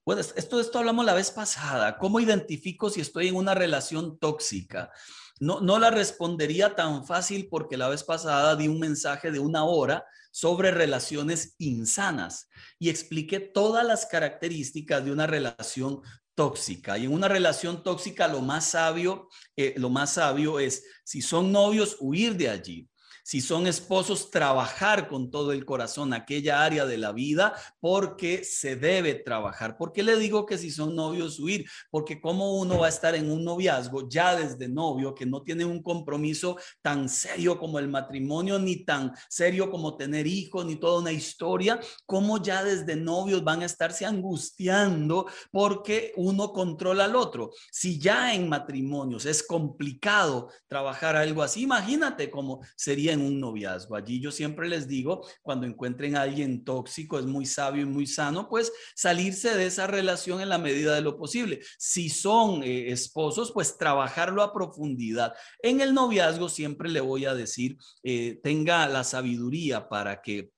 Bueno, 0.06 0.22
esto, 0.22 0.60
esto 0.60 0.80
hablamos 0.80 1.06
la 1.06 1.14
vez 1.14 1.32
pasada. 1.32 1.98
¿Cómo 1.98 2.20
identifico 2.20 2.90
si 2.90 3.02
estoy 3.02 3.30
en 3.30 3.36
una 3.36 3.54
relación 3.54 4.18
tóxica? 4.20 4.92
No, 5.40 5.60
no 5.62 5.80
la 5.80 5.90
respondería 5.90 6.76
tan 6.76 7.06
fácil 7.06 7.48
porque 7.50 7.78
la 7.78 7.90
vez 7.90 8.04
pasada 8.04 8.56
di 8.56 8.68
un 8.68 8.80
mensaje 8.80 9.32
de 9.32 9.40
una 9.40 9.66
hora 9.66 10.06
sobre 10.32 10.72
relaciones 10.72 11.56
insanas 11.60 12.50
y 12.80 12.90
expliqué 12.90 13.40
todas 13.40 13.86
las 13.86 14.06
características 14.06 15.06
de 15.06 15.12
una 15.12 15.28
relación 15.28 16.02
tóxica. 16.36 16.98
Y 16.98 17.06
en 17.06 17.14
una 17.14 17.28
relación 17.28 17.84
tóxica 17.84 18.28
lo 18.28 18.42
más 18.42 18.66
sabio, 18.66 19.30
eh, 19.56 19.76
lo 19.78 19.90
más 19.90 20.14
sabio 20.14 20.60
es 20.60 20.84
si 21.04 21.22
son 21.22 21.52
novios 21.52 21.98
huir 22.00 22.36
de 22.36 22.50
allí. 22.50 22.90
Si 23.24 23.40
son 23.40 23.68
esposos, 23.68 24.30
trabajar 24.32 25.08
con 25.08 25.32
todo 25.32 25.54
el 25.54 25.64
corazón 25.64 26.12
aquella 26.12 26.62
área 26.62 26.86
de 26.86 26.98
la 26.98 27.14
vida 27.14 27.54
porque 27.80 28.44
se 28.44 28.76
debe 28.76 29.16
trabajar. 29.16 29.78
¿Por 29.78 29.94
qué 29.94 30.04
le 30.04 30.18
digo 30.18 30.46
que 30.46 30.58
si 30.58 30.70
son 30.70 30.94
novios 30.94 31.40
huir? 31.40 31.66
Porque 31.90 32.20
como 32.20 32.60
uno 32.60 32.80
va 32.80 32.88
a 32.88 32.90
estar 32.90 33.16
en 33.16 33.32
un 33.32 33.46
noviazgo 33.46 34.10
ya 34.10 34.36
desde 34.36 34.68
novio 34.68 35.16
que 35.16 35.26
no 35.26 35.42
tiene 35.42 35.64
un 35.64 35.82
compromiso 35.82 36.58
tan 36.82 37.08
serio 37.08 37.58
como 37.58 37.80
el 37.80 37.88
matrimonio, 37.88 38.60
ni 38.60 38.84
tan 38.84 39.14
serio 39.30 39.72
como 39.72 39.96
tener 39.96 40.28
hijos, 40.28 40.66
ni 40.66 40.76
toda 40.76 41.00
una 41.00 41.14
historia, 41.14 41.80
como 42.06 42.44
ya 42.44 42.62
desde 42.62 42.98
novios 42.98 43.42
van 43.44 43.62
a 43.62 43.66
estarse 43.66 44.06
angustiando 44.06 45.28
porque 45.50 46.12
uno 46.18 46.52
controla 46.52 47.06
al 47.06 47.16
otro. 47.16 47.52
Si 47.72 48.00
ya 48.00 48.34
en 48.34 48.50
matrimonios 48.50 49.26
es 49.26 49.44
complicado 49.44 50.50
trabajar 50.68 51.16
algo 51.16 51.42
así, 51.42 51.62
imagínate 51.62 52.30
cómo 52.30 52.60
sería 52.76 53.13
en 53.14 53.22
un 53.22 53.40
noviazgo. 53.40 53.96
Allí 53.96 54.20
yo 54.20 54.32
siempre 54.32 54.68
les 54.68 54.88
digo, 54.88 55.26
cuando 55.42 55.66
encuentren 55.66 56.16
a 56.16 56.22
alguien 56.22 56.64
tóxico, 56.64 57.20
es 57.20 57.26
muy 57.26 57.46
sabio 57.46 57.84
y 57.84 57.86
muy 57.86 58.08
sano, 58.08 58.50
pues 58.50 58.72
salirse 58.96 59.56
de 59.56 59.66
esa 59.66 59.88
relación 59.88 60.42
en 60.42 60.50
la 60.50 60.58
medida 60.58 60.96
de 60.96 61.02
lo 61.02 61.18
posible. 61.18 61.62
Si 61.78 62.10
son 62.10 62.64
eh, 62.64 62.92
esposos, 62.92 63.52
pues 63.52 63.78
trabajarlo 63.78 64.44
a 64.44 64.54
profundidad. 64.54 65.34
En 65.62 65.82
el 65.82 65.94
noviazgo 65.94 66.50
siempre 66.50 66.90
le 66.90 67.02
voy 67.02 67.26
a 67.26 67.34
decir, 67.34 67.78
eh, 68.04 68.40
tenga 68.44 68.88
la 68.88 69.04
sabiduría 69.04 69.90
para 69.90 70.22
que 70.22 70.53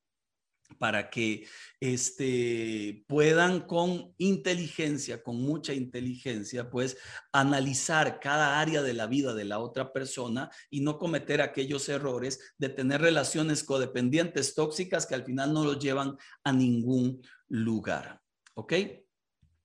para 0.85 1.09
que 1.09 1.47
este, 1.79 3.03
puedan 3.07 3.61
con 3.61 4.13
inteligencia, 4.19 5.23
con 5.23 5.41
mucha 5.41 5.73
inteligencia, 5.73 6.69
pues 6.69 6.95
analizar 7.31 8.19
cada 8.19 8.59
área 8.59 8.83
de 8.83 8.93
la 8.93 9.07
vida 9.07 9.33
de 9.33 9.45
la 9.45 9.57
otra 9.57 9.91
persona 9.91 10.51
y 10.69 10.81
no 10.81 10.99
cometer 10.99 11.41
aquellos 11.41 11.89
errores 11.89 12.39
de 12.59 12.69
tener 12.69 13.01
relaciones 13.01 13.63
codependientes 13.63 14.53
tóxicas 14.53 15.07
que 15.07 15.15
al 15.15 15.23
final 15.25 15.53
no 15.53 15.63
los 15.63 15.79
llevan 15.79 16.17
a 16.43 16.53
ningún 16.53 17.19
lugar. 17.47 18.21
¿Ok? 18.53 18.73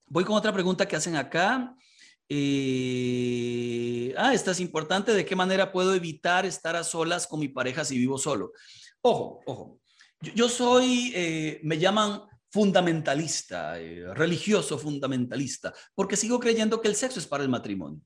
Voy 0.06 0.24
con 0.24 0.36
otra 0.36 0.54
pregunta 0.54 0.88
que 0.88 0.96
hacen 0.96 1.16
acá. 1.16 1.76
Eh, 2.30 4.14
ah, 4.16 4.32
esta 4.32 4.52
es 4.52 4.60
importante. 4.60 5.12
¿De 5.12 5.26
qué 5.26 5.36
manera 5.36 5.70
puedo 5.70 5.94
evitar 5.94 6.46
estar 6.46 6.76
a 6.76 6.82
solas 6.82 7.26
con 7.26 7.40
mi 7.40 7.48
pareja 7.48 7.84
si 7.84 7.98
vivo 7.98 8.16
solo? 8.16 8.52
Ojo, 9.02 9.42
ojo. 9.44 9.79
Yo, 10.20 10.48
soy, 10.48 11.12
eh, 11.14 11.60
me 11.62 11.78
llaman 11.78 12.22
fundamentalista, 12.50 13.80
eh, 13.80 14.04
religioso 14.14 14.78
fundamentalista, 14.78 15.72
porque 15.94 16.16
sigo 16.16 16.38
creyendo 16.38 16.80
que 16.80 16.88
el 16.88 16.96
sexo 16.96 17.18
es 17.18 17.26
para 17.26 17.42
el 17.42 17.48
matrimonio. 17.48 18.02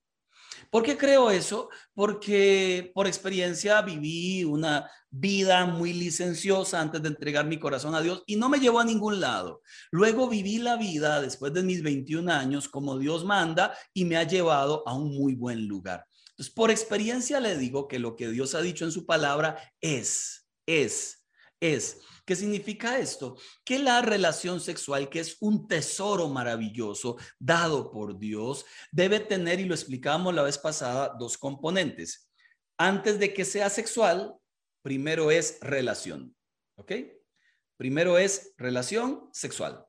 ¿Por 0.71 0.83
qué 0.83 0.97
creo 0.97 1.31
eso? 1.31 1.69
Porque 1.93 2.91
por 2.95 3.07
experiencia 3.07 3.83
viví 3.83 4.45
una 4.45 4.91
vida 5.11 5.67
muy 5.67 5.93
licenciosa 5.93 6.81
antes 6.81 7.03
de 7.03 7.09
entregar 7.09 7.47
mi 7.47 7.59
corazón 7.59 7.95
a 7.95 8.03
Dios 8.03 8.23
y 8.27 8.37
no 8.37 8.49
me 8.49 8.59
llevó 8.59 8.81
a 8.81 8.85
ningún 8.85 9.21
lado. 9.21 9.63
Luego 9.91 10.29
viví 10.29 10.59
la 10.59 10.77
vida 10.77 11.21
después 11.21 11.53
de 11.53 11.63
mis 11.63 11.83
21 11.83 12.33
años 12.33 12.69
como 12.69 12.99
Dios 12.99 13.25
manda 13.25 13.77
y 13.93 14.05
me 14.05 14.17
ha 14.17 14.25
llevado 14.25 14.83
a 14.87 14.95
un 14.95 15.15
muy 15.15 15.35
buen 15.35 15.67
lugar. 15.67 16.07
Entonces, 16.31 16.53
por 16.53 16.71
experiencia 16.71 17.39
le 17.39 17.57
digo 17.57 17.87
que 17.87 18.01
lo 18.01 18.17
que 18.17 18.29
Dios 18.29 18.55
ha 18.55 18.61
dicho 18.61 18.85
en 18.85 18.93
su 18.93 19.07
palabra 19.07 19.57
es, 19.81 20.49
es 20.67 21.24
es. 21.61 22.01
¿Qué 22.25 22.37
significa 22.37 22.99
esto? 22.99 23.37
Que 23.65 23.79
la 23.79 24.01
relación 24.01 24.61
sexual, 24.61 25.09
que 25.09 25.21
es 25.21 25.37
un 25.41 25.69
tesoro 25.69 26.29
maravilloso 26.29 27.17
dado 27.39 27.91
por 27.91 28.19
Dios, 28.19 28.65
debe 28.91 29.21
tener, 29.21 29.61
y 29.61 29.65
lo 29.65 29.75
explicamos 29.75 30.35
la 30.35 30.43
vez 30.43 30.59
pasada, 30.59 31.15
dos 31.19 31.37
componentes. 31.37 32.31
Antes 32.79 33.19
de 33.19 33.35
que 33.35 33.45
sea 33.45 33.69
sexual, 33.71 34.35
primero 34.83 35.31
es 35.31 35.59
relación. 35.61 36.35
¿Ok? 36.77 36.93
Primero 37.77 38.19
es 38.19 38.55
relación 38.57 39.29
sexual. 39.33 39.85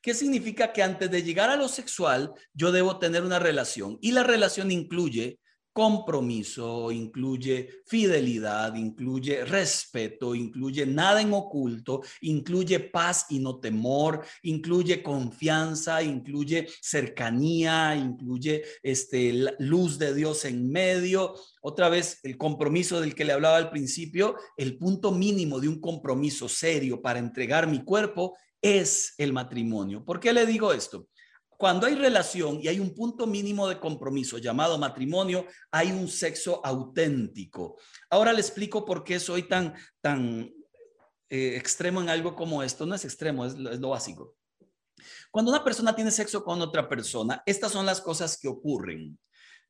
¿Qué 0.00 0.14
significa 0.14 0.72
que 0.72 0.82
antes 0.82 1.10
de 1.10 1.22
llegar 1.22 1.50
a 1.50 1.56
lo 1.56 1.68
sexual, 1.68 2.32
yo 2.54 2.70
debo 2.70 2.98
tener 2.98 3.24
una 3.24 3.38
relación? 3.38 3.98
Y 4.00 4.12
la 4.12 4.22
relación 4.22 4.70
incluye 4.70 5.40
compromiso, 5.72 6.90
incluye 6.90 7.82
fidelidad, 7.86 8.74
incluye 8.74 9.44
respeto, 9.44 10.34
incluye 10.34 10.86
nada 10.86 11.20
en 11.20 11.32
oculto, 11.32 12.02
incluye 12.20 12.80
paz 12.80 13.26
y 13.28 13.38
no 13.38 13.60
temor, 13.60 14.24
incluye 14.42 15.02
confianza, 15.02 16.02
incluye 16.02 16.68
cercanía, 16.80 17.94
incluye 17.96 18.62
este 18.82 19.54
luz 19.58 19.98
de 19.98 20.14
Dios 20.14 20.44
en 20.44 20.70
medio. 20.70 21.34
Otra 21.62 21.88
vez 21.88 22.20
el 22.22 22.36
compromiso 22.36 23.00
del 23.00 23.14
que 23.14 23.24
le 23.24 23.32
hablaba 23.32 23.56
al 23.56 23.70
principio, 23.70 24.36
el 24.56 24.78
punto 24.78 25.12
mínimo 25.12 25.60
de 25.60 25.68
un 25.68 25.80
compromiso 25.80 26.48
serio 26.48 27.00
para 27.00 27.18
entregar 27.18 27.66
mi 27.66 27.84
cuerpo 27.84 28.36
es 28.60 29.14
el 29.18 29.32
matrimonio. 29.32 30.04
¿Por 30.04 30.20
qué 30.20 30.32
le 30.32 30.46
digo 30.46 30.72
esto? 30.72 31.08
Cuando 31.58 31.88
hay 31.88 31.96
relación 31.96 32.60
y 32.62 32.68
hay 32.68 32.78
un 32.78 32.94
punto 32.94 33.26
mínimo 33.26 33.68
de 33.68 33.80
compromiso 33.80 34.38
llamado 34.38 34.78
matrimonio, 34.78 35.44
hay 35.72 35.90
un 35.90 36.06
sexo 36.06 36.64
auténtico. 36.64 37.76
Ahora 38.08 38.32
le 38.32 38.40
explico 38.40 38.84
por 38.84 39.02
qué 39.02 39.18
soy 39.18 39.42
tan, 39.42 39.74
tan 40.00 40.48
eh, 41.28 41.56
extremo 41.56 42.00
en 42.00 42.10
algo 42.10 42.36
como 42.36 42.62
esto. 42.62 42.86
No 42.86 42.94
es 42.94 43.04
extremo, 43.04 43.44
es 43.44 43.54
lo 43.58 43.88
básico. 43.88 44.36
Cuando 45.32 45.50
una 45.50 45.64
persona 45.64 45.96
tiene 45.96 46.12
sexo 46.12 46.44
con 46.44 46.62
otra 46.62 46.88
persona, 46.88 47.42
estas 47.44 47.72
son 47.72 47.84
las 47.84 48.00
cosas 48.00 48.38
que 48.38 48.46
ocurren. 48.46 49.18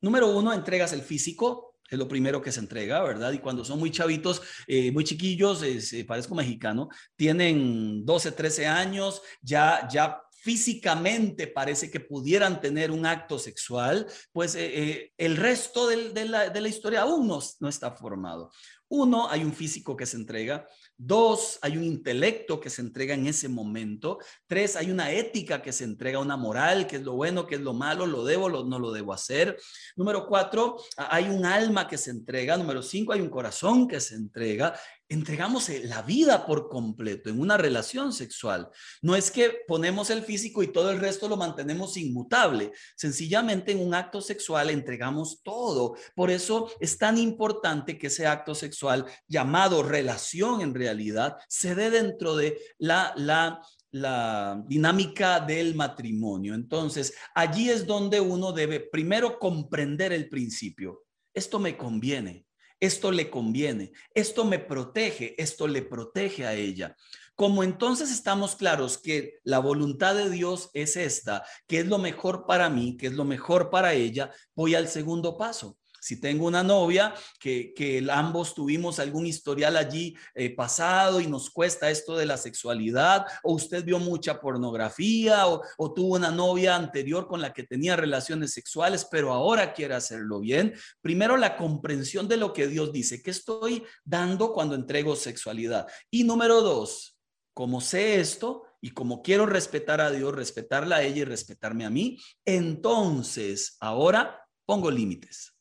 Número 0.03 0.28
uno, 0.28 0.53
entregas 0.53 0.93
el 0.93 1.01
físico, 1.01 1.76
es 1.89 1.99
lo 1.99 2.07
primero 2.07 2.43
que 2.43 2.53
se 2.53 2.61
entrega, 2.61 3.03
¿verdad? 3.03 3.32
Y 3.32 3.39
cuando 3.39 3.64
son 3.64 3.78
muy 3.78 3.91
chavitos, 3.91 4.43
eh, 4.66 4.93
muy 4.93 5.05
chiquillos, 5.05 5.62
eh, 5.62 6.05
parezco 6.05 6.34
mexicano, 6.34 6.91
tienen 7.16 8.05
12, 8.05 8.32
13 8.32 8.66
años, 8.66 9.22
ya, 9.41 9.89
ya 9.91 10.20
físicamente 10.41 11.47
parece 11.47 11.91
que 11.91 12.01
pudieran 12.01 12.61
tener 12.61 12.91
un 12.91 13.07
acto 13.07 13.39
sexual, 13.39 14.07
pues 14.32 14.55
eh, 14.55 15.12
el 15.16 15.36
resto 15.36 15.89
de, 15.89 16.24
la, 16.24 16.68
historia 16.68 17.03
aún 17.03 17.26
no 17.26 17.68
está 17.68 17.91
formado. 17.93 18.51
Uno, 18.89 19.28
hay 19.28 19.45
un 19.45 19.53
físico 19.53 19.97
que 19.97 20.07
se 20.07 20.16
entrega. 20.16 20.66
Dos, 20.97 21.59
hay 21.62 21.76
un 21.76 21.84
intelecto 21.84 22.59
que 22.59 22.70
se 22.70 22.82
entrega 22.82 23.14
en 23.14 23.26
ese 23.26 23.49
momento. 23.49 24.18
Tres, 24.47 24.76
hay 24.76 24.91
una 24.91 25.12
ética 25.12 25.61
que 25.61 25.72
se 25.72 25.84
entrega, 25.84 26.18
una 26.18 26.36
moral, 26.36 26.86
que 26.86 26.97
es 26.97 27.03
lo 27.03 27.12
bueno, 27.12 27.47
que 27.47 27.57
es 27.57 27.61
lo 27.61 27.74
malo, 27.74 28.07
lo 28.07 28.24
debo, 28.24 28.49
lo, 28.49 28.64
no 28.64 28.78
lo 28.78 28.91
debo 28.91 29.12
hacer. 29.12 29.59
Número 29.97 30.26
cuatro, 30.26 30.76
hay 30.97 31.28
un 31.28 31.45
alma 31.45 31.86
que 31.86 31.99
se 31.99 32.11
entrega. 32.11 32.57
Número 32.57 32.82
cinco, 32.82 33.12
hay 33.12 33.20
un 33.20 33.30
corazón 33.30 33.86
que 33.86 34.01
se 34.01 34.14
entrega 34.14 34.74
entregamos 35.09 35.68
eh, 35.70 35.82
la 35.84 36.03
vida 36.03 36.47
por 36.47 36.68
completo 36.68 37.30
en 37.30 37.41
una 37.41 37.57
relación 37.57 38.12
sexual. 38.12 38.68
No 39.01 39.16
es 39.16 39.30
que 39.30 39.62
ponemos 39.66 40.11
el 40.11 40.22
físico 40.22 40.62
y 40.62 40.68
todo 40.68 40.91
el 40.91 41.01
resto 41.01 41.28
lo 41.28 41.36
mantenemos 41.36 41.97
inmutable. 41.97 42.72
Sencillamente 42.97 43.72
en 43.72 43.80
un 43.80 43.95
acto 43.95 44.20
sexual 44.20 44.70
entregamos 44.70 45.43
todo. 45.43 45.97
Por 46.14 46.30
eso 46.30 46.70
es 46.80 46.99
tan 46.99 47.16
importante 47.16 47.99
que 47.99 48.09
ese 48.09 48.26
acto 48.26 48.55
sexual 48.55 48.78
llamado 49.26 49.83
relación 49.83 50.61
en 50.61 50.74
realidad 50.74 51.37
se 51.49 51.74
dé 51.74 51.91
dentro 51.91 52.37
de 52.37 52.59
la, 52.79 53.12
la, 53.16 53.61
la 53.91 54.62
dinámica 54.66 55.41
del 55.41 55.74
matrimonio. 55.74 56.55
Entonces, 56.55 57.14
allí 57.35 57.70
es 57.70 57.87
donde 57.87 58.20
uno 58.20 58.53
debe 58.53 58.81
primero 58.81 59.39
comprender 59.39 60.12
el 60.12 60.29
principio. 60.29 61.05
Esto 61.35 61.59
me 61.59 61.76
conviene 61.76 62.49
esto 62.81 63.11
le 63.11 63.31
conviene, 63.31 63.93
esto 64.14 64.45
me 64.45 64.59
protege, 64.59 65.35
esto 65.41 65.66
le 65.66 65.83
protege 65.83 66.47
a 66.47 66.55
ella. 66.55 66.97
Como 67.35 67.62
entonces 67.62 68.11
estamos 68.11 68.57
claros 68.57 68.99
que 68.99 69.39
la 69.45 69.59
voluntad 69.59 70.14
de 70.14 70.31
Dios 70.31 70.70
es 70.74 70.97
esta, 70.97 71.45
que 71.66 71.81
es 71.81 71.87
lo 71.87 71.99
mejor 71.99 72.47
para 72.47 72.68
mí, 72.68 72.97
que 72.97 73.09
es 73.09 73.12
lo 73.12 73.24
mejor 73.24 73.70
para 73.70 73.95
ella, 73.95 74.33
voy 74.55 74.74
al 74.74 74.89
segundo 74.89 75.37
paso. 75.37 75.79
Si 76.01 76.21
tengo 76.21 76.47
una 76.47 76.63
novia 76.63 77.15
que, 77.41 77.73
que 77.75 78.07
ambos 78.11 78.55
tuvimos 78.55 78.99
algún 78.99 79.27
historial 79.27 79.77
allí 79.77 80.17
eh, 80.35 80.55
pasado 80.55 81.21
y 81.21 81.27
nos 81.27 81.51
cuesta 81.51 81.91
esto 81.91 82.17
de 82.17 82.27
la 82.27 82.37
sexualidad, 82.37 83.27
o 83.43 83.55
usted 83.55 83.85
vio 83.85 83.99
mucha 83.99 84.41
pornografía, 84.41 85.47
o, 85.47 85.63
o 85.77 85.95
tuvo 85.95 86.17
una 86.17 86.31
novia 86.31 86.77
anterior 86.77 87.27
con 87.27 87.41
la 87.41 87.53
que 87.53 87.65
tenía 87.65 87.97
relaciones 87.97 88.53
sexuales, 88.53 89.07
pero 89.11 89.33
ahora 89.33 89.73
quiere 89.73 89.95
hacerlo 89.95 90.41
bien, 90.41 90.75
primero 91.01 91.37
la 91.37 91.57
comprensión 91.57 92.29
de 92.29 92.37
lo 92.37 92.53
que 92.53 92.67
Dios 92.67 92.93
dice, 92.93 93.23
que 93.23 93.31
estoy 93.31 93.85
dando 94.05 94.53
cuando 94.53 94.75
entrego 94.75 95.17
sexualidad. 95.17 95.87
Y 96.11 96.25
número 96.25 96.63
dos, 96.63 97.19
como 97.55 97.81
sé 97.81 98.21
esto, 98.21 98.65
y 98.81 98.91
como 98.91 99.23
quiero 99.23 99.47
respetar 99.47 100.01
a 100.01 100.11
Dios, 100.11 100.35
respetarla 100.35 100.97
a 100.97 101.03
ella 101.03 101.23
y 101.23 101.25
respetarme 101.25 101.85
a 101.85 101.91
mí, 101.91 102.19
entonces 102.45 103.77
ahora 103.81 104.47
pongo 104.65 104.91
límites. 104.91 105.58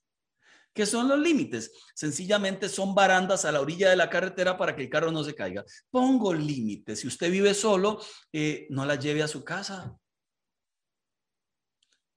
¿Qué 0.78 0.86
son 0.86 1.08
los 1.08 1.18
límites? 1.18 1.72
Sencillamente 1.96 2.70
son 2.70 2.94
barandas 2.94 3.46
a 3.46 3.52
la 3.52 3.62
orilla 3.62 3.90
de 3.90 3.96
la 3.96 4.12
carretera 4.12 4.56
para 4.56 4.76
que 4.76 4.84
el 4.84 4.90
carro 4.90 5.12
no 5.12 5.24
se 5.24 5.34
caiga. 5.34 5.66
Pongo 5.90 6.32
límites. 6.32 7.00
Si 7.00 7.08
usted 7.08 7.32
vive 7.32 7.56
solo, 7.56 8.00
eh, 8.32 8.68
no 8.70 8.86
la 8.86 8.94
lleve 8.94 9.24
a 9.24 9.28
su 9.28 9.44
casa. 9.44 9.98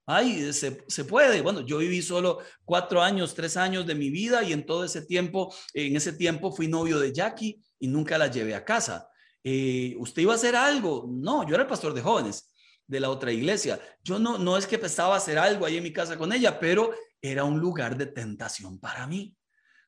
Ay, 0.05 0.53
se, 0.53 0.85
se, 0.87 1.05
puede. 1.07 1.41
Bueno, 1.41 1.63
yo 1.63 1.79
viví 1.79 2.03
solo 2.03 2.41
cuatro 2.63 3.01
años, 3.01 3.35
tres 3.35 3.57
años 3.57 3.87
de 3.87 3.95
mi 3.95 4.11
vida 4.11 4.43
y 4.43 4.53
en 4.53 4.67
todo 4.67 4.85
ese 4.85 5.07
tiempo, 5.07 5.55
en 5.73 5.97
ese 5.97 6.13
tiempo 6.13 6.53
fui 6.53 6.69
novio 6.69 6.99
de 6.99 7.15
Jackie 7.15 7.63
y 7.79 7.89
nunca 7.89 8.19
la 8.19 8.27
llevé 8.27 8.55
a 8.55 8.63
casa. 8.63 9.09
Eh, 9.43 9.95
¿Usted 9.99 10.21
iba 10.21 10.35
a 10.35 10.37
hacer 10.37 10.55
algo? 10.55 11.09
No, 11.11 11.49
yo 11.49 11.55
era 11.55 11.63
el 11.63 11.69
pastor 11.69 11.95
de 11.95 12.03
jóvenes 12.03 12.53
de 12.87 13.01
la 13.01 13.09
otra 13.09 13.33
iglesia. 13.33 13.81
Yo 14.05 14.19
no, 14.19 14.37
no 14.37 14.59
es 14.59 14.67
que 14.67 14.79
pensaba 14.79 15.17
hacer 15.17 15.39
algo 15.39 15.65
ahí 15.65 15.79
en 15.79 15.83
mi 15.83 15.95
casa 15.95 16.19
con 16.19 16.31
ella, 16.31 16.61
pero 16.61 16.93
era 17.23 17.45
un 17.45 17.61
lugar 17.61 17.97
de 17.97 18.07
tentación 18.07 18.79
para 18.79 19.07
mí. 19.07 19.37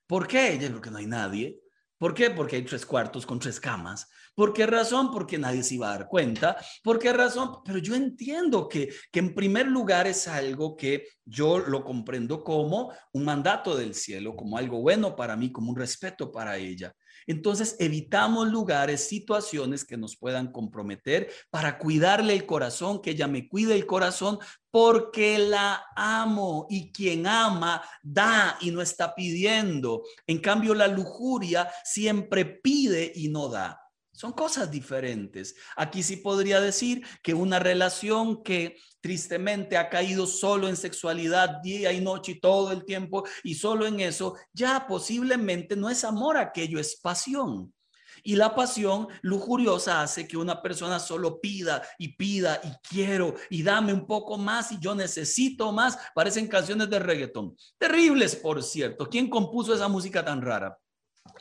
¿Por 0.07 0.27
qué? 0.27 0.59
Porque 0.73 0.91
no 0.91 0.99
hay 0.99 1.07
nadie. 1.07 1.59
¿Por 1.99 2.15
qué? 2.15 2.31
Porque 2.31 2.57
hay 2.57 2.65
tres 2.65 2.85
cuartos 2.85 3.25
con 3.25 3.39
tres 3.39 3.61
camas. 3.61 4.09
¿Por 4.35 4.53
qué 4.53 4.67
razón? 4.67 5.13
Porque 5.13 5.39
nadie 5.39 5.63
se 5.63 5.77
iba 5.77 5.89
a 5.89 5.99
dar 5.99 6.09
cuenta. 6.09 6.57
¿Por 6.83 6.99
qué 6.99 7.13
razón? 7.13 7.59
Pero 7.65 7.79
yo 7.79 7.95
entiendo 7.95 8.69
que, 8.69 8.93
que 9.13 9.21
en 9.21 9.35
primer 9.35 9.69
lugar 9.69 10.07
es 10.07 10.27
algo 10.27 10.77
que 10.77 11.07
yo 11.25 11.61
lo 11.61 11.85
comprendo 11.85 12.43
como 12.43 12.93
un 13.13 13.25
mandato 13.25 13.77
del 13.77 13.95
cielo, 13.95 14.35
como 14.35 14.59
algo 14.59 14.81
bueno 14.81 15.15
para 15.15 15.37
mí, 15.37 15.53
como 15.53 15.71
un 15.71 15.77
respeto 15.77 16.33
para 16.33 16.57
ella. 16.57 16.93
Entonces 17.27 17.77
evitamos 17.79 18.49
lugares, 18.49 19.09
situaciones 19.09 19.85
que 19.85 19.97
nos 19.97 20.17
puedan 20.17 20.53
comprometer 20.53 21.31
para 21.51 21.79
cuidarle 21.79 22.35
el 22.35 22.47
corazón, 22.47 23.01
que 23.03 23.11
ella 23.11 23.29
me 23.29 23.49
cuide 23.49 23.75
el 23.75 23.87
corazón, 23.87 24.39
porque 24.71 25.39
la 25.39 25.85
amo 25.95 26.67
y 26.71 26.93
quien 26.93 27.27
ama 27.27 27.83
da 28.03 28.57
y 28.61 28.71
no 28.71 28.81
está 28.81 29.15
pidiendo. 29.15 30.03
En 30.27 30.39
cambio, 30.39 30.75
la 30.75 30.89
lujuria 30.89 31.71
siempre 31.85 32.47
pide 32.47 33.13
y 33.15 33.29
no 33.29 33.49
da. 33.49 33.82
Son 34.23 34.31
cosas 34.31 34.71
diferentes. 34.71 35.57
Aquí 35.75 36.01
sí 36.05 36.15
podría 36.15 36.61
decir 36.61 37.05
que 37.25 37.35
una 37.35 37.59
relación 37.59 38.45
que 38.45 38.77
tristemente 39.01 39.77
ha 39.77 39.89
caído 39.89 40.29
solo 40.29 40.69
en 40.69 40.77
sexualidad 40.77 41.61
día 41.61 41.93
y 41.93 42.01
noche 42.01 42.31
y 42.31 42.41
todo 42.41 42.71
el 42.71 42.85
tiempo 42.85 43.25
y 43.43 43.57
solo 43.57 43.85
en 43.85 43.99
eso, 43.99 44.37
ya 44.53 44.87
posiblemente 44.87 45.75
no 45.75 45.91
es 45.91 46.05
amor 46.05 46.37
aquello, 46.37 46.79
es 46.79 47.01
pasión. 47.01 47.75
Y 48.23 48.37
la 48.37 48.55
pasión 48.55 49.09
lujuriosa 49.23 50.03
hace 50.03 50.29
que 50.29 50.37
una 50.37 50.63
persona 50.63 51.01
solo 51.01 51.41
pida 51.41 51.83
y 51.99 52.15
pida 52.15 52.61
y 52.63 52.69
quiero 52.89 53.35
y 53.51 53.65
dame 53.65 53.93
un 53.93 54.07
poco 54.07 54.39
más 54.39 54.71
y 54.71 54.79
yo 54.79 54.95
necesito 54.95 55.73
más. 55.73 55.99
Parecen 56.15 56.47
canciones 56.47 56.89
de 56.89 57.01
reggaetón. 57.01 57.57
Terribles, 57.77 58.37
por 58.37 58.63
cierto. 58.63 59.09
¿Quién 59.09 59.29
compuso 59.29 59.75
esa 59.75 59.89
música 59.89 60.25
tan 60.25 60.43
rara? 60.43 60.79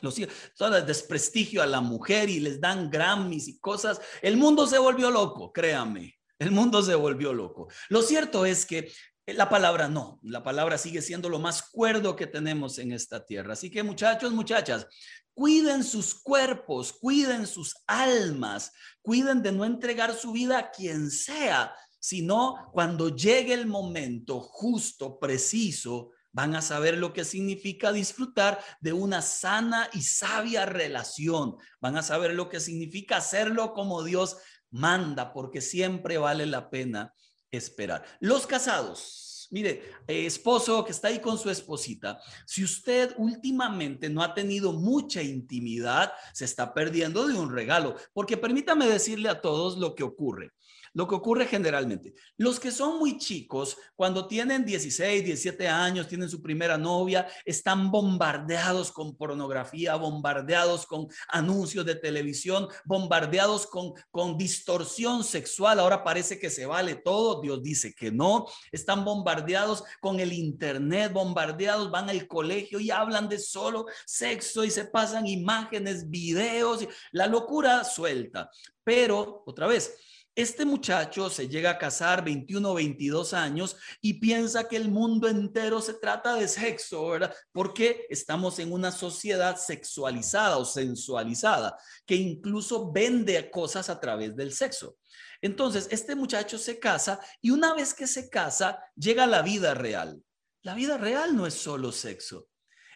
Los 0.00 0.16
todo 0.56 0.76
el 0.76 0.86
desprestigio 0.86 1.62
a 1.62 1.66
la 1.66 1.80
mujer 1.80 2.28
y 2.28 2.40
les 2.40 2.60
dan 2.60 2.90
Grammys 2.90 3.48
y 3.48 3.58
cosas. 3.58 4.00
El 4.20 4.36
mundo 4.36 4.66
se 4.66 4.78
volvió 4.78 5.10
loco, 5.10 5.52
créame. 5.52 6.18
El 6.38 6.50
mundo 6.50 6.82
se 6.82 6.94
volvió 6.94 7.32
loco. 7.32 7.68
Lo 7.88 8.02
cierto 8.02 8.44
es 8.44 8.66
que 8.66 8.92
la 9.26 9.48
palabra 9.48 9.88
no, 9.88 10.18
la 10.24 10.42
palabra 10.42 10.76
sigue 10.76 11.00
siendo 11.00 11.28
lo 11.28 11.38
más 11.38 11.62
cuerdo 11.70 12.16
que 12.16 12.26
tenemos 12.26 12.78
en 12.78 12.90
esta 12.92 13.24
tierra. 13.24 13.52
Así 13.52 13.70
que 13.70 13.84
muchachos, 13.84 14.32
muchachas, 14.32 14.86
cuiden 15.34 15.84
sus 15.84 16.14
cuerpos, 16.14 16.92
cuiden 16.92 17.46
sus 17.46 17.76
almas, 17.86 18.72
cuiden 19.00 19.40
de 19.42 19.52
no 19.52 19.64
entregar 19.64 20.14
su 20.14 20.32
vida 20.32 20.58
a 20.58 20.70
quien 20.72 21.10
sea, 21.10 21.72
sino 22.00 22.70
cuando 22.72 23.14
llegue 23.14 23.54
el 23.54 23.66
momento 23.66 24.40
justo, 24.40 25.20
preciso, 25.20 26.10
van 26.32 26.56
a 26.56 26.62
saber 26.62 26.96
lo 26.96 27.12
que 27.12 27.24
significa 27.24 27.92
disfrutar 27.92 28.58
de 28.80 28.92
una 28.92 29.22
sana 29.22 29.88
y 29.92 30.02
sabia 30.02 30.66
relación. 30.66 31.56
Van 31.80 31.96
a 31.96 32.02
saber 32.02 32.34
lo 32.34 32.48
que 32.48 32.60
significa 32.60 33.18
hacerlo 33.18 33.72
como 33.72 34.02
Dios 34.02 34.38
manda, 34.70 35.32
porque 35.32 35.60
siempre 35.60 36.18
vale 36.18 36.46
la 36.46 36.70
pena 36.70 37.14
esperar. 37.50 38.04
Los 38.20 38.46
casados, 38.46 39.48
mire, 39.50 39.82
eh, 40.08 40.26
esposo 40.26 40.84
que 40.84 40.92
está 40.92 41.08
ahí 41.08 41.20
con 41.20 41.38
su 41.38 41.50
esposita, 41.50 42.18
si 42.46 42.64
usted 42.64 43.14
últimamente 43.18 44.08
no 44.08 44.22
ha 44.22 44.34
tenido 44.34 44.72
mucha 44.72 45.22
intimidad, 45.22 46.12
se 46.32 46.46
está 46.46 46.72
perdiendo 46.72 47.28
de 47.28 47.34
un 47.34 47.52
regalo, 47.52 47.96
porque 48.14 48.38
permítame 48.38 48.86
decirle 48.86 49.28
a 49.28 49.40
todos 49.42 49.76
lo 49.76 49.94
que 49.94 50.02
ocurre. 50.02 50.52
Lo 50.94 51.08
que 51.08 51.14
ocurre 51.14 51.46
generalmente, 51.46 52.12
los 52.36 52.60
que 52.60 52.70
son 52.70 52.98
muy 52.98 53.16
chicos, 53.16 53.78
cuando 53.96 54.26
tienen 54.26 54.64
16, 54.64 55.24
17 55.24 55.66
años, 55.66 56.06
tienen 56.06 56.28
su 56.28 56.42
primera 56.42 56.76
novia, 56.76 57.26
están 57.46 57.90
bombardeados 57.90 58.92
con 58.92 59.16
pornografía, 59.16 59.96
bombardeados 59.96 60.84
con 60.84 61.08
anuncios 61.28 61.86
de 61.86 61.94
televisión, 61.94 62.68
bombardeados 62.84 63.66
con, 63.66 63.94
con 64.10 64.36
distorsión 64.36 65.24
sexual. 65.24 65.80
Ahora 65.80 66.04
parece 66.04 66.38
que 66.38 66.50
se 66.50 66.66
vale 66.66 66.96
todo. 66.96 67.40
Dios 67.40 67.62
dice 67.62 67.94
que 67.94 68.12
no. 68.12 68.46
Están 68.70 69.04
bombardeados 69.04 69.84
con 70.00 70.20
el 70.20 70.32
internet, 70.32 71.12
bombardeados, 71.12 71.90
van 71.90 72.10
al 72.10 72.26
colegio 72.26 72.80
y 72.80 72.90
hablan 72.90 73.28
de 73.30 73.38
solo 73.38 73.86
sexo 74.04 74.62
y 74.64 74.70
se 74.70 74.84
pasan 74.84 75.26
imágenes, 75.26 76.10
videos, 76.10 76.86
la 77.12 77.26
locura 77.26 77.84
suelta. 77.84 78.50
Pero, 78.84 79.42
otra 79.46 79.66
vez, 79.66 79.96
Este 80.34 80.64
muchacho 80.64 81.28
se 81.28 81.46
llega 81.46 81.72
a 81.72 81.78
casar 81.78 82.24
21 82.24 82.70
o 82.70 82.74
22 82.74 83.34
años 83.34 83.76
y 84.00 84.14
piensa 84.14 84.66
que 84.66 84.76
el 84.76 84.90
mundo 84.90 85.28
entero 85.28 85.82
se 85.82 85.92
trata 85.92 86.36
de 86.36 86.48
sexo, 86.48 87.08
¿verdad? 87.08 87.34
Porque 87.52 88.06
estamos 88.08 88.58
en 88.58 88.72
una 88.72 88.92
sociedad 88.92 89.56
sexualizada 89.56 90.56
o 90.56 90.64
sensualizada 90.64 91.76
que 92.06 92.14
incluso 92.14 92.90
vende 92.90 93.50
cosas 93.50 93.90
a 93.90 94.00
través 94.00 94.34
del 94.34 94.54
sexo. 94.54 94.96
Entonces, 95.42 95.88
este 95.90 96.14
muchacho 96.14 96.56
se 96.56 96.78
casa 96.78 97.20
y 97.42 97.50
una 97.50 97.74
vez 97.74 97.92
que 97.92 98.06
se 98.06 98.30
casa, 98.30 98.78
llega 98.96 99.26
la 99.26 99.42
vida 99.42 99.74
real. 99.74 100.22
La 100.62 100.74
vida 100.74 100.96
real 100.96 101.36
no 101.36 101.46
es 101.46 101.54
solo 101.54 101.92
sexo. 101.92 102.48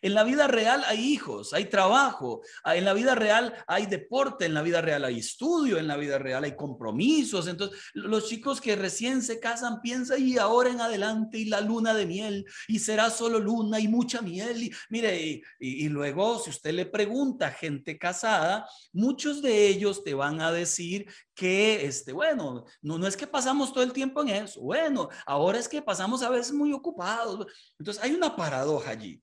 En 0.03 0.15
la 0.15 0.25
vida 0.25 0.47
real 0.47 0.85
hay 0.87 1.01
hijos, 1.01 1.53
hay 1.53 1.67
trabajo, 1.67 2.43
en 2.65 2.85
la 2.85 2.93
vida 2.93 3.15
real 3.15 3.55
hay 3.67 3.87
deporte, 3.87 4.45
en 4.45 4.55
la 4.55 4.63
vida 4.63 4.81
real 4.81 5.05
hay 5.05 5.19
estudio, 5.19 5.79
en 5.79 5.87
la 5.87 5.97
vida 5.97 6.19
real 6.19 6.45
hay 6.45 6.57
compromisos. 6.57 7.47
Entonces, 7.47 7.79
los 7.95 8.29
chicos 8.29 8.61
que 8.61 8.77
recién 8.77 9.23
se 9.23 9.41
casan 9.41 9.81
piensan 9.81 10.27
y 10.27 10.39
ahora 10.39 10.71
en 10.71 10.81
adelante 10.81 11.39
y 11.39 11.47
la 11.47 11.61
luna 11.61 11.95
de 11.95 12.07
miel 12.07 12.45
y 12.69 12.79
será 12.79 13.11
solo 13.11 13.39
luna 13.39 13.81
y 13.81 13.89
mucha 13.89 14.23
miel. 14.23 14.65
Y 14.65 14.73
mire, 14.91 15.43
y, 15.59 15.89
luego 15.89 16.39
si 16.39 16.51
usted 16.51 16.73
le 16.73 16.87
pregunta 16.87 17.49
a 17.49 17.53
gente 17.53 17.99
casada, 17.99 18.69
muchos 18.93 19.43
de 19.43 19.69
ellos 19.69 20.05
te 20.05 20.15
van 20.15 20.41
a 20.41 20.53
decir 20.53 21.07
que, 21.35 21.85
este, 21.87 22.13
bueno, 22.13 22.65
no, 22.83 22.99
no 22.99 23.07
es 23.07 23.17
que 23.17 23.27
pasamos 23.27 23.73
todo 23.73 23.85
el 23.85 23.93
tiempo 23.93 24.23
en 24.23 24.29
eso, 24.29 24.61
bueno, 24.61 25.09
ahora 25.27 25.59
es 25.59 25.69
que 25.69 25.83
pasamos 25.83 26.23
a 26.23 26.31
veces 26.31 26.53
muy 26.53 26.73
ocupados. 26.73 27.47
Entonces, 27.79 28.03
hay 28.03 28.13
una 28.13 28.35
paradoja 28.35 28.91
allí. 28.91 29.21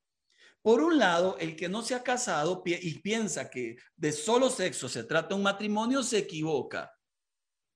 Por 0.63 0.81
un 0.81 0.97
lado, 0.97 1.37
el 1.39 1.57
que 1.57 1.67
no 1.67 1.81
se 1.81 1.93
ha 1.93 2.01
casado 2.01 2.63
y 2.65 2.99
piensa 2.99 3.49
que 3.49 3.75
de 3.97 4.13
solo 4.13 4.49
sexo 4.49 4.87
se 4.87 5.03
trata 5.03 5.35
un 5.35 5.43
matrimonio 5.43 6.01
se 6.01 6.19
equivoca. 6.19 6.89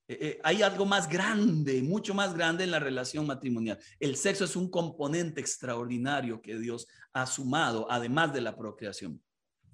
Eh, 0.08 0.18
eh, 0.20 0.40
hay 0.42 0.62
algo 0.62 0.86
más 0.86 1.06
grande, 1.06 1.82
mucho 1.82 2.14
más 2.14 2.32
grande 2.32 2.64
en 2.64 2.70
la 2.70 2.78
relación 2.78 3.26
matrimonial. 3.26 3.78
El 4.00 4.16
sexo 4.16 4.46
es 4.46 4.56
un 4.56 4.70
componente 4.70 5.38
extraordinario 5.38 6.40
que 6.40 6.58
Dios 6.58 6.86
ha 7.12 7.26
sumado, 7.26 7.86
además 7.90 8.32
de 8.32 8.40
la 8.40 8.56
procreación. 8.56 9.22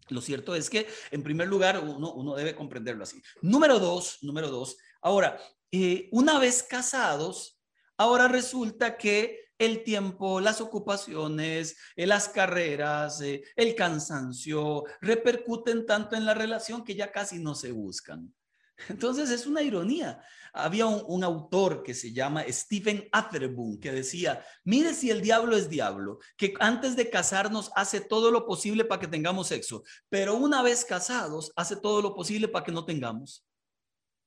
Lo 0.08 0.20
cierto 0.20 0.56
es 0.56 0.68
que, 0.68 0.88
en 1.12 1.22
primer 1.22 1.46
lugar, 1.46 1.78
uno, 1.78 2.34
debe 2.34 2.56
comprenderlo 2.56 3.04
así. 3.04 3.22
Número 3.42 3.78
dos, 3.78 4.18
número 4.22 4.50
dos. 4.50 4.76
Ahora, 5.00 5.40
eh, 5.70 6.08
una 6.10 6.40
vez 6.40 6.64
casados, 6.64 7.53
ahora 7.96 8.28
resulta 8.28 8.96
que 8.96 9.44
el 9.58 9.84
tiempo, 9.84 10.40
las 10.40 10.60
ocupaciones, 10.60 11.76
eh, 11.96 12.06
las 12.06 12.28
carreras, 12.28 13.20
eh, 13.20 13.42
el 13.56 13.74
cansancio, 13.74 14.84
repercuten 15.00 15.86
tanto 15.86 16.16
en 16.16 16.24
la 16.24 16.34
relación 16.34 16.84
que 16.84 16.94
ya 16.94 17.12
casi 17.12 17.38
no 17.38 17.54
se 17.54 17.72
buscan. 17.72 18.34
Entonces 18.88 19.30
es 19.30 19.46
una 19.46 19.62
ironía. 19.62 20.20
Había 20.52 20.86
un, 20.86 21.24
autor 21.24 21.82
que 21.82 21.94
se 21.94 22.12
llama 22.12 22.44
Stephen 22.48 23.08
Atherboom 23.10 23.80
que 23.80 23.90
decía, 23.90 24.44
mire 24.62 24.94
si 24.94 25.10
el 25.10 25.20
diablo 25.20 25.56
es 25.56 25.68
diablo, 25.68 26.18
que 26.36 26.54
antes 26.60 26.94
de 26.94 27.10
casarnos 27.10 27.72
hace 27.74 28.00
todo 28.00 28.30
lo 28.30 28.46
posible 28.46 28.84
para 28.84 29.00
que 29.00 29.08
tengamos 29.08 29.48
sexo, 29.48 29.82
pero 30.08 30.36
una 30.36 30.62
vez 30.62 30.84
casados 30.84 31.52
hace 31.56 31.74
todo 31.74 32.02
lo 32.02 32.14
posible 32.14 32.46
para 32.46 32.64
que 32.64 32.72
no 32.72 32.84
tengamos. 32.84 33.44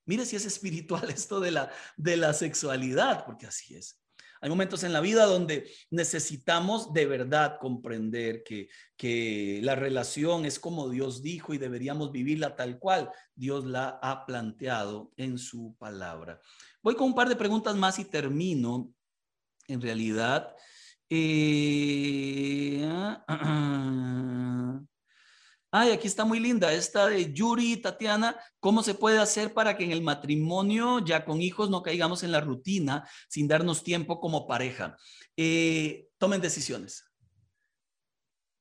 Mire 0.07 0.25
si 0.25 0.35
es 0.35 0.45
espiritual 0.45 1.09
esto 1.11 1.39
de 1.39 1.51
la, 1.51 1.71
de 1.95 2.17
la 2.17 2.33
sexualidad, 2.33 3.23
porque 3.25 3.45
así 3.45 3.75
es. 3.75 4.01
Hay 4.39 4.49
momentos 4.49 4.83
en 4.83 4.93
la 4.93 5.01
vida 5.01 5.25
donde 5.25 5.69
necesitamos 5.89 6.93
de 6.93 7.07
verdad 7.07 7.57
comprender 7.59 8.43
que, 8.43 8.69
que 8.95 9.59
la 9.63 9.75
relación 9.75 10.45
es 10.45 10.59
como 10.59 10.89
Dios 10.89 11.23
dijo 11.23 11.53
y 11.53 11.57
deberíamos 11.57 12.11
vivirla 12.11 12.55
tal 12.55 12.77
cual 12.77 13.09
Dios 13.35 13.65
la 13.65 13.99
ha 14.01 14.25
planteado 14.25 15.11
en 15.17 15.39
su 15.39 15.75
palabra. 15.79 16.39
Voy 16.83 16.95
con 16.95 17.07
un 17.07 17.15
par 17.15 17.29
de 17.29 17.35
preguntas 17.35 17.75
más 17.75 17.97
y 17.99 18.05
termino. 18.05 18.93
En 19.67 19.81
realidad, 19.81 20.55
eh. 21.09 22.87
Ay, 25.79 25.91
aquí 25.91 26.07
está 26.07 26.25
muy 26.25 26.39
linda, 26.39 26.73
esta 26.73 27.05
de 27.05 27.31
Yuri 27.31 27.73
y 27.73 27.77
Tatiana, 27.77 28.35
¿cómo 28.59 28.81
se 28.81 28.95
puede 28.95 29.19
hacer 29.19 29.53
para 29.53 29.77
que 29.77 29.83
en 29.83 29.91
el 29.91 30.01
matrimonio, 30.01 31.05
ya 31.05 31.23
con 31.23 31.39
hijos, 31.39 31.69
no 31.69 31.83
caigamos 31.83 32.23
en 32.23 32.31
la 32.31 32.41
rutina 32.41 33.07
sin 33.29 33.47
darnos 33.47 33.83
tiempo 33.83 34.19
como 34.19 34.47
pareja? 34.47 34.97
Eh, 35.35 36.07
tomen 36.17 36.41
decisiones. 36.41 37.03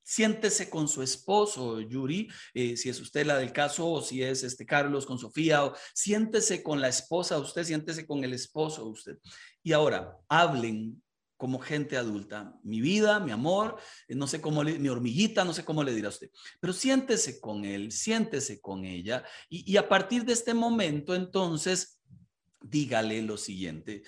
Siéntese 0.02 0.68
con 0.68 0.88
su 0.88 1.02
esposo, 1.02 1.80
Yuri, 1.80 2.28
eh, 2.52 2.76
si 2.76 2.90
es 2.90 3.00
usted 3.00 3.24
la 3.24 3.38
del 3.38 3.50
caso, 3.50 3.90
o 3.90 4.02
si 4.02 4.22
es 4.22 4.42
este 4.42 4.66
Carlos 4.66 5.06
con 5.06 5.18
Sofía, 5.18 5.64
o 5.64 5.74
siéntese 5.94 6.62
con 6.62 6.82
la 6.82 6.88
esposa, 6.88 7.38
usted 7.38 7.64
siéntese 7.64 8.06
con 8.06 8.24
el 8.24 8.34
esposo, 8.34 8.84
usted. 8.84 9.16
Y 9.62 9.72
ahora, 9.72 10.18
hablen, 10.28 11.02
como 11.36 11.58
gente 11.58 11.96
adulta. 11.96 12.58
Mi 12.62 12.80
vida, 12.80 13.20
mi 13.20 13.32
amor, 13.32 13.76
eh, 14.08 14.14
no 14.14 14.26
sé 14.26 14.40
cómo, 14.40 14.62
mi 14.62 14.88
hormiguita, 14.88 15.44
no 15.44 15.52
sé 15.52 15.64
cómo 15.64 15.84
le 15.84 15.94
dirá 15.94 16.08
usted, 16.08 16.30
pero 16.60 16.72
siéntese 16.72 17.40
con 17.40 17.64
él, 17.64 17.92
siéntese 17.92 18.60
con 18.60 18.84
ella 18.84 19.24
y 19.48 19.76
a 19.76 19.88
partir 19.88 20.24
de 20.24 20.32
este 20.32 20.54
momento, 20.54 21.14
entonces, 21.14 22.00
dígale 22.60 23.22
lo 23.22 23.36
siguiente. 23.36 24.02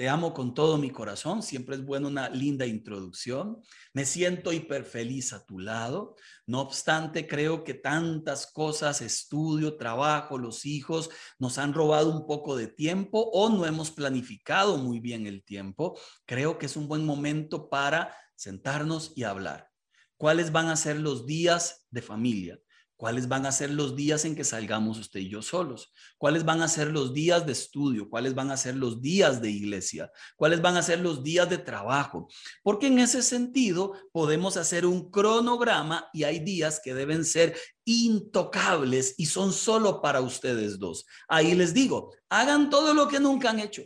Te 0.00 0.08
amo 0.08 0.32
con 0.32 0.54
todo 0.54 0.78
mi 0.78 0.88
corazón. 0.88 1.42
Siempre 1.42 1.76
es 1.76 1.84
bueno 1.84 2.08
una 2.08 2.30
linda 2.30 2.64
introducción. 2.64 3.60
Me 3.92 4.06
siento 4.06 4.50
hiper 4.50 4.86
feliz 4.86 5.34
a 5.34 5.44
tu 5.44 5.58
lado. 5.58 6.16
No 6.46 6.62
obstante, 6.62 7.26
creo 7.26 7.64
que 7.64 7.74
tantas 7.74 8.46
cosas, 8.46 9.02
estudio, 9.02 9.76
trabajo, 9.76 10.38
los 10.38 10.64
hijos, 10.64 11.10
nos 11.38 11.58
han 11.58 11.74
robado 11.74 12.10
un 12.10 12.26
poco 12.26 12.56
de 12.56 12.66
tiempo 12.66 13.28
o 13.34 13.50
no 13.50 13.66
hemos 13.66 13.90
planificado 13.90 14.78
muy 14.78 15.00
bien 15.00 15.26
el 15.26 15.44
tiempo. 15.44 16.00
Creo 16.24 16.56
que 16.56 16.64
es 16.64 16.78
un 16.78 16.88
buen 16.88 17.04
momento 17.04 17.68
para 17.68 18.16
sentarnos 18.36 19.12
y 19.16 19.24
hablar. 19.24 19.68
¿Cuáles 20.16 20.50
van 20.50 20.68
a 20.68 20.76
ser 20.76 20.98
los 20.98 21.26
días 21.26 21.86
de 21.90 22.00
familia? 22.00 22.58
¿Cuáles 23.00 23.28
van 23.28 23.46
a 23.46 23.52
ser 23.52 23.70
los 23.70 23.96
días 23.96 24.26
en 24.26 24.36
que 24.36 24.44
salgamos 24.44 24.98
usted 24.98 25.20
y 25.20 25.30
yo 25.30 25.40
solos? 25.40 25.90
¿Cuáles 26.18 26.44
van 26.44 26.60
a 26.60 26.68
ser 26.68 26.88
los 26.88 27.14
días 27.14 27.46
de 27.46 27.52
estudio? 27.52 28.10
¿Cuáles 28.10 28.34
van 28.34 28.50
a 28.50 28.58
ser 28.58 28.76
los 28.76 29.00
días 29.00 29.40
de 29.40 29.50
iglesia? 29.50 30.12
¿Cuáles 30.36 30.60
van 30.60 30.76
a 30.76 30.82
ser 30.82 31.00
los 31.00 31.22
días 31.22 31.48
de 31.48 31.56
trabajo? 31.56 32.28
Porque 32.62 32.88
en 32.88 32.98
ese 32.98 33.22
sentido 33.22 33.94
podemos 34.12 34.58
hacer 34.58 34.84
un 34.84 35.10
cronograma 35.10 36.10
y 36.12 36.24
hay 36.24 36.40
días 36.40 36.78
que 36.84 36.92
deben 36.92 37.24
ser 37.24 37.56
intocables 37.86 39.14
y 39.16 39.24
son 39.24 39.54
solo 39.54 40.02
para 40.02 40.20
ustedes 40.20 40.78
dos. 40.78 41.06
Ahí 41.26 41.54
les 41.54 41.72
digo, 41.72 42.12
hagan 42.28 42.68
todo 42.68 42.92
lo 42.92 43.08
que 43.08 43.18
nunca 43.18 43.48
han 43.48 43.60
hecho 43.60 43.82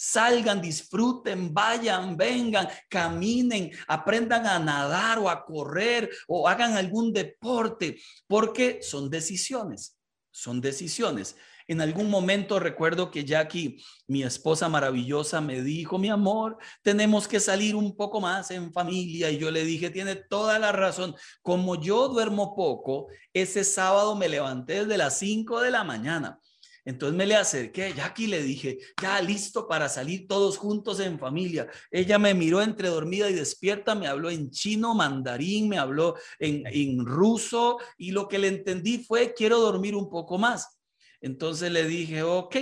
salgan, 0.00 0.62
disfruten, 0.62 1.52
vayan, 1.52 2.16
vengan, 2.16 2.66
caminen, 2.88 3.70
aprendan 3.86 4.46
a 4.46 4.58
nadar 4.58 5.18
o 5.18 5.28
a 5.28 5.44
correr 5.44 6.08
o 6.26 6.48
hagan 6.48 6.72
algún 6.72 7.12
deporte, 7.12 8.00
porque 8.26 8.80
son 8.80 9.10
decisiones, 9.10 9.98
son 10.30 10.62
decisiones. 10.62 11.36
En 11.68 11.82
algún 11.82 12.08
momento 12.08 12.58
recuerdo 12.58 13.10
que 13.10 13.26
Jackie, 13.26 13.76
mi 14.08 14.22
esposa 14.22 14.70
maravillosa, 14.70 15.42
me 15.42 15.60
dijo, 15.60 15.98
mi 15.98 16.08
amor, 16.08 16.56
tenemos 16.82 17.28
que 17.28 17.38
salir 17.38 17.76
un 17.76 17.94
poco 17.94 18.22
más 18.22 18.50
en 18.50 18.72
familia. 18.72 19.30
Y 19.30 19.36
yo 19.36 19.50
le 19.50 19.64
dije, 19.64 19.90
tiene 19.90 20.16
toda 20.16 20.58
la 20.58 20.72
razón. 20.72 21.14
Como 21.42 21.80
yo 21.80 22.08
duermo 22.08 22.56
poco, 22.56 23.08
ese 23.34 23.64
sábado 23.64 24.16
me 24.16 24.30
levanté 24.30 24.80
desde 24.80 24.96
las 24.96 25.18
5 25.18 25.60
de 25.60 25.70
la 25.70 25.84
mañana 25.84 26.40
entonces 26.84 27.16
me 27.16 27.26
le 27.26 27.36
acerqué, 27.36 27.92
Jackie 27.94 28.26
le 28.26 28.42
dije, 28.42 28.78
ya 29.00 29.20
listo 29.20 29.66
para 29.68 29.88
salir 29.88 30.26
todos 30.26 30.56
juntos 30.56 31.00
en 31.00 31.18
familia. 31.18 31.68
Ella 31.90 32.18
me 32.18 32.34
miró 32.34 32.62
entre 32.62 32.88
dormida 32.88 33.28
y 33.30 33.34
despierta, 33.34 33.94
me 33.94 34.06
habló 34.06 34.30
en 34.30 34.50
chino, 34.50 34.94
mandarín, 34.94 35.68
me 35.68 35.78
habló 35.78 36.16
en, 36.38 36.62
en 36.66 37.04
ruso 37.04 37.78
y 37.98 38.12
lo 38.12 38.28
que 38.28 38.38
le 38.38 38.48
entendí 38.48 38.98
fue, 38.98 39.34
quiero 39.34 39.60
dormir 39.60 39.94
un 39.94 40.08
poco 40.08 40.38
más. 40.38 40.80
Entonces 41.20 41.70
le 41.70 41.84
dije, 41.86 42.22
ok. 42.22 42.56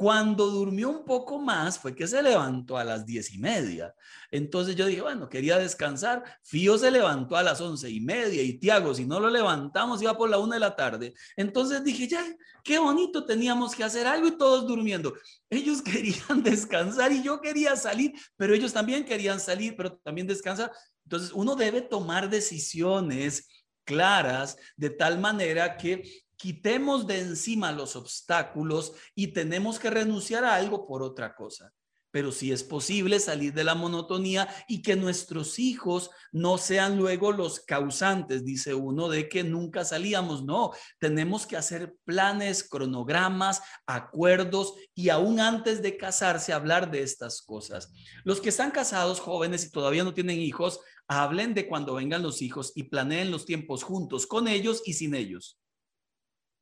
Cuando 0.00 0.46
durmió 0.46 0.88
un 0.88 1.04
poco 1.04 1.38
más 1.38 1.78
fue 1.78 1.94
que 1.94 2.06
se 2.06 2.22
levantó 2.22 2.78
a 2.78 2.84
las 2.84 3.04
diez 3.04 3.34
y 3.34 3.38
media. 3.38 3.94
Entonces 4.30 4.74
yo 4.74 4.86
dije, 4.86 5.02
bueno, 5.02 5.28
quería 5.28 5.58
descansar. 5.58 6.24
Fío 6.42 6.78
se 6.78 6.90
levantó 6.90 7.36
a 7.36 7.42
las 7.42 7.60
once 7.60 7.90
y 7.90 8.00
media 8.00 8.42
y 8.42 8.54
Tiago, 8.54 8.94
si 8.94 9.04
no 9.04 9.20
lo 9.20 9.28
levantamos, 9.28 10.00
iba 10.00 10.16
por 10.16 10.30
la 10.30 10.38
una 10.38 10.54
de 10.54 10.60
la 10.60 10.74
tarde. 10.74 11.12
Entonces 11.36 11.84
dije, 11.84 12.08
ya, 12.08 12.24
qué 12.64 12.78
bonito, 12.78 13.26
teníamos 13.26 13.74
que 13.74 13.84
hacer 13.84 14.06
algo 14.06 14.28
y 14.28 14.38
todos 14.38 14.66
durmiendo. 14.66 15.12
Ellos 15.50 15.82
querían 15.82 16.42
descansar 16.42 17.12
y 17.12 17.22
yo 17.22 17.38
quería 17.42 17.76
salir, 17.76 18.14
pero 18.38 18.54
ellos 18.54 18.72
también 18.72 19.04
querían 19.04 19.38
salir, 19.38 19.76
pero 19.76 19.98
también 19.98 20.26
descansar. 20.26 20.72
Entonces 21.04 21.30
uno 21.34 21.56
debe 21.56 21.82
tomar 21.82 22.30
decisiones 22.30 23.66
claras 23.84 24.56
de 24.78 24.88
tal 24.88 25.18
manera 25.18 25.76
que 25.76 26.22
quitemos 26.40 27.06
de 27.06 27.20
encima 27.20 27.70
los 27.70 27.96
obstáculos 27.96 28.94
y 29.14 29.28
tenemos 29.34 29.78
que 29.78 29.90
renunciar 29.90 30.42
a 30.42 30.54
algo 30.54 30.86
por 30.86 31.02
otra 31.02 31.34
cosa. 31.34 31.70
pero 32.12 32.32
sí 32.32 32.50
es 32.50 32.64
posible 32.64 33.20
salir 33.20 33.54
de 33.54 33.62
la 33.62 33.76
monotonía 33.76 34.48
y 34.66 34.82
que 34.82 34.96
nuestros 34.96 35.60
hijos 35.60 36.10
no 36.32 36.58
sean 36.58 36.96
luego 36.96 37.30
los 37.30 37.60
causantes, 37.60 38.44
dice 38.44 38.74
uno, 38.74 39.08
de 39.08 39.28
que 39.28 39.44
nunca 39.44 39.84
salíamos. 39.84 40.42
No, 40.42 40.72
tenemos 40.98 41.46
que 41.46 41.56
hacer 41.56 41.94
planes, 42.04 42.68
cronogramas, 42.68 43.62
acuerdos 43.86 44.74
y 44.92 45.10
aún 45.10 45.38
antes 45.38 45.82
de 45.82 45.96
casarse 45.96 46.52
hablar 46.52 46.90
de 46.90 47.04
estas 47.04 47.42
cosas. 47.42 47.92
Los 48.24 48.40
que 48.40 48.48
están 48.48 48.72
casados, 48.72 49.20
jóvenes 49.20 49.64
y 49.64 49.70
todavía 49.70 50.02
no 50.02 50.12
tienen 50.12 50.40
hijos, 50.40 50.80
hablen 51.06 51.54
de 51.54 51.68
cuando 51.68 51.94
vengan 51.94 52.24
los 52.24 52.42
hijos 52.42 52.72
y 52.74 52.84
planeen 52.84 53.30
los 53.30 53.46
tiempos 53.46 53.84
juntos 53.84 54.26
con 54.26 54.48
ellos 54.48 54.82
y 54.84 54.94
sin 54.94 55.14
ellos. 55.14 55.59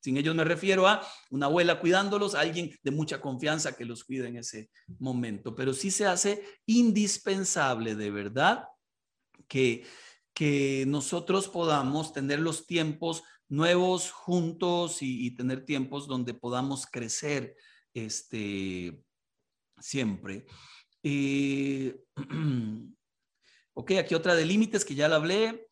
Sin 0.01 0.17
ellos 0.17 0.35
me 0.35 0.45
refiero 0.45 0.87
a 0.87 1.07
una 1.31 1.47
abuela 1.47 1.81
cuidándolos, 1.81 2.35
alguien 2.35 2.71
de 2.83 2.91
mucha 2.91 3.21
confianza 3.21 3.77
que 3.77 3.85
los 3.85 4.05
cuide 4.05 4.29
en 4.29 4.37
ese 4.37 4.71
momento. 4.99 5.55
Pero 5.55 5.75
sí 5.75 5.91
se 5.91 6.07
hace 6.07 6.43
indispensable 6.67 7.95
de 7.95 8.11
verdad 8.11 8.65
que, 9.49 9.85
que 10.33 10.85
nosotros 10.87 11.49
podamos 11.49 12.13
tener 12.13 12.39
los 12.41 12.67
tiempos 12.67 13.25
nuevos 13.49 14.11
juntos 14.11 14.99
y, 15.01 15.31
tener 15.33 15.65
tiempos 15.65 16.07
donde 16.07 16.35
podamos 16.35 16.87
crecer 16.87 17.57
este, 17.95 19.03
siempre. 19.79 20.47
Eh, 21.03 21.99
ok, 23.75 23.93
aquí 23.93 24.15
otra 24.15 24.35
de 24.35 24.45
límites 24.45 24.85
que 24.85 24.95
ya 24.95 25.09
la 25.09 25.17
hablé. 25.17 25.68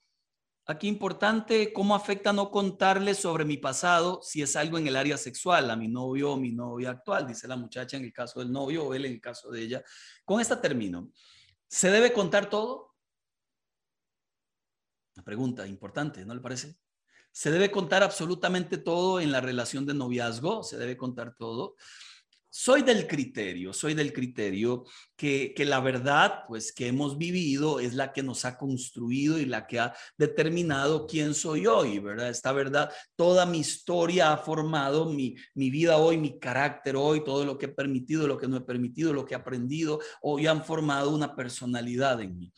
Aquí 0.69 0.89
importante, 0.89 1.73
¿cómo 1.73 1.95
afecta 1.95 2.33
no 2.33 2.51
contarle 2.51 3.15
sobre 3.15 3.45
mi 3.45 3.57
pasado 3.57 4.21
si 4.21 4.43
es 4.43 4.57
algo 4.57 4.79
en 4.79 4.89
el 4.89 4.97
área 4.97 5.17
sexual, 5.17 5.71
a 5.71 5.77
mi 5.77 5.87
novio 5.87 6.33
o 6.33 6.37
mi 6.37 6.51
novia 6.51 6.91
actual? 6.91 7.25
Dice 7.25 7.47
la 7.47 7.55
muchacha 7.55 7.97
en 7.97 8.05
el 8.05 8.13
caso 8.13 8.41
del 8.41 8.51
novio 8.51 8.85
o 8.85 8.93
él 8.93 9.05
en 9.05 9.13
el 9.13 9.21
caso 9.21 9.49
de 9.53 9.63
ella. 9.63 9.85
Con 10.25 10.41
esta 10.41 10.61
termino. 10.61 11.13
¿Se 11.69 11.89
debe 11.93 12.13
contar 12.13 12.51
todo? 12.51 12.97
Una 15.15 15.25
pregunta 15.25 15.65
importante, 15.69 16.27
¿no 16.27 16.35
le 16.35 16.41
parece? 16.41 16.77
¿Se 17.31 17.53
debe 17.53 17.71
contar 17.71 18.03
absolutamente 18.03 18.77
todo 18.77 19.21
en 19.21 19.31
la 19.31 19.41
relación 19.41 19.87
de 19.87 19.95
noviazgo? 19.95 20.65
¿Se 20.65 20.79
debe 20.79 20.97
contar 20.97 21.37
todo? 21.37 21.77
Soy 22.59 22.81
del 22.81 23.07
criterio, 23.07 23.75
soy 23.75 23.93
del 23.93 24.15
criterio 24.15 24.85
que, 25.15 25.53
la 25.59 25.79
verdad, 25.79 26.45
pues 26.49 26.73
que 26.73 26.87
hemos 26.87 27.19
vivido 27.19 27.81
es 27.81 27.93
la 27.93 28.15
que 28.15 28.23
nos 28.23 28.47
ha 28.47 28.57
construido 28.57 29.39
y 29.39 29.45
la 29.45 29.67
que 29.67 29.79
ha 29.79 29.95
determinado 30.17 31.07
quién 31.07 31.35
soy 31.35 31.67
hoy, 31.67 31.99
¿verdad? 31.99 32.31
Esta 32.31 32.53
verdad, 32.53 32.91
toda 33.15 33.45
mi 33.45 33.59
historia 33.59 34.33
ha 34.33 34.39
formado 34.39 35.05
mi, 35.05 35.37
mi 35.55 35.69
vida 35.69 35.99
hoy, 35.99 36.17
mi 36.17 36.39
carácter 36.39 36.97
hoy, 36.97 37.23
todo 37.23 37.45
lo 37.45 37.59
que 37.59 37.67
he 37.67 37.69
permitido, 37.69 38.27
lo 38.27 38.39
que 38.39 38.49
no 38.49 38.57
he 38.57 38.63
permitido, 38.63 39.13
lo 39.13 39.27
que 39.27 39.35
he 39.35 39.37
aprendido, 39.37 40.01
hoy 40.23 40.47
han 40.47 40.65
formado 40.65 41.15
una 41.15 41.37
personalidad 41.37 42.23
en 42.23 42.39
mí. 42.39 42.53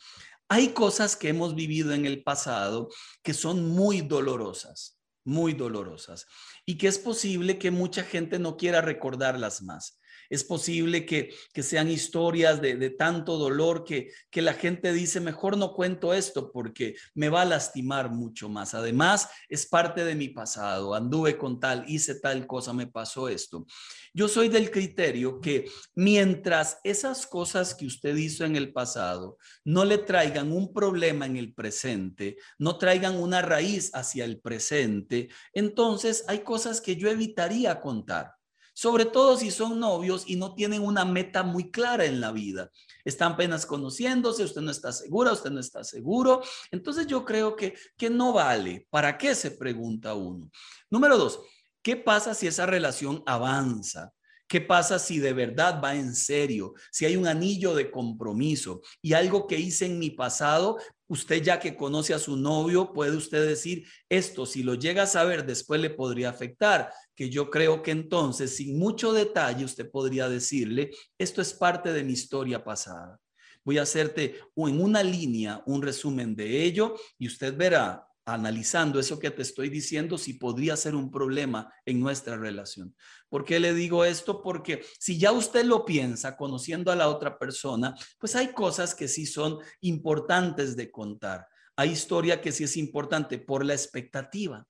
Hay 0.49 0.69
cosas 0.69 1.17
que 1.17 1.31
hemos 1.31 1.57
vivido 1.57 1.93
en 1.93 2.07
el 2.07 2.23
pasado 2.23 2.89
que 3.21 3.35
son 3.35 3.67
muy 3.67 4.03
dolorosas 4.03 4.98
muy 5.29 5.53
dolorosas 5.53 6.27
y 6.65 6.79
que 6.79 6.89
es 6.89 6.99
posible 6.99 7.59
que 7.59 7.71
mucha 7.71 8.03
gente 8.03 8.39
no 8.39 8.57
quiera 8.57 8.81
recordarlas 8.81 9.63
más. 9.63 10.01
Es 10.31 10.45
posible 10.45 11.07
que, 11.07 11.35
sean 11.63 11.91
historias 11.91 12.61
de, 12.61 12.91
tanto 12.91 13.37
dolor 13.39 13.85
que, 13.85 14.11
que 14.31 14.43
la 14.43 14.55
gente 14.55 14.93
dice, 14.93 15.21
mejor 15.21 15.57
no 15.57 15.73
cuento 15.75 16.15
esto 16.15 16.53
porque 16.53 16.95
me 17.15 17.29
va 17.29 17.43
a 17.43 17.47
lastimar 17.47 18.11
mucho 18.11 18.49
más. 18.49 18.75
Además, 18.75 19.29
es 19.49 19.67
parte 19.67 20.05
de 20.05 20.15
mi 20.15 20.29
pasado. 20.29 20.95
Anduve 20.95 21.37
con 21.37 21.61
tal, 21.61 21.85
hice 21.89 22.21
tal 22.21 22.47
cosa, 22.47 22.73
me 22.73 22.87
pasó 22.87 23.29
esto. 23.29 23.67
Yo 24.15 24.29
soy 24.29 24.49
del 24.49 24.71
criterio 24.71 25.41
que 25.41 25.71
mientras 25.95 26.79
esas 26.83 27.27
cosas 27.27 27.75
que 27.75 27.87
usted 27.87 28.17
hizo 28.17 28.45
en 28.45 28.57
el 28.57 28.73
pasado 28.73 29.39
no 29.65 29.85
le 29.85 29.99
traigan 29.99 30.53
un 30.53 30.73
problema 30.73 31.27
en 31.27 31.37
el 31.37 31.53
presente, 31.55 32.37
no 32.59 32.79
traigan 32.79 33.17
una 33.17 33.43
raíz 33.43 33.91
hacia 33.95 34.25
el 34.25 34.41
presente, 34.41 35.29
entonces 35.53 36.25
hay 36.29 36.41
cosas 36.41 36.81
que 36.81 36.97
yo 36.97 37.09
evitaría 37.09 37.81
contar 37.81 38.38
sobre 38.79 39.07
todo 39.07 39.37
si 39.37 39.51
son 39.51 39.81
novios 39.81 40.23
y 40.29 40.37
no 40.37 40.55
tienen 40.55 40.83
una 40.83 41.05
meta 41.05 41.43
muy 41.43 41.69
clara 41.73 42.05
en 42.05 42.21
la 42.21 42.31
vida. 42.31 42.71
Están 43.05 43.33
apenas 43.33 43.67
conociéndose, 43.67 44.45
usted 44.45 44.61
no 44.61 44.71
está 44.71 44.93
segura, 44.93 45.33
usted 45.33 45.51
no 45.51 45.59
está 45.59 45.83
seguro. 45.83 46.43
Entonces 46.71 47.09
yo 47.09 47.25
creo 47.25 47.57
que, 47.57 47.75
que 47.97 48.09
no 48.09 48.33
vale. 48.33 48.87
¿Para 48.89 49.19
qué 49.19 49.35
se 49.35 49.51
pregunta 49.51 50.15
uno? 50.15 50.49
Número 50.91 51.19
dos, 51.19 51.41
¿qué 51.83 51.97
pasa 51.97 52.35
si 52.35 52.47
esa 52.47 52.67
relación 52.67 53.21
avanza? 53.27 54.13
¿Qué 54.47 54.61
pasa 54.61 55.01
si 55.01 55.19
de 55.19 55.33
verdad 55.33 55.81
va 55.83 55.97
en 55.97 56.15
serio? 56.15 56.75
Si 56.93 57.05
hay 57.05 57.17
un 57.17 57.27
anillo 57.27 57.75
de 57.75 57.91
compromiso 57.91 58.81
y 59.03 59.13
algo 59.13 59.49
que 59.49 59.59
hice 59.59 59.87
en 59.87 59.99
mi 59.99 60.11
pasado, 60.11 60.79
usted 61.09 61.43
ya 61.43 61.59
que 61.59 61.75
conoce 61.75 62.15
a 62.15 62.19
su 62.19 62.37
novio, 62.37 62.93
puede 62.93 63.17
usted 63.17 63.47
decir, 63.47 63.87
esto 64.09 64.47
si 64.47 64.63
lo 64.63 64.75
llega 64.75 65.03
a 65.03 65.07
saber 65.07 65.45
después 65.45 65.81
le 65.81 65.91
podría 65.91 66.31
afectar, 66.31 66.93
que 67.15 67.29
yo 67.31 67.51
creo 67.51 67.83
que 67.83 67.91
entonces, 67.91 68.57
sin 68.57 68.79
mucho 68.79 69.13
detalle, 69.13 69.65
usted 69.65 69.91
podría 69.91 70.29
decirle, 70.29 70.91
esto 71.19 71.43
es 71.43 71.53
parte 71.53 71.93
de 71.93 72.05
mi 72.05 72.13
historia 72.13 72.63
pasada. 72.63 73.19
Voy 73.65 73.79
a 73.79 73.83
hacerte 73.83 74.41
en 74.57 74.81
una 74.81 75.03
línea 75.03 75.63
un 75.67 75.83
resumen 75.83 76.35
de 76.35 76.65
ello 76.65 76.95
y 77.19 77.27
usted 77.27 77.55
verá 77.57 78.08
analizando 78.35 79.01
eso 79.01 79.19
que 79.19 79.31
te 79.31 79.41
estoy 79.41 79.71
diciendo, 79.71 80.19
si 80.19 80.35
podría 80.35 80.77
ser 80.77 80.95
un 80.95 81.11
problema 81.11 81.73
en 81.87 81.99
nuestra 81.99 82.37
relación. 82.37 82.95
¿Por 83.31 83.45
qué 83.45 83.59
le 83.59 83.73
digo 83.73 84.05
esto? 84.05 84.43
Porque 84.43 84.85
si 84.99 85.19
ya 85.19 85.33
usted 85.33 85.65
lo 85.65 85.87
piensa 85.87 86.37
conociendo 86.37 86.93
a 86.93 86.97
la 86.97 87.09
otra 87.09 87.39
persona, 87.39 87.95
pues 88.19 88.37
hay 88.37 88.49
cosas 88.49 88.95
que 88.95 89.09
sí 89.09 89.25
son 89.25 89.59
importantes 89.81 90.77
de 90.77 90.91
contar. 90.91 91.49
Hay 91.75 91.91
historia 91.91 92.41
que 92.43 92.53
sí 92.53 92.65
es 92.65 92.77
importante 92.77 93.39
por 93.39 93.65
la 93.65 93.73
expectativa. 93.73 94.67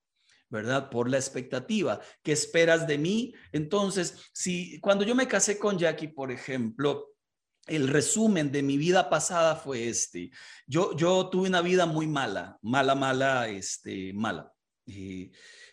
¿verdad? 0.51 0.89
Por 0.89 1.11
la 1.11 1.19
expectativa. 1.19 2.01
¿Qué 2.23 2.33
esperas 2.33 2.87
de 2.87 2.97
mí? 2.97 3.35
Entonces, 3.53 4.31
si 4.33 4.81
cuando 4.81 5.05
yo 5.05 5.15
me 5.15 5.29
casé 5.29 5.59
con 5.59 5.77
Jackie, 5.77 6.09
por 6.09 6.33
ejemplo, 6.33 7.18
el 7.69 7.89
resumen 7.89 8.51
de 8.51 8.63
mi 8.63 8.77
vida 8.77 9.09
pasada 9.11 9.57
fue 9.57 9.89
este. 9.89 10.31
Yo, 10.67 10.95
tuve 11.31 11.49
una 11.49 11.61
vida 11.61 11.87
muy 11.87 12.07
mala, 12.07 12.59
mala, 12.63 12.95
mala, 12.95 13.49
este, 13.49 14.13
mala. 14.13 14.53
Eh, 14.87 15.31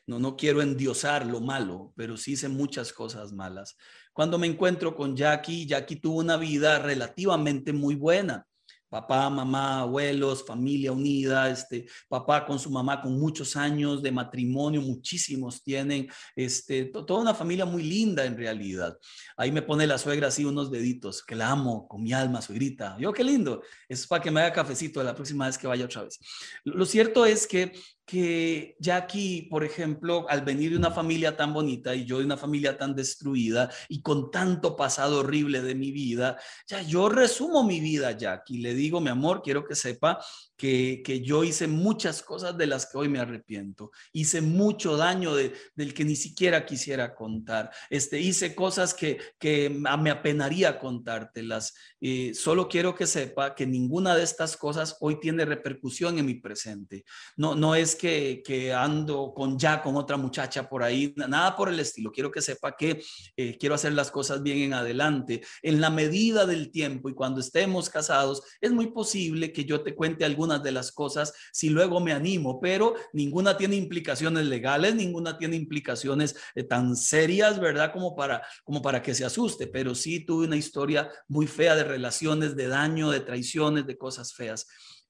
no, 0.08 0.20
no 0.20 0.36
quiero 0.36 0.62
endiosar 0.62 1.26
lo 1.26 1.42
malo, 1.42 1.94
pero 1.96 2.18
sí 2.18 2.34
hice 2.34 2.50
muchas 2.50 2.94
cosas 2.94 3.32
malas. 3.32 3.76
Cuando 4.14 4.38
me 4.38 4.48
encuentro 4.48 4.96
con 4.96 5.16
Jackie, 5.16 5.66
Jackie 5.66 5.98
tuvo 5.98 6.20
una 6.20 6.38
vida 6.38 6.80
relativamente 6.80 7.74
muy 7.74 7.96
buena 7.96 8.46
papá, 8.90 9.30
mamá, 9.30 9.82
abuelos, 9.82 10.46
familia 10.46 10.92
unida, 10.92 11.50
este, 11.50 11.86
papá 12.08 12.46
con 12.46 12.60
su 12.60 12.70
mamá 12.70 13.02
con 13.02 13.20
muchos 13.20 13.56
años 13.56 14.02
de 14.02 14.12
matrimonio, 14.12 14.82
muchísimos 14.82 15.64
tienen, 15.64 16.08
este, 16.36 16.86
toda 16.86 17.22
una 17.22 17.34
familia 17.34 17.66
muy 17.66 17.84
linda 17.84 18.26
en 18.26 18.38
realidad. 18.38 18.98
Ahí 19.38 19.52
me 19.52 19.62
pone 19.62 19.88
la 19.88 19.98
suegra 19.98 20.28
así 20.28 20.46
unos 20.46 20.72
deditos, 20.72 21.24
que 21.24 21.36
la 21.36 21.50
amo 21.50 21.88
con 21.88 22.04
mi 22.04 22.14
alma, 22.14 22.42
suegrita. 22.42 22.98
Yo, 23.00 23.12
qué 23.12 23.24
lindo. 23.24 23.62
es 23.90 24.08
para 24.08 24.24
que 24.24 24.32
me 24.32 24.42
haga 24.42 24.54
cafecito 24.54 25.04
la 25.04 25.16
próxima 25.16 25.48
vez 25.48 25.58
que 25.58 25.68
vaya 25.68 25.86
otra 25.86 26.04
vez. 26.04 26.20
Lo 26.64 26.86
cierto 26.86 27.26
es 27.26 27.48
que 27.48 27.74
que 28.06 28.76
Jackie, 28.80 29.48
por 29.50 29.64
ejemplo, 29.64 30.28
al 30.30 30.42
venir 30.42 30.72
de 30.72 30.78
una 30.78 30.92
familia 30.92 31.36
tan 31.36 31.54
bonita 31.54 31.96
y 31.96 32.06
yo 32.06 32.20
de 32.20 32.26
una 32.26 32.38
familia 32.38 32.78
tan 32.78 32.96
destruida 32.96 33.72
y 33.90 34.02
con 34.02 34.30
tanto 34.30 34.76
pasado 34.76 35.20
horrible 35.20 35.62
de 35.62 35.74
mi 35.74 35.92
vida, 35.92 36.38
ya 36.68 36.82
yo 36.84 37.10
resumo 37.10 37.64
mi 37.64 37.80
vida, 37.80 38.12
Jackie, 38.12 38.60
le 38.60 38.76
digo, 38.76 39.02
mi 39.02 39.10
amor, 39.10 39.42
quiero 39.42 39.66
que 39.66 39.76
sepa 39.76 40.20
que, 40.56 41.22
yo 41.26 41.44
hice 41.44 41.68
muchas 41.68 42.22
cosas 42.22 42.58
de 42.58 42.68
las 42.68 42.86
que 42.86 42.98
hoy 42.98 43.10
me 43.10 43.20
arrepiento. 43.20 43.92
Hice 44.14 44.42
mucho 44.42 44.98
daño 44.98 45.36
de, 45.36 45.54
del 45.76 45.94
que 45.94 46.06
ni 46.06 46.16
siquiera 46.16 46.66
quisiera 46.66 47.16
contar. 47.16 47.72
Este, 47.90 48.20
hice 48.20 48.56
cosas 48.56 48.94
que, 48.94 49.20
que 49.40 49.70
me 49.70 50.10
apenaría 50.10 50.80
contártelas. 50.80 51.74
Eh, 52.00 52.34
solo 52.34 52.68
quiero 52.68 52.96
que 52.96 53.08
sepa 53.08 53.56
que 53.56 53.66
ninguna 53.66 54.16
de 54.16 54.24
estas 54.24 54.58
cosas 54.58 54.98
hoy 55.00 55.20
tiene 55.20 55.46
repercusión 55.46 56.20
en 56.20 56.26
mi 56.26 56.36
presente. 56.36 57.06
No, 57.36 57.56
no 57.56 57.76
es 57.76 57.95
que, 57.96 58.74
ando 58.74 59.34
con 59.34 59.60
ya 59.60 59.82
con 59.82 59.98
otra 59.98 60.16
muchacha 60.16 60.70
por 60.70 60.84
ahí, 60.84 61.14
nada 61.16 61.56
por 61.56 61.68
el 61.68 61.80
estilo. 61.80 62.12
Quiero 62.12 62.32
que 62.32 62.42
sepa 62.42 62.76
que 62.78 63.04
eh, 63.36 63.58
quiero 63.58 63.76
hacer 63.76 63.94
las 63.94 64.10
cosas 64.10 64.42
bien 64.42 64.60
en 64.60 64.74
adelante. 64.74 65.42
En 65.62 65.82
la 65.82 65.90
medida 65.90 66.46
del 66.46 66.72
tiempo 66.72 67.10
y 67.10 67.14
cuando 67.14 67.42
estemos 67.42 67.90
casados, 67.90 68.42
es 68.62 68.72
muy 68.72 68.88
posible 68.88 69.52
que 69.52 69.66
yo 69.66 69.82
te 69.82 69.94
cuente 69.96 70.24
algún 70.24 70.46
de 70.46 70.72
las 70.72 70.92
cosas 70.92 71.34
si 71.52 71.70
luego 71.70 72.00
me 72.00 72.14
animo, 72.14 72.60
pero 72.60 72.94
ninguna 73.14 73.58
tiene 73.58 73.76
implicaciones 73.76 74.46
legales, 74.46 74.96
ninguna 74.96 75.38
tiene 75.38 75.56
implicaciones 75.56 76.36
eh, 76.54 76.64
tan 76.64 76.96
serias, 76.96 77.60
¿verdad? 77.60 77.92
Como 77.92 78.16
para, 78.16 78.44
como 78.64 78.82
para 78.82 79.02
que 79.02 79.16
se 79.16 79.26
asuste, 79.26 79.68
pero 79.68 79.96
sí 79.96 80.24
tuve 80.24 80.46
una 80.46 80.56
historia 80.56 81.10
muy 81.28 81.48
fea 81.48 81.76
de 81.76 81.84
relaciones, 81.84 82.56
de 82.56 82.68
daño, 82.68 83.10
de 83.10 83.22
traiciones, 83.22 83.88
de 83.88 83.98
cosas 83.98 84.34
feas. 84.34 84.68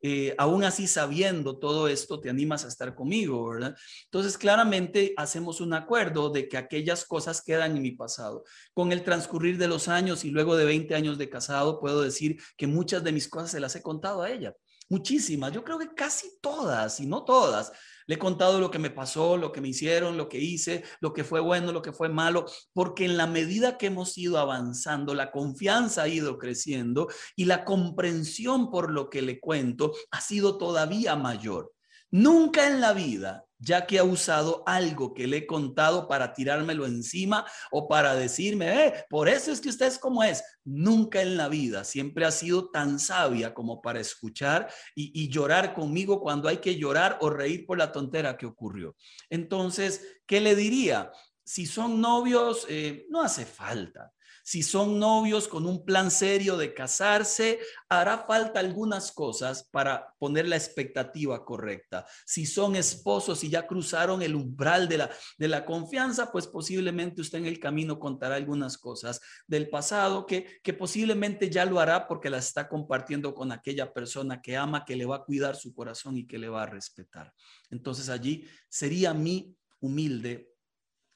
Eh, 0.07 0.35
aún 0.37 0.63
así 0.63 0.85
sabiendo 0.85 1.57
todo 1.57 1.87
esto, 1.87 2.19
te 2.19 2.29
animas 2.29 2.63
a 2.63 2.67
estar 2.67 2.93
conmigo, 2.93 3.49
¿verdad? 3.49 3.75
Entonces, 4.03 4.37
claramente 4.37 5.15
hacemos 5.17 5.61
un 5.61 5.73
acuerdo 5.73 6.29
de 6.29 6.47
que 6.47 6.57
aquellas 6.57 7.05
cosas 7.05 7.41
quedan 7.41 7.75
en 7.75 7.81
mi 7.81 7.89
pasado. 7.89 8.43
Con 8.75 8.91
el 8.91 9.03
transcurrir 9.03 9.57
de 9.57 9.67
los 9.67 9.87
años 9.87 10.23
y 10.23 10.29
luego 10.29 10.57
de 10.57 10.65
20 10.65 10.93
años 10.93 11.17
de 11.17 11.27
casado, 11.27 11.79
puedo 11.79 12.03
decir 12.03 12.39
que 12.55 12.67
muchas 12.67 13.03
de 13.03 13.13
mis 13.13 13.27
cosas 13.27 13.49
se 13.49 13.59
las 13.59 13.75
he 13.75 13.81
contado 13.81 14.21
a 14.21 14.29
ella. 14.29 14.53
Muchísimas, 14.89 15.51
yo 15.51 15.63
creo 15.63 15.79
que 15.79 15.95
casi 15.95 16.37
todas, 16.39 16.99
y 16.99 17.07
no 17.07 17.25
todas. 17.25 17.71
Le 18.07 18.15
he 18.15 18.19
contado 18.19 18.59
lo 18.59 18.69
que 18.69 18.79
me 18.79 18.89
pasó, 18.89 19.37
lo 19.37 19.51
que 19.51 19.61
me 19.61 19.69
hicieron, 19.69 20.17
lo 20.17 20.29
que 20.29 20.39
hice, 20.39 20.83
lo 20.99 21.13
que 21.13 21.23
fue 21.23 21.39
bueno, 21.39 21.71
lo 21.71 21.81
que 21.81 21.93
fue 21.93 22.09
malo, 22.09 22.45
porque 22.73 23.05
en 23.05 23.17
la 23.17 23.27
medida 23.27 23.77
que 23.77 23.87
hemos 23.87 24.17
ido 24.17 24.37
avanzando, 24.37 25.13
la 25.13 25.31
confianza 25.31 26.03
ha 26.03 26.07
ido 26.07 26.37
creciendo 26.37 27.07
y 27.35 27.45
la 27.45 27.65
comprensión 27.65 28.69
por 28.69 28.91
lo 28.91 29.09
que 29.09 29.21
le 29.21 29.39
cuento 29.39 29.93
ha 30.11 30.21
sido 30.21 30.57
todavía 30.57 31.15
mayor. 31.15 31.73
Nunca 32.11 32.67
en 32.67 32.81
la 32.81 32.93
vida 32.93 33.44
ya 33.59 33.85
que 33.85 33.99
ha 33.99 34.03
usado 34.03 34.63
algo 34.65 35.13
que 35.13 35.27
le 35.27 35.37
he 35.37 35.47
contado 35.47 36.07
para 36.07 36.33
tirármelo 36.33 36.85
encima 36.85 37.45
o 37.71 37.87
para 37.87 38.15
decirme, 38.15 38.87
eh, 38.87 39.05
por 39.09 39.29
eso 39.29 39.51
es 39.51 39.61
que 39.61 39.69
usted 39.69 39.87
es 39.87 39.99
como 39.99 40.23
es. 40.23 40.43
Nunca 40.63 41.21
en 41.21 41.37
la 41.37 41.47
vida, 41.47 41.83
siempre 41.83 42.25
ha 42.25 42.31
sido 42.31 42.69
tan 42.69 42.99
sabia 42.99 43.53
como 43.53 43.81
para 43.81 43.99
escuchar 43.99 44.67
y, 44.95 45.29
llorar 45.29 45.73
conmigo 45.73 46.21
cuando 46.21 46.47
hay 46.47 46.57
que 46.57 46.77
llorar 46.77 47.17
o 47.21 47.29
reír 47.29 47.65
por 47.65 47.77
la 47.77 47.91
tontera 47.91 48.37
que 48.37 48.45
ocurrió. 48.45 48.95
Entonces, 49.29 50.19
¿qué 50.25 50.39
le 50.39 50.55
diría? 50.55 51.11
Si 51.43 51.65
son 51.65 51.99
novios, 51.99 52.65
eh, 52.69 53.05
no 53.09 53.21
hace 53.21 53.45
falta. 53.45 54.14
Si 54.47 54.61
son 54.61 54.99
novios 54.99 55.47
con 55.47 55.65
un 55.65 55.83
plan 55.83 56.11
serio 56.11 56.55
de 56.55 56.71
casarse, 56.71 57.57
hará 57.89 58.27
falta 58.27 58.59
algunas 58.59 59.11
cosas 59.11 59.67
para 59.71 60.13
poner 60.19 60.47
la 60.47 60.55
expectativa 60.55 61.43
correcta. 61.43 62.05
Si 62.27 62.45
son 62.45 62.75
esposos 62.75 63.43
y 63.43 63.49
ya 63.49 63.65
cruzaron 63.65 64.21
el 64.21 64.35
umbral 64.35 64.87
de 64.87 64.99
la, 64.99 65.09
de 65.39 65.47
la 65.47 65.65
confianza, 65.65 66.31
pues 66.31 66.45
posiblemente 66.45 67.21
usted 67.21 67.39
en 67.39 67.47
el 67.47 67.59
camino 67.59 67.97
contará 67.97 68.35
algunas 68.35 68.77
cosas 68.77 69.19
del 69.47 69.67
pasado 69.67 70.27
que, 70.27 70.59
que 70.61 70.73
posiblemente 70.73 71.49
ya 71.49 71.65
lo 71.65 71.79
hará 71.79 72.07
porque 72.07 72.29
las 72.29 72.45
está 72.45 72.69
compartiendo 72.69 73.33
con 73.33 73.51
aquella 73.51 73.91
persona 73.91 74.43
que 74.43 74.55
ama, 74.57 74.85
que 74.85 74.95
le 74.95 75.07
va 75.07 75.15
a 75.15 75.23
cuidar 75.23 75.55
su 75.55 75.73
corazón 75.73 76.17
y 76.17 76.27
que 76.27 76.37
le 76.37 76.49
va 76.49 76.61
a 76.61 76.67
respetar. 76.67 77.33
Entonces 77.71 78.09
allí 78.09 78.47
sería 78.69 79.11
mi 79.15 79.57
humilde 79.79 80.53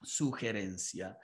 sugerencia. 0.01 1.17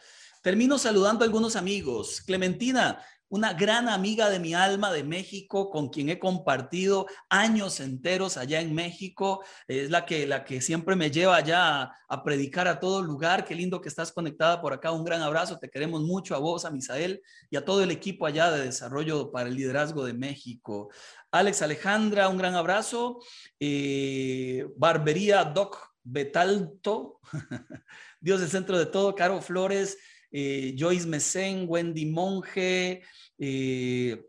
Termino 0.45 0.77
saludando 0.77 1.23
a 1.23 1.25
algunos 1.25 1.55
amigos. 1.55 2.21
Clementina, 2.21 3.03
una 3.29 3.53
gran 3.53 3.89
amiga 3.89 4.29
de 4.29 4.37
mi 4.37 4.53
alma 4.53 4.93
de 4.93 5.03
México, 5.03 5.71
con 5.71 5.89
quien 5.89 6.07
he 6.09 6.19
compartido 6.19 7.07
años 7.31 7.79
enteros 7.79 8.37
allá 8.37 8.61
en 8.61 8.75
México. 8.75 9.43
Es 9.67 9.89
la 9.89 10.05
que, 10.05 10.27
la 10.27 10.43
que 10.43 10.61
siempre 10.61 10.95
me 10.95 11.09
lleva 11.09 11.35
allá 11.35 11.91
a, 12.07 12.23
predicar 12.23 12.67
a 12.67 12.79
todo 12.79 13.01
lugar. 13.01 13.43
Qué 13.43 13.55
lindo 13.55 13.81
que 13.81 13.89
estás 13.89 14.11
conectada 14.11 14.61
por 14.61 14.71
acá. 14.71 14.91
Un 14.91 15.03
gran 15.03 15.23
abrazo. 15.23 15.57
Te 15.57 15.67
queremos 15.67 16.03
mucho 16.03 16.35
a 16.35 16.37
vos, 16.37 16.63
a 16.63 16.69
Misael 16.69 17.23
y 17.49 17.55
a 17.55 17.65
todo 17.65 17.81
el 17.81 17.89
equipo 17.89 18.27
allá 18.27 18.51
de 18.51 18.65
desarrollo 18.65 19.31
para 19.31 19.49
el 19.49 19.55
liderazgo 19.55 20.05
de 20.05 20.13
México. 20.13 20.91
Alex 21.31 21.63
Alejandra, 21.63 22.29
un 22.29 22.37
gran 22.37 22.53
abrazo. 22.53 23.19
Eh, 23.59 24.67
Barbería 24.77 25.43
Doc 25.43 25.95
Betalto. 26.03 27.19
Dios 28.19 28.43
el 28.43 28.49
centro 28.49 28.77
de 28.77 28.85
todo. 28.85 29.15
Caro 29.15 29.41
Flores. 29.41 29.97
Eh, 30.31 30.75
Joyce 30.77 31.07
Mesen, 31.07 31.65
Wendy 31.67 32.05
Monge, 32.05 33.01
eh, 33.37 34.23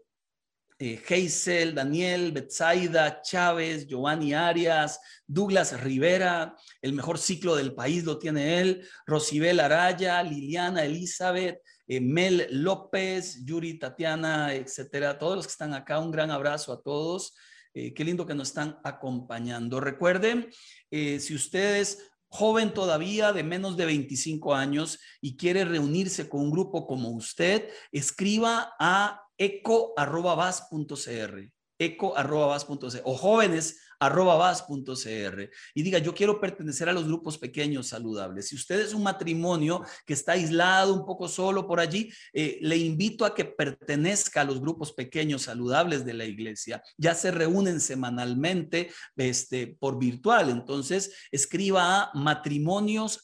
eh 0.78 1.72
Daniel, 1.74 2.32
Betsaida, 2.32 3.22
Chávez, 3.22 3.86
Giovanni 3.86 4.34
Arias, 4.34 5.00
Douglas 5.26 5.80
Rivera, 5.82 6.54
el 6.82 6.92
mejor 6.92 7.18
ciclo 7.18 7.56
del 7.56 7.74
país 7.74 8.04
lo 8.04 8.18
tiene 8.18 8.60
él, 8.60 8.86
Rosibel 9.06 9.60
Araya, 9.60 10.22
Liliana 10.22 10.84
Elizabeth, 10.84 11.60
eh, 11.88 12.00
Mel 12.00 12.46
López, 12.50 13.44
Yuri, 13.44 13.78
Tatiana, 13.78 14.54
etcétera. 14.54 15.18
Todos 15.18 15.36
los 15.36 15.46
que 15.46 15.52
están 15.52 15.74
acá, 15.74 15.98
un 15.98 16.10
gran 16.10 16.30
abrazo 16.30 16.72
a 16.72 16.82
todos. 16.82 17.34
qué 17.74 18.04
lindo 18.04 18.24
que 18.24 18.34
nos 18.34 18.48
están 18.48 18.78
acompañando. 18.84 19.80
Recuerden, 19.80 20.48
si 20.90 21.34
ustedes 21.34 22.15
joven 22.28 22.74
todavía 22.74 23.32
de 23.32 23.42
menos 23.42 23.76
de 23.76 23.86
25 23.86 24.54
años 24.54 24.98
y 25.20 25.36
quiere 25.36 25.64
reunirse 25.64 26.28
con 26.28 26.40
un 26.42 26.50
grupo 26.50 26.86
como 26.86 27.10
usted, 27.10 27.68
escriba 27.92 28.74
a 28.78 29.22
eco.vas.cr 29.38 30.96
eco.vas.cr 31.78 33.02
o 33.04 33.14
jóvenes 33.14 33.80
vas.cr 34.00 35.50
y 35.74 35.82
diga, 35.82 35.98
yo 35.98 36.14
quiero 36.14 36.40
pertenecer 36.40 36.88
a 36.88 36.92
los 36.92 37.06
grupos 37.06 37.38
pequeños 37.38 37.88
saludables. 37.88 38.48
Si 38.48 38.56
usted 38.56 38.80
es 38.80 38.94
un 38.94 39.02
matrimonio 39.02 39.82
que 40.04 40.14
está 40.14 40.32
aislado, 40.32 40.94
un 40.94 41.06
poco 41.06 41.28
solo 41.28 41.66
por 41.66 41.80
allí, 41.80 42.10
eh, 42.32 42.58
le 42.60 42.76
invito 42.76 43.24
a 43.24 43.34
que 43.34 43.44
pertenezca 43.44 44.42
a 44.42 44.44
los 44.44 44.60
grupos 44.60 44.92
pequeños 44.92 45.42
saludables 45.42 46.04
de 46.04 46.14
la 46.14 46.24
iglesia. 46.24 46.82
Ya 46.96 47.14
se 47.14 47.30
reúnen 47.30 47.80
semanalmente 47.80 48.90
este, 49.16 49.76
por 49.78 49.98
virtual. 49.98 50.50
Entonces, 50.50 51.12
escriba 51.30 52.02
a 52.02 52.10
matrimonios 52.14 53.20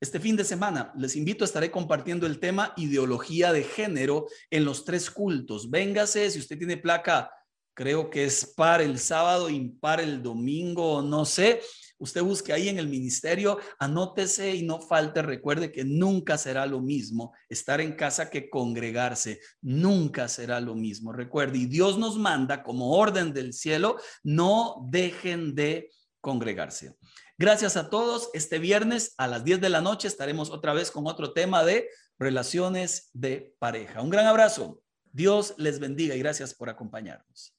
Este 0.00 0.18
fin 0.18 0.34
de 0.36 0.44
semana 0.44 0.92
les 0.96 1.14
invito, 1.14 1.44
estaré 1.44 1.70
compartiendo 1.70 2.26
el 2.26 2.40
tema 2.40 2.72
ideología 2.76 3.52
de 3.52 3.62
género 3.62 4.26
en 4.50 4.64
los 4.64 4.84
tres 4.84 5.10
cultos. 5.10 5.70
Véngase, 5.70 6.28
si 6.30 6.40
usted 6.40 6.58
tiene 6.58 6.76
placa 6.76 7.30
creo 7.74 8.10
que 8.10 8.24
es 8.24 8.44
par 8.44 8.80
el 8.80 8.98
sábado, 8.98 9.48
impar 9.48 10.00
el 10.00 10.22
domingo, 10.22 11.02
no 11.02 11.24
sé. 11.24 11.60
Usted 11.98 12.22
busque 12.22 12.52
ahí 12.52 12.68
en 12.68 12.78
el 12.78 12.88
ministerio, 12.88 13.58
anótese 13.78 14.54
y 14.54 14.62
no 14.62 14.80
falte, 14.80 15.20
recuerde 15.20 15.70
que 15.70 15.84
nunca 15.84 16.38
será 16.38 16.64
lo 16.64 16.80
mismo 16.80 17.34
estar 17.48 17.80
en 17.80 17.92
casa 17.92 18.30
que 18.30 18.48
congregarse, 18.48 19.40
nunca 19.60 20.26
será 20.26 20.60
lo 20.60 20.74
mismo. 20.74 21.12
Recuerde, 21.12 21.58
y 21.58 21.66
Dios 21.66 21.98
nos 21.98 22.16
manda 22.16 22.62
como 22.62 22.92
orden 22.92 23.34
del 23.34 23.52
cielo, 23.52 23.98
no 24.22 24.86
dejen 24.90 25.54
de 25.54 25.90
congregarse. 26.22 26.96
Gracias 27.36 27.76
a 27.76 27.88
todos. 27.88 28.30
Este 28.34 28.58
viernes 28.58 29.14
a 29.16 29.26
las 29.26 29.44
10 29.44 29.60
de 29.60 29.68
la 29.70 29.80
noche 29.80 30.08
estaremos 30.08 30.50
otra 30.50 30.72
vez 30.72 30.90
con 30.90 31.06
otro 31.06 31.32
tema 31.32 31.64
de 31.64 31.88
relaciones 32.18 33.10
de 33.14 33.54
pareja. 33.58 34.02
Un 34.02 34.10
gran 34.10 34.26
abrazo. 34.26 34.82
Dios 35.12 35.54
les 35.58 35.80
bendiga 35.80 36.14
y 36.14 36.18
gracias 36.20 36.54
por 36.54 36.68
acompañarnos. 36.68 37.52